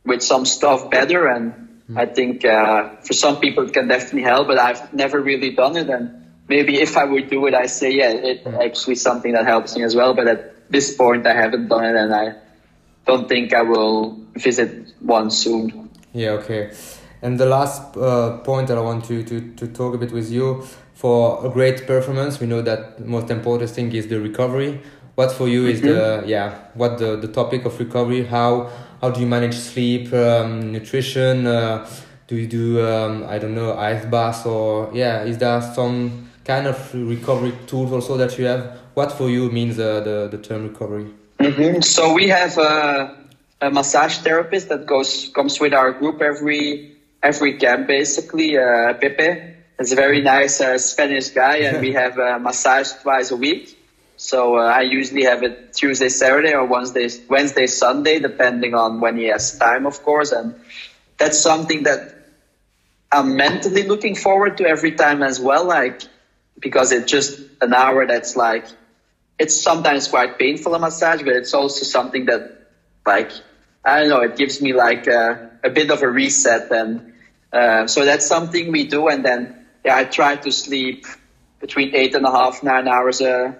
with 0.05 0.21
some 0.21 0.45
stuff 0.45 0.89
better. 0.89 1.27
And 1.27 1.53
mm. 1.89 1.97
I 1.97 2.05
think 2.05 2.45
uh, 2.45 2.97
for 2.97 3.13
some 3.13 3.39
people 3.39 3.65
it 3.65 3.73
can 3.73 3.87
definitely 3.87 4.23
help, 4.23 4.47
but 4.47 4.59
I've 4.59 4.93
never 4.93 5.19
really 5.19 5.51
done 5.51 5.75
it. 5.77 5.89
And 5.89 6.25
maybe 6.47 6.79
if 6.79 6.97
I 6.97 7.05
would 7.05 7.29
do 7.29 7.47
it, 7.47 7.53
I 7.53 7.65
say 7.65 7.91
yeah, 7.91 8.11
it's 8.11 8.45
mm. 8.45 8.63
actually 8.63 8.95
something 8.95 9.33
that 9.33 9.45
helps 9.45 9.75
me 9.75 9.83
as 9.83 9.95
well. 9.95 10.13
But 10.13 10.27
at 10.27 10.71
this 10.71 10.95
point, 10.95 11.25
I 11.27 11.33
haven't 11.33 11.67
done 11.67 11.85
it, 11.85 11.95
and 11.95 12.13
I 12.13 12.35
don't 13.05 13.27
think 13.27 13.53
I 13.53 13.61
will 13.61 14.19
visit 14.33 14.93
one 14.99 15.31
soon. 15.31 15.84
Yeah. 16.15 16.31
Okay. 16.31 16.71
And 17.21 17.39
the 17.39 17.45
last 17.45 17.97
uh, 17.97 18.37
point 18.39 18.67
that 18.67 18.77
I 18.77 18.81
want 18.81 19.05
to, 19.05 19.23
to, 19.23 19.53
to 19.55 19.67
talk 19.67 19.95
a 19.95 19.97
bit 19.97 20.11
with 20.11 20.31
you 20.31 20.63
for 20.93 21.45
a 21.45 21.49
great 21.49 21.85
performance, 21.85 22.39
we 22.39 22.47
know 22.47 22.61
that 22.61 23.05
most 23.05 23.29
important 23.29 23.69
thing 23.69 23.91
is 23.93 24.07
the 24.07 24.19
recovery 24.19 24.81
what 25.15 25.31
for 25.31 25.47
you 25.47 25.65
is 25.65 25.81
mm-hmm. 25.81 26.23
the 26.23 26.27
yeah 26.27 26.53
what 26.73 26.97
the, 26.97 27.15
the 27.15 27.27
topic 27.27 27.65
of 27.65 27.77
recovery 27.79 28.25
how 28.25 28.69
how 29.01 29.09
do 29.09 29.19
you 29.21 29.27
manage 29.27 29.55
sleep 29.55 30.13
um, 30.13 30.71
nutrition 30.71 31.47
uh, 31.47 31.87
do 32.27 32.35
you 32.35 32.47
do 32.47 32.85
um, 32.85 33.23
i 33.27 33.39
don't 33.39 33.55
know 33.55 33.77
ice 33.77 34.05
baths 34.05 34.45
or 34.45 34.89
yeah 34.93 35.23
is 35.23 35.37
there 35.37 35.61
some 35.73 36.29
kind 36.43 36.67
of 36.67 36.93
recovery 36.93 37.53
tools 37.65 37.91
also 37.91 38.17
that 38.17 38.37
you 38.37 38.45
have 38.45 38.77
what 38.93 39.11
for 39.11 39.29
you 39.29 39.49
means 39.51 39.79
uh, 39.79 40.01
the, 40.01 40.27
the 40.29 40.37
term 40.37 40.67
recovery 40.67 41.07
mm-hmm. 41.39 41.81
so 41.81 42.13
we 42.13 42.27
have 42.27 42.57
a, 42.57 43.24
a, 43.61 43.71
massage 43.71 44.17
therapist 44.19 44.69
that 44.69 44.85
goes 44.85 45.29
comes 45.33 45.59
with 45.59 45.73
our 45.73 45.91
group 45.91 46.21
every 46.21 46.95
every 47.21 47.57
camp 47.57 47.87
basically 47.87 48.57
uh, 48.57 48.93
pepe 48.93 49.55
is 49.79 49.91
a 49.91 49.95
very 49.95 50.21
nice 50.21 50.61
uh, 50.61 50.77
spanish 50.77 51.29
guy 51.29 51.57
and 51.57 51.81
we 51.81 51.93
have 52.01 52.17
a 52.17 52.39
massage 52.39 52.91
twice 53.01 53.31
a 53.31 53.35
week 53.35 53.77
so 54.17 54.57
uh, 54.57 54.61
I 54.61 54.81
usually 54.81 55.23
have 55.23 55.43
it 55.43 55.73
Tuesday, 55.73 56.07
Saturday, 56.07 56.53
or 56.53 56.65
Wednesday, 56.65 57.09
Wednesday, 57.27 57.67
Sunday, 57.67 58.19
depending 58.19 58.73
on 58.73 59.01
when 59.01 59.17
he 59.17 59.25
has 59.25 59.57
time, 59.57 59.85
of 59.85 60.03
course. 60.03 60.31
And 60.31 60.55
that's 61.17 61.39
something 61.39 61.83
that 61.83 62.15
I'm 63.11 63.35
mentally 63.35 63.83
looking 63.83 64.15
forward 64.15 64.57
to 64.59 64.65
every 64.65 64.93
time 64.93 65.21
as 65.21 65.39
well. 65.39 65.65
Like 65.65 66.01
because 66.59 66.91
it's 66.91 67.11
just 67.11 67.39
an 67.61 67.73
hour 67.73 68.07
that's 68.07 68.35
like 68.35 68.65
it's 69.37 69.61
sometimes 69.61 70.07
quite 70.07 70.39
painful 70.39 70.73
a 70.75 70.79
massage, 70.79 71.21
but 71.21 71.35
it's 71.35 71.53
also 71.53 71.83
something 71.83 72.25
that 72.25 72.64
like 73.05 73.31
I 73.83 73.99
don't 73.99 74.09
know, 74.09 74.21
it 74.21 74.35
gives 74.35 74.61
me 74.61 74.73
like 74.73 75.05
a, 75.07 75.51
a 75.63 75.69
bit 75.69 75.91
of 75.91 76.01
a 76.01 76.09
reset. 76.09 76.71
And 76.71 77.13
uh, 77.53 77.87
so 77.87 78.03
that's 78.03 78.25
something 78.25 78.71
we 78.71 78.87
do. 78.87 79.07
And 79.07 79.23
then 79.23 79.65
yeah, 79.83 79.95
I 79.97 80.05
try 80.05 80.35
to 80.37 80.51
sleep 80.51 81.05
between 81.59 81.95
eight 81.95 82.15
and 82.15 82.25
a 82.25 82.31
half, 82.31 82.63
nine 82.63 82.87
hours 82.87 83.21
a, 83.21 83.55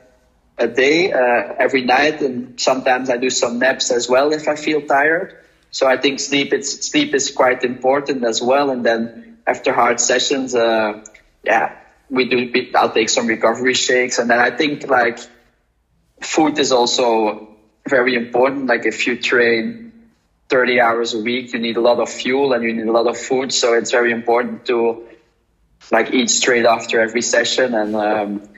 a 0.57 0.67
day 0.67 1.11
uh, 1.11 1.53
every 1.59 1.83
night. 1.83 2.21
And 2.21 2.59
sometimes 2.59 3.09
I 3.09 3.17
do 3.17 3.29
some 3.29 3.59
naps 3.59 3.91
as 3.91 4.09
well 4.09 4.33
if 4.33 4.47
I 4.47 4.55
feel 4.55 4.81
tired. 4.81 5.37
So 5.69 5.87
I 5.87 5.97
think 5.97 6.19
sleep 6.19 6.53
it's 6.53 6.87
sleep 6.87 7.13
is 7.13 7.31
quite 7.31 7.63
important 7.63 8.23
as 8.23 8.41
well. 8.41 8.69
And 8.71 8.85
then 8.85 9.37
after 9.45 9.73
hard 9.73 9.99
sessions, 9.99 10.55
uh, 10.55 11.03
yeah, 11.43 11.75
we 12.09 12.29
do. 12.29 12.51
I'll 12.75 12.91
take 12.91 13.09
some 13.09 13.27
recovery 13.27 13.73
shakes, 13.73 14.17
and 14.17 14.29
then 14.29 14.39
I 14.39 14.51
think 14.51 14.87
like 14.87 15.19
food 16.21 16.57
is 16.59 16.71
also 16.71 17.54
very 17.87 18.15
important. 18.15 18.67
Like 18.67 18.85
if 18.85 19.07
you 19.07 19.17
train 19.17 19.93
30 20.49 20.79
hours 20.79 21.13
a 21.13 21.19
week, 21.19 21.53
you 21.53 21.59
need 21.59 21.77
a 21.77 21.81
lot 21.81 21.99
of 21.99 22.09
fuel 22.09 22.53
and 22.53 22.63
you 22.63 22.73
need 22.73 22.87
a 22.87 22.91
lot 22.91 23.07
of 23.07 23.17
food. 23.17 23.51
So 23.51 23.73
it's 23.73 23.91
very 23.91 24.11
important 24.11 24.65
to 24.65 25.05
like 25.91 26.13
eat 26.13 26.29
straight 26.29 26.65
after 26.65 26.99
every 27.01 27.21
session 27.21 27.73
and 27.73 27.95
um, 27.95 28.49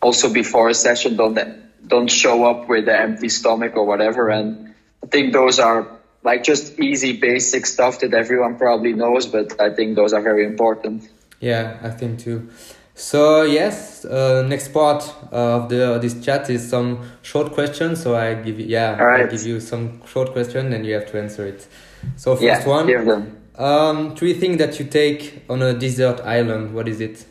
also 0.00 0.32
before 0.32 0.68
a 0.68 0.74
session. 0.74 1.16
Don't 1.16 1.38
don't 1.86 2.08
show 2.08 2.44
up 2.44 2.68
with 2.68 2.88
an 2.88 2.96
empty 2.96 3.28
stomach 3.28 3.76
or 3.76 3.84
whatever. 3.84 4.28
And 4.28 4.74
I 5.02 5.06
think 5.06 5.32
those 5.32 5.58
are 5.58 5.98
like 6.22 6.42
just 6.42 6.78
easy, 6.78 7.16
basic 7.16 7.66
stuff 7.66 8.00
that 8.00 8.12
everyone 8.14 8.58
probably 8.58 8.92
knows, 8.92 9.26
but 9.26 9.60
I 9.60 9.70
think 9.70 9.96
those 9.96 10.12
are 10.12 10.20
very 10.20 10.44
important. 10.44 11.08
Yeah, 11.40 11.78
I 11.82 11.90
think 11.90 12.18
too. 12.18 12.50
So 12.98 13.42
yes, 13.42 14.04
uh, 14.04 14.42
next 14.42 14.72
part 14.72 15.04
of 15.30 15.68
the 15.68 16.00
this 16.02 16.20
chat 16.20 16.50
is 16.50 16.68
some 16.68 17.08
short 17.22 17.52
questions. 17.52 18.02
So 18.02 18.16
I 18.16 18.34
give 18.34 18.58
you 18.58 18.66
yeah, 18.66 19.00
right. 19.00 19.24
I 19.24 19.30
give 19.30 19.46
you 19.46 19.60
some 19.60 20.04
short 20.04 20.32
question 20.32 20.72
and 20.72 20.84
you 20.84 20.94
have 20.94 21.08
to 21.12 21.22
answer 21.22 21.46
it. 21.46 21.68
So 22.16 22.34
first 22.34 22.42
yeah, 22.42 22.66
one, 22.66 22.88
give 22.88 23.06
them. 23.06 23.36
um, 23.54 24.16
three 24.16 24.34
things 24.34 24.58
that 24.58 24.80
you 24.80 24.84
take 24.86 25.44
on 25.48 25.62
a 25.62 25.74
desert 25.74 26.20
island. 26.22 26.74
What 26.74 26.88
is 26.88 27.00
it? 27.00 27.24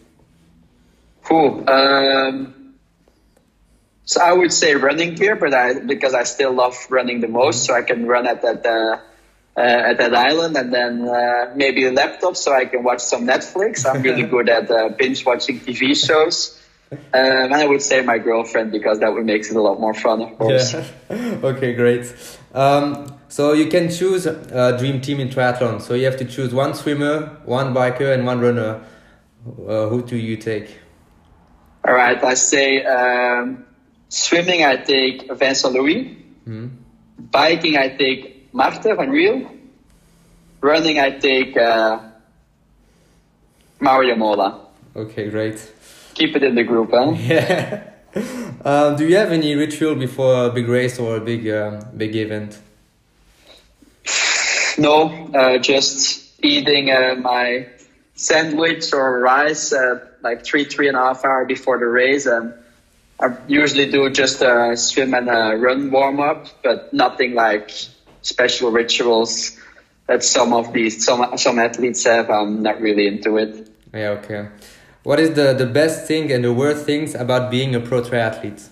Cool. 1.26 1.70
Um, 1.70 2.76
so 4.06 4.22
I 4.22 4.32
would 4.32 4.54
say 4.54 4.74
running 4.76 5.16
gear, 5.16 5.36
but 5.36 5.54
I 5.54 5.80
because 5.80 6.14
I 6.14 6.24
still 6.24 6.54
love 6.54 6.78
running 6.90 7.20
the 7.20 7.28
most, 7.28 7.66
so 7.66 7.74
I 7.74 7.82
can 7.82 8.06
run 8.06 8.26
at 8.26 8.42
that 8.44 8.66
uh, 8.66 8.70
uh, 8.70 9.02
at 9.62 9.98
that 9.98 10.14
island, 10.14 10.56
and 10.56 10.72
then 10.72 11.08
uh, 11.08 11.52
maybe 11.56 11.86
a 11.86 11.92
laptop 11.92 12.36
so 12.36 12.54
I 12.54 12.66
can 12.66 12.84
watch 12.84 13.00
some 13.00 13.26
Netflix. 13.26 13.86
I'm 13.86 14.02
really 14.02 14.24
good 14.36 14.50
at 14.50 14.70
uh, 14.70 14.90
binge 14.90 15.26
watching 15.26 15.60
TV 15.60 15.96
shows. 15.96 16.62
Um, 16.92 17.00
and 17.14 17.54
I 17.54 17.66
would 17.68 17.82
say 17.82 18.02
my 18.02 18.18
girlfriend 18.18 18.72
because 18.72 19.00
that 19.00 19.14
would 19.14 19.26
make 19.26 19.42
it 19.42 19.56
a 19.56 19.62
lot 19.62 19.80
more 19.80 19.94
fun, 19.94 20.22
of 20.22 20.38
course. 20.38 20.74
Yeah. 20.74 20.86
okay, 21.44 21.74
great. 21.74 22.14
Um, 22.54 23.18
so 23.28 23.54
you 23.54 23.68
can 23.68 23.90
choose 23.90 24.26
a 24.26 24.78
dream 24.78 25.02
team 25.02 25.20
in 25.20 25.30
triathlon. 25.30 25.82
So 25.82 25.96
you 25.96 26.06
have 26.06 26.18
to 26.18 26.26
choose 26.26 26.54
one 26.54 26.74
swimmer, 26.74 27.38
one 27.44 27.74
biker, 27.74 28.14
and 28.14 28.26
one 28.26 28.40
runner. 28.40 28.82
Uh, 29.46 29.88
who 29.88 30.02
do 30.02 30.16
you 30.16 30.38
take? 30.38 30.80
All 31.86 31.94
right, 31.94 32.22
I 32.24 32.36
say 32.36 32.84
um, 32.86 33.66
swimming. 34.10 34.64
I 34.64 34.78
take 34.78 35.32
Vincent 35.34 35.74
Luis. 35.74 36.16
Hmm. 36.46 36.68
Biking, 37.20 37.78
I 37.78 37.90
take 37.90 38.37
Marten 38.52 38.96
van 38.96 39.10
Riel. 39.10 39.52
Running, 40.62 41.00
I 41.00 41.12
take 41.12 41.56
uh, 41.56 42.00
Mario 43.80 44.16
Mola. 44.16 44.60
Okay, 44.96 45.30
great. 45.30 45.72
Keep 46.16 46.36
it 46.36 46.44
in 46.44 46.56
the 46.56 46.64
group, 46.64 46.92
huh? 46.92 47.12
Yeah. 47.16 47.84
um, 48.66 48.96
do 48.96 49.08
you 49.08 49.16
have 49.16 49.32
any 49.32 49.54
ritual 49.54 49.94
before 49.94 50.46
a 50.46 50.50
big 50.50 50.68
race 50.68 50.98
or 50.98 51.18
a 51.18 51.20
big 51.20 51.48
um, 51.50 51.80
big 51.96 52.16
event? 52.16 52.58
No, 54.78 55.30
uh, 55.36 55.58
just 55.60 56.34
eating 56.44 56.90
uh, 56.90 57.16
my 57.20 57.68
sandwich 58.16 58.94
or 58.94 59.20
rice 59.20 59.72
uh, 59.74 60.00
like 60.22 60.44
three, 60.44 60.66
three 60.66 60.88
and 60.88 60.98
a 60.98 61.00
half 61.00 61.24
hour 61.26 61.46
before 61.46 61.78
the 61.78 61.86
race. 61.86 62.26
And 62.26 62.54
I 63.20 63.36
usually 63.48 63.92
do 63.92 64.10
just 64.10 64.42
a 64.42 64.76
swim 64.76 65.14
and 65.14 65.30
a 65.30 65.58
run 65.58 65.92
warm 65.92 66.20
up, 66.20 66.48
but 66.64 66.94
nothing 66.94 67.36
like 67.36 67.72
special 68.22 68.72
rituals 68.72 69.58
that 70.08 70.24
some 70.24 70.54
of 70.54 70.74
these 70.74 71.04
some 71.06 71.38
some 71.38 71.60
athletes 71.60 72.06
have. 72.06 72.30
I'm 72.30 72.64
not 72.64 72.82
really 72.82 73.08
into 73.08 73.38
it. 73.38 73.70
Yeah, 73.94 74.20
okay. 74.20 74.50
What 75.04 75.20
is 75.20 75.34
the, 75.36 75.54
the 75.54 75.66
best 75.66 76.06
thing 76.06 76.32
and 76.32 76.44
the 76.44 76.52
worst 76.52 76.86
things 76.86 77.16
about 77.16 77.50
being 77.50 77.74
a 77.76 77.80
pro 77.80 78.02
triathlete? 78.02 78.68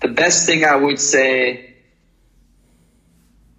The 0.00 0.08
best 0.08 0.46
thing 0.46 0.64
I 0.64 0.76
would 0.76 1.00
say 1.00 1.74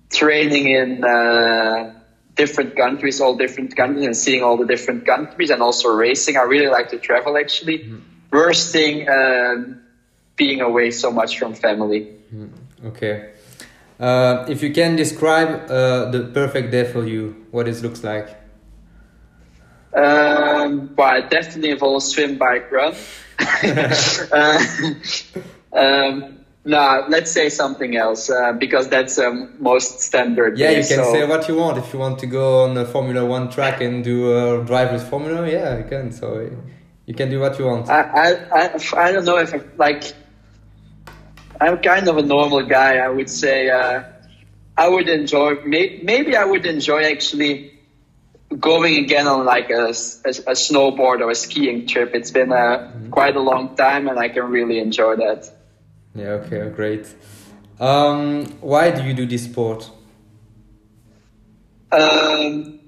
training 0.09 0.67
in 0.67 1.03
uh, 1.03 1.93
different 2.35 2.75
countries, 2.75 3.19
all 3.19 3.35
different 3.35 3.75
countries, 3.75 4.05
and 4.05 4.15
seeing 4.15 4.41
all 4.43 4.57
the 4.57 4.65
different 4.65 5.05
countries, 5.05 5.49
and 5.49 5.61
also 5.61 5.89
racing. 5.89 6.37
I 6.37 6.43
really 6.43 6.67
like 6.67 6.89
to 6.89 6.97
travel. 6.97 7.37
Actually, 7.37 7.79
mm-hmm. 7.79 7.99
worst 8.31 8.71
thing 8.71 9.07
um, 9.09 9.81
being 10.35 10.61
away 10.61 10.91
so 10.91 11.11
much 11.11 11.37
from 11.37 11.53
family. 11.53 12.07
Mm-hmm. 12.33 12.87
Okay. 12.87 13.31
Uh, 14.01 14.45
if 14.49 14.63
you 14.63 14.73
can 14.73 14.95
describe 14.95 15.69
uh, 15.69 16.09
the 16.09 16.31
perfect 16.33 16.71
day 16.71 16.83
for 16.91 17.05
you, 17.05 17.45
what 17.51 17.67
it 17.67 17.81
looks 17.83 18.03
like. 18.03 18.29
Um, 19.93 20.95
well, 20.95 21.17
it 21.19 21.29
definitely 21.29 21.69
involves 21.69 22.07
swim, 22.07 22.39
bike, 22.39 22.71
run. 22.71 22.95
uh, 23.63 24.65
um, 25.73 26.39
no, 26.65 27.05
let's 27.09 27.31
say 27.31 27.49
something 27.49 27.95
else 27.95 28.29
uh, 28.31 28.53
because 28.53 28.87
that's 28.87 29.19
um, 29.19 29.53
most 29.59 29.99
standard. 29.99 30.57
Yeah, 30.57 30.71
you 30.71 30.77
can 30.77 31.03
so. 31.03 31.13
say 31.13 31.27
what 31.27 31.47
you 31.47 31.55
want. 31.55 31.77
If 31.77 31.93
you 31.93 31.99
want 31.99 32.17
to 32.19 32.27
go 32.27 32.63
on 32.63 32.77
a 32.77 32.85
Formula 32.85 33.23
One 33.23 33.49
track 33.49 33.81
and 33.81 34.03
do 34.03 34.35
a 34.35 34.63
driver's 34.63 35.03
formula, 35.03 35.47
yeah, 35.47 35.77
you 35.77 35.83
can. 35.83 36.11
So 36.11 36.49
you 37.05 37.13
can 37.13 37.29
do 37.29 37.39
what 37.39 37.59
you 37.59 37.65
want. 37.65 37.89
I 37.89 38.01
I 38.01 38.63
I, 38.63 39.07
I 39.07 39.11
don't 39.11 39.25
know 39.25 39.37
if 39.37 39.53
I, 39.53 39.61
like 39.77 40.13
I'm 41.61 41.77
kind 41.77 42.07
of 42.07 42.17
a 42.17 42.23
normal 42.23 42.63
guy. 42.63 42.97
I 42.97 43.07
would 43.07 43.29
say 43.29 43.69
uh, 43.69 44.03
I 44.75 44.89
would 44.89 45.07
enjoy. 45.07 45.63
May, 45.63 45.99
maybe 46.01 46.35
I 46.35 46.43
would 46.43 46.65
enjoy 46.65 47.03
actually 47.03 47.79
going 48.59 48.97
again 49.03 49.27
on 49.27 49.45
like 49.45 49.69
a, 49.69 49.89
a, 50.29 50.33
a 50.53 50.55
snowboard 50.57 51.21
or 51.21 51.29
a 51.29 51.35
skiing 51.35 51.85
trip. 51.85 52.15
It's 52.15 52.31
been 52.31 52.51
a, 52.51 52.55
mm-hmm. 52.55 53.11
quite 53.11 53.35
a 53.35 53.39
long 53.39 53.75
time, 53.75 54.07
and 54.07 54.17
I 54.17 54.29
can 54.29 54.45
really 54.45 54.79
enjoy 54.79 55.17
that. 55.17 55.53
Yeah. 56.15 56.41
Okay. 56.41 56.67
Great. 56.69 57.13
Um, 57.79 58.45
why 58.59 58.89
do 58.89 59.03
you 59.03 59.13
do 59.13 59.27
this 59.27 59.43
sport? 59.45 59.89
Um, 61.91 62.79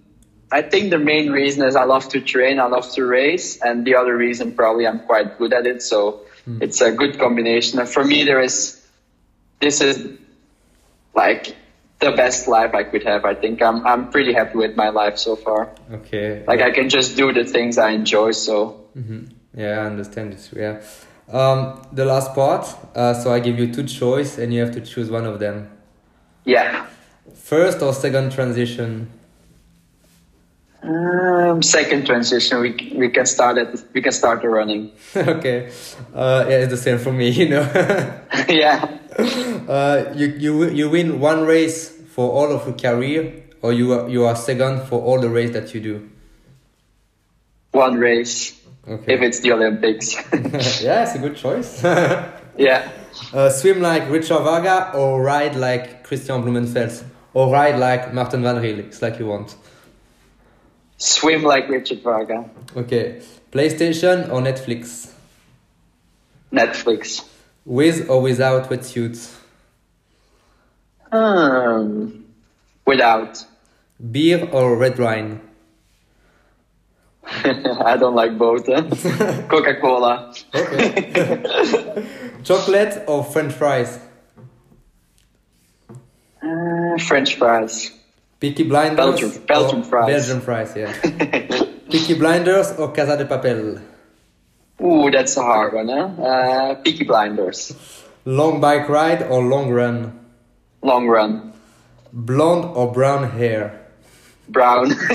I 0.52 0.62
think 0.64 0.90
the 0.90 1.00
main 1.00 1.32
reason 1.32 1.68
is 1.68 1.76
I 1.76 1.84
love 1.84 2.10
to 2.10 2.22
train, 2.22 2.60
I 2.60 2.66
love 2.66 2.92
to 2.94 3.06
race, 3.06 3.60
and 3.62 3.86
the 3.86 3.96
other 3.96 4.16
reason 4.16 4.54
probably 4.54 4.88
I'm 4.88 5.00
quite 5.00 5.38
good 5.38 5.54
at 5.54 5.68
it. 5.68 5.82
So 5.82 6.22
mm. 6.48 6.62
it's 6.62 6.82
a 6.82 6.91
good 6.91 7.20
combination. 7.20 7.80
And 7.80 7.89
for 7.89 8.04
me, 8.04 8.24
there 8.24 8.41
is 8.41 8.82
this 9.60 9.82
is 9.82 10.18
like 11.14 11.56
the 12.00 12.12
best 12.12 12.48
life 12.48 12.74
I 12.74 12.84
could 12.84 13.04
have. 13.04 13.26
I 13.26 13.34
think 13.36 13.62
I'm 13.62 13.86
I'm 13.86 14.10
pretty 14.10 14.34
happy 14.34 14.58
with 14.58 14.76
my 14.76 14.89
life 14.89 15.18
so 15.18 15.36
far. 15.36 15.74
Okay. 15.91 16.44
Like 16.48 16.62
I 16.62 16.72
can 16.72 16.89
just 16.89 17.16
do 17.16 17.32
the 17.34 17.46
things 17.46 17.78
I 17.78 17.91
enjoy. 17.91 18.32
So. 18.32 18.88
Mm-hmm. 18.98 19.26
Yeah, 19.56 19.82
I 19.82 19.86
understand 19.86 20.34
this. 20.34 20.52
Yeah. 20.56 20.82
Um, 21.32 21.88
the 21.91 22.06
last 22.06 22.34
part. 22.34 22.68
Uh, 22.96 23.14
so 23.14 23.32
I 23.32 23.39
give 23.39 23.58
you 23.60 23.72
two 23.74 23.84
choice, 23.84 24.38
and 24.38 24.54
you 24.54 24.62
have 24.62 24.74
to 24.74 24.82
choose 24.82 25.10
one 25.10 25.26
of 25.26 25.39
them. 25.39 25.70
Yeah. 26.44 26.88
First 27.34 27.82
or 27.82 27.94
second 27.94 28.32
transition. 28.32 29.10
Um, 30.84 31.62
second 31.62 32.06
transition. 32.06 32.60
We 32.60 32.72
we 32.96 33.10
can 33.10 33.26
start 33.26 33.58
it. 33.58 33.84
We 33.94 34.02
can 34.02 34.12
start 34.12 34.42
the 34.42 34.50
running. 34.50 34.92
okay. 35.16 35.72
Uh, 36.14 36.46
yeah, 36.50 36.58
it's 36.58 36.72
the 36.72 36.78
same 36.78 36.98
for 36.98 37.14
me. 37.14 37.30
You 37.30 37.50
know. 37.50 37.62
yeah. 38.50 38.98
Uh, 39.68 40.12
you 40.14 40.28
you 40.28 40.70
you 40.70 40.90
win 40.90 41.22
one 41.22 41.46
race 41.46 41.90
for 41.90 42.30
all 42.32 42.52
of 42.52 42.68
your 42.68 42.76
career, 42.76 43.44
or 43.62 43.72
you 43.72 43.94
are, 43.94 44.10
you 44.10 44.26
are 44.26 44.36
second 44.36 44.82
for 44.88 45.02
all 45.02 45.22
the 45.22 45.30
race 45.30 45.52
that 45.52 45.74
you 45.74 45.80
do. 45.80 46.10
One 47.72 47.96
race. 47.96 48.60
Okay. 48.86 49.14
If 49.14 49.22
it's 49.22 49.40
the 49.40 49.54
Olympics. 49.54 50.16
yeah, 50.84 51.04
it's 51.04 51.16
a 51.16 51.20
good 51.20 51.38
choice. 51.38 51.82
yeah. 52.58 52.92
Uh, 53.32 53.50
swim 53.50 53.82
like 53.82 54.10
Richard 54.10 54.44
Varga 54.44 54.92
or 54.94 55.22
ride 55.22 55.56
like 55.56 56.06
Kristian 56.06 56.44
Blummenfelt 56.44 57.06
or 57.34 57.50
ride 57.50 57.80
like 57.80 58.14
Marten 58.14 58.44
Van 58.44 58.62
Riel. 58.62 58.80
It's 58.80 59.02
like 59.02 59.18
you 59.18 59.28
want. 59.28 59.56
Swim 61.04 61.43
like 61.43 61.68
Richard 61.68 62.01
Varga. 62.01 62.49
Okay. 62.78 63.22
PlayStation 63.51 64.32
or 64.32 64.39
Netflix? 64.41 65.12
Netflix. 66.49 67.26
With 67.66 68.10
or 68.10 68.22
without 68.22 68.70
wetsuits? 68.70 69.36
Um, 71.12 72.26
without. 72.86 73.45
Beer 74.12 74.47
or 74.49 74.78
red 74.78 74.97
wine? 74.97 75.41
I 77.26 77.97
don't 77.97 78.16
like 78.16 78.38
both. 78.38 78.66
Coca 79.49 79.76
Cola. 79.82 80.34
Okay. 80.56 82.08
Chocolate 82.43 83.04
or 83.08 83.26
French 83.26 83.54
fries? 83.54 83.99
Uh, 86.41 86.97
French 86.97 87.36
fries. 87.36 87.91
Peaky 88.44 88.64
Blinders. 88.64 88.98
Belgium, 88.98 89.32
Belgium 89.48 89.80
or- 89.80 89.84
fries. 89.86 90.08
Belgian 90.08 90.41
fries, 90.41 90.76
yeah. 90.76 90.91
Peaky 91.89 92.16
Blinders 92.16 92.74
or 92.78 92.91
Casa 92.91 93.16
de 93.16 93.24
Papel? 93.24 93.82
Ooh, 94.84 95.10
that's 95.10 95.38
a 95.38 95.41
hard 95.41 95.74
one, 95.74 95.88
huh? 95.88 96.22
Uh, 96.22 96.76
Peaky 96.84 97.06
Blinders. 97.06 97.72
Long 98.26 98.60
bike 98.60 98.89
ride 98.89 99.24
or 99.24 99.41
long 99.41 99.72
run? 99.72 100.20
Long 100.82 101.08
run. 101.08 101.54
Blonde 102.12 102.66
or 102.76 102.91
brown 102.91 103.32
hair? 103.32 103.80
Brown. 104.50 104.89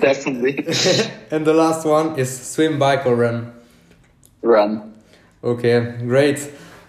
Definitely. 0.00 0.64
and 1.30 1.44
the 1.44 1.52
last 1.52 1.84
one 1.84 2.18
is 2.18 2.32
swim, 2.32 2.78
bike 2.78 3.04
or 3.04 3.14
run? 3.14 3.52
run. 4.40 4.94
Okay, 5.42 5.98
great. 6.00 6.38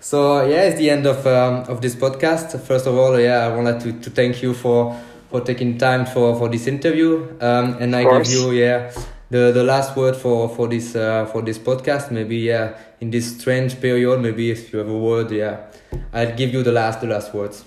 So 0.05 0.45
yeah, 0.45 0.69
it's 0.69 0.77
the 0.77 0.91
end 0.91 1.07
of 1.07 1.25
um, 1.25 1.63
of 1.67 1.81
this 1.81 1.95
podcast. 1.95 2.61
First 2.61 2.85
of 2.85 2.95
all, 2.95 3.19
yeah, 3.19 3.47
I 3.47 3.55
wanted 3.55 3.81
to, 3.81 3.91
to 4.01 4.11
thank 4.11 4.43
you 4.43 4.53
for 4.53 4.95
for 5.31 5.41
taking 5.41 5.79
time 5.79 6.05
for, 6.05 6.37
for 6.37 6.47
this 6.47 6.67
interview. 6.67 7.25
Um, 7.41 7.77
and 7.79 7.95
I 7.95 8.03
give 8.03 8.29
you 8.29 8.51
yeah 8.51 8.93
the, 9.31 9.51
the 9.51 9.63
last 9.63 9.97
word 9.97 10.15
for 10.15 10.47
for 10.47 10.67
this 10.67 10.95
uh, 10.95 11.25
for 11.25 11.41
this 11.41 11.57
podcast. 11.57 12.11
Maybe 12.11 12.37
yeah 12.37 12.77
in 13.01 13.09
this 13.09 13.35
strange 13.35 13.81
period, 13.81 14.21
maybe 14.21 14.51
if 14.51 14.71
you 14.71 14.77
have 14.77 14.89
a 14.89 14.95
word, 14.95 15.31
yeah, 15.31 15.71
I'll 16.13 16.35
give 16.35 16.53
you 16.53 16.61
the 16.61 16.71
last 16.71 17.01
the 17.01 17.07
last 17.07 17.33
words. 17.33 17.65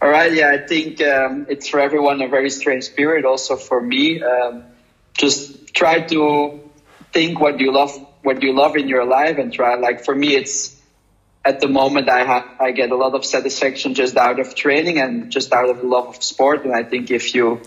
All 0.00 0.08
right, 0.08 0.32
yeah, 0.32 0.48
I 0.48 0.66
think 0.66 1.02
um, 1.02 1.44
it's 1.50 1.68
for 1.68 1.80
everyone 1.80 2.22
a 2.22 2.28
very 2.28 2.48
strange 2.48 2.96
period. 2.96 3.26
Also 3.26 3.56
for 3.56 3.82
me, 3.82 4.22
um, 4.22 4.64
just 5.18 5.74
try 5.74 6.00
to 6.00 6.60
think 7.12 7.40
what 7.40 7.60
you 7.60 7.72
love, 7.72 7.92
what 8.22 8.42
you 8.42 8.54
love 8.54 8.74
in 8.74 8.88
your 8.88 9.04
life, 9.04 9.36
and 9.36 9.52
try. 9.52 9.74
Like 9.74 10.02
for 10.02 10.14
me, 10.14 10.34
it's 10.34 10.79
at 11.44 11.60
the 11.60 11.68
moment 11.68 12.08
I 12.08 12.24
have 12.24 12.44
I 12.60 12.70
get 12.72 12.90
a 12.90 12.96
lot 12.96 13.14
of 13.14 13.24
satisfaction 13.24 13.94
just 13.94 14.16
out 14.16 14.40
of 14.40 14.54
training 14.54 14.98
and 14.98 15.30
just 15.30 15.52
out 15.52 15.70
of 15.70 15.78
the 15.78 15.86
love 15.86 16.08
of 16.08 16.22
sport. 16.22 16.64
And 16.64 16.74
I 16.74 16.82
think 16.82 17.10
if 17.10 17.34
you 17.34 17.60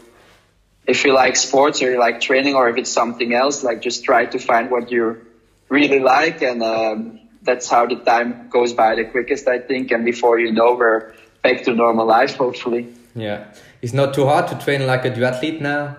if 0.86 1.06
you 1.06 1.14
like 1.14 1.36
sports 1.36 1.82
or 1.82 1.92
you 1.92 2.00
like 2.00 2.20
training 2.22 2.56
or 2.56 2.70
if 2.70 2.78
it's 2.78 2.92
something 2.92 3.34
else, 3.34 3.64
like 3.64 3.82
just 3.82 4.04
try 4.04 4.26
to 4.26 4.40
find 4.40 4.70
what 4.70 4.92
you 4.92 5.26
really 5.70 6.00
like, 6.00 6.42
and 6.42 6.62
um, 6.62 7.20
that's 7.42 7.70
how 7.70 7.86
the 7.86 7.96
time 7.96 8.50
goes 8.50 8.74
by 8.74 8.96
the 8.96 9.06
quickest, 9.06 9.48
I 9.48 9.60
think. 9.60 9.92
And 9.92 10.06
before 10.06 10.40
you 10.40 10.52
know, 10.52 10.76
we're 10.76 11.14
back 11.42 11.64
to 11.64 11.74
normal 11.74 12.06
life, 12.06 12.36
hopefully. 12.36 12.94
Yeah, 13.16 13.54
it's 13.82 13.94
not 13.94 14.14
too 14.14 14.26
hard 14.26 14.48
to 14.50 14.56
train 14.60 14.86
like 14.86 15.06
a 15.06 15.12
duathlete 15.12 15.62
now. 15.62 15.98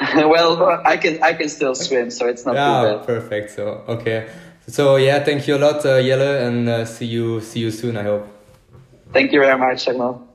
well, 0.14 0.82
I 0.84 0.96
can 0.96 1.22
I 1.22 1.34
can 1.34 1.48
still 1.48 1.74
swim, 1.74 2.10
so 2.10 2.26
it's 2.26 2.46
not 2.46 2.52
too 2.52 2.96
bad. 2.98 3.06
perfect. 3.06 3.50
So 3.50 3.84
okay, 3.88 4.28
so 4.66 4.96
yeah, 4.96 5.22
thank 5.24 5.46
you 5.46 5.56
a 5.56 5.58
lot, 5.58 5.84
uh, 5.84 6.00
Jelle, 6.00 6.46
and 6.46 6.68
uh, 6.68 6.84
see 6.84 7.06
you 7.06 7.40
see 7.40 7.60
you 7.60 7.70
soon. 7.70 7.96
I 7.96 8.04
hope. 8.04 8.26
Thank 9.12 9.32
you 9.32 9.40
very 9.40 9.58
much, 9.58 9.88
Emil. 9.88 10.31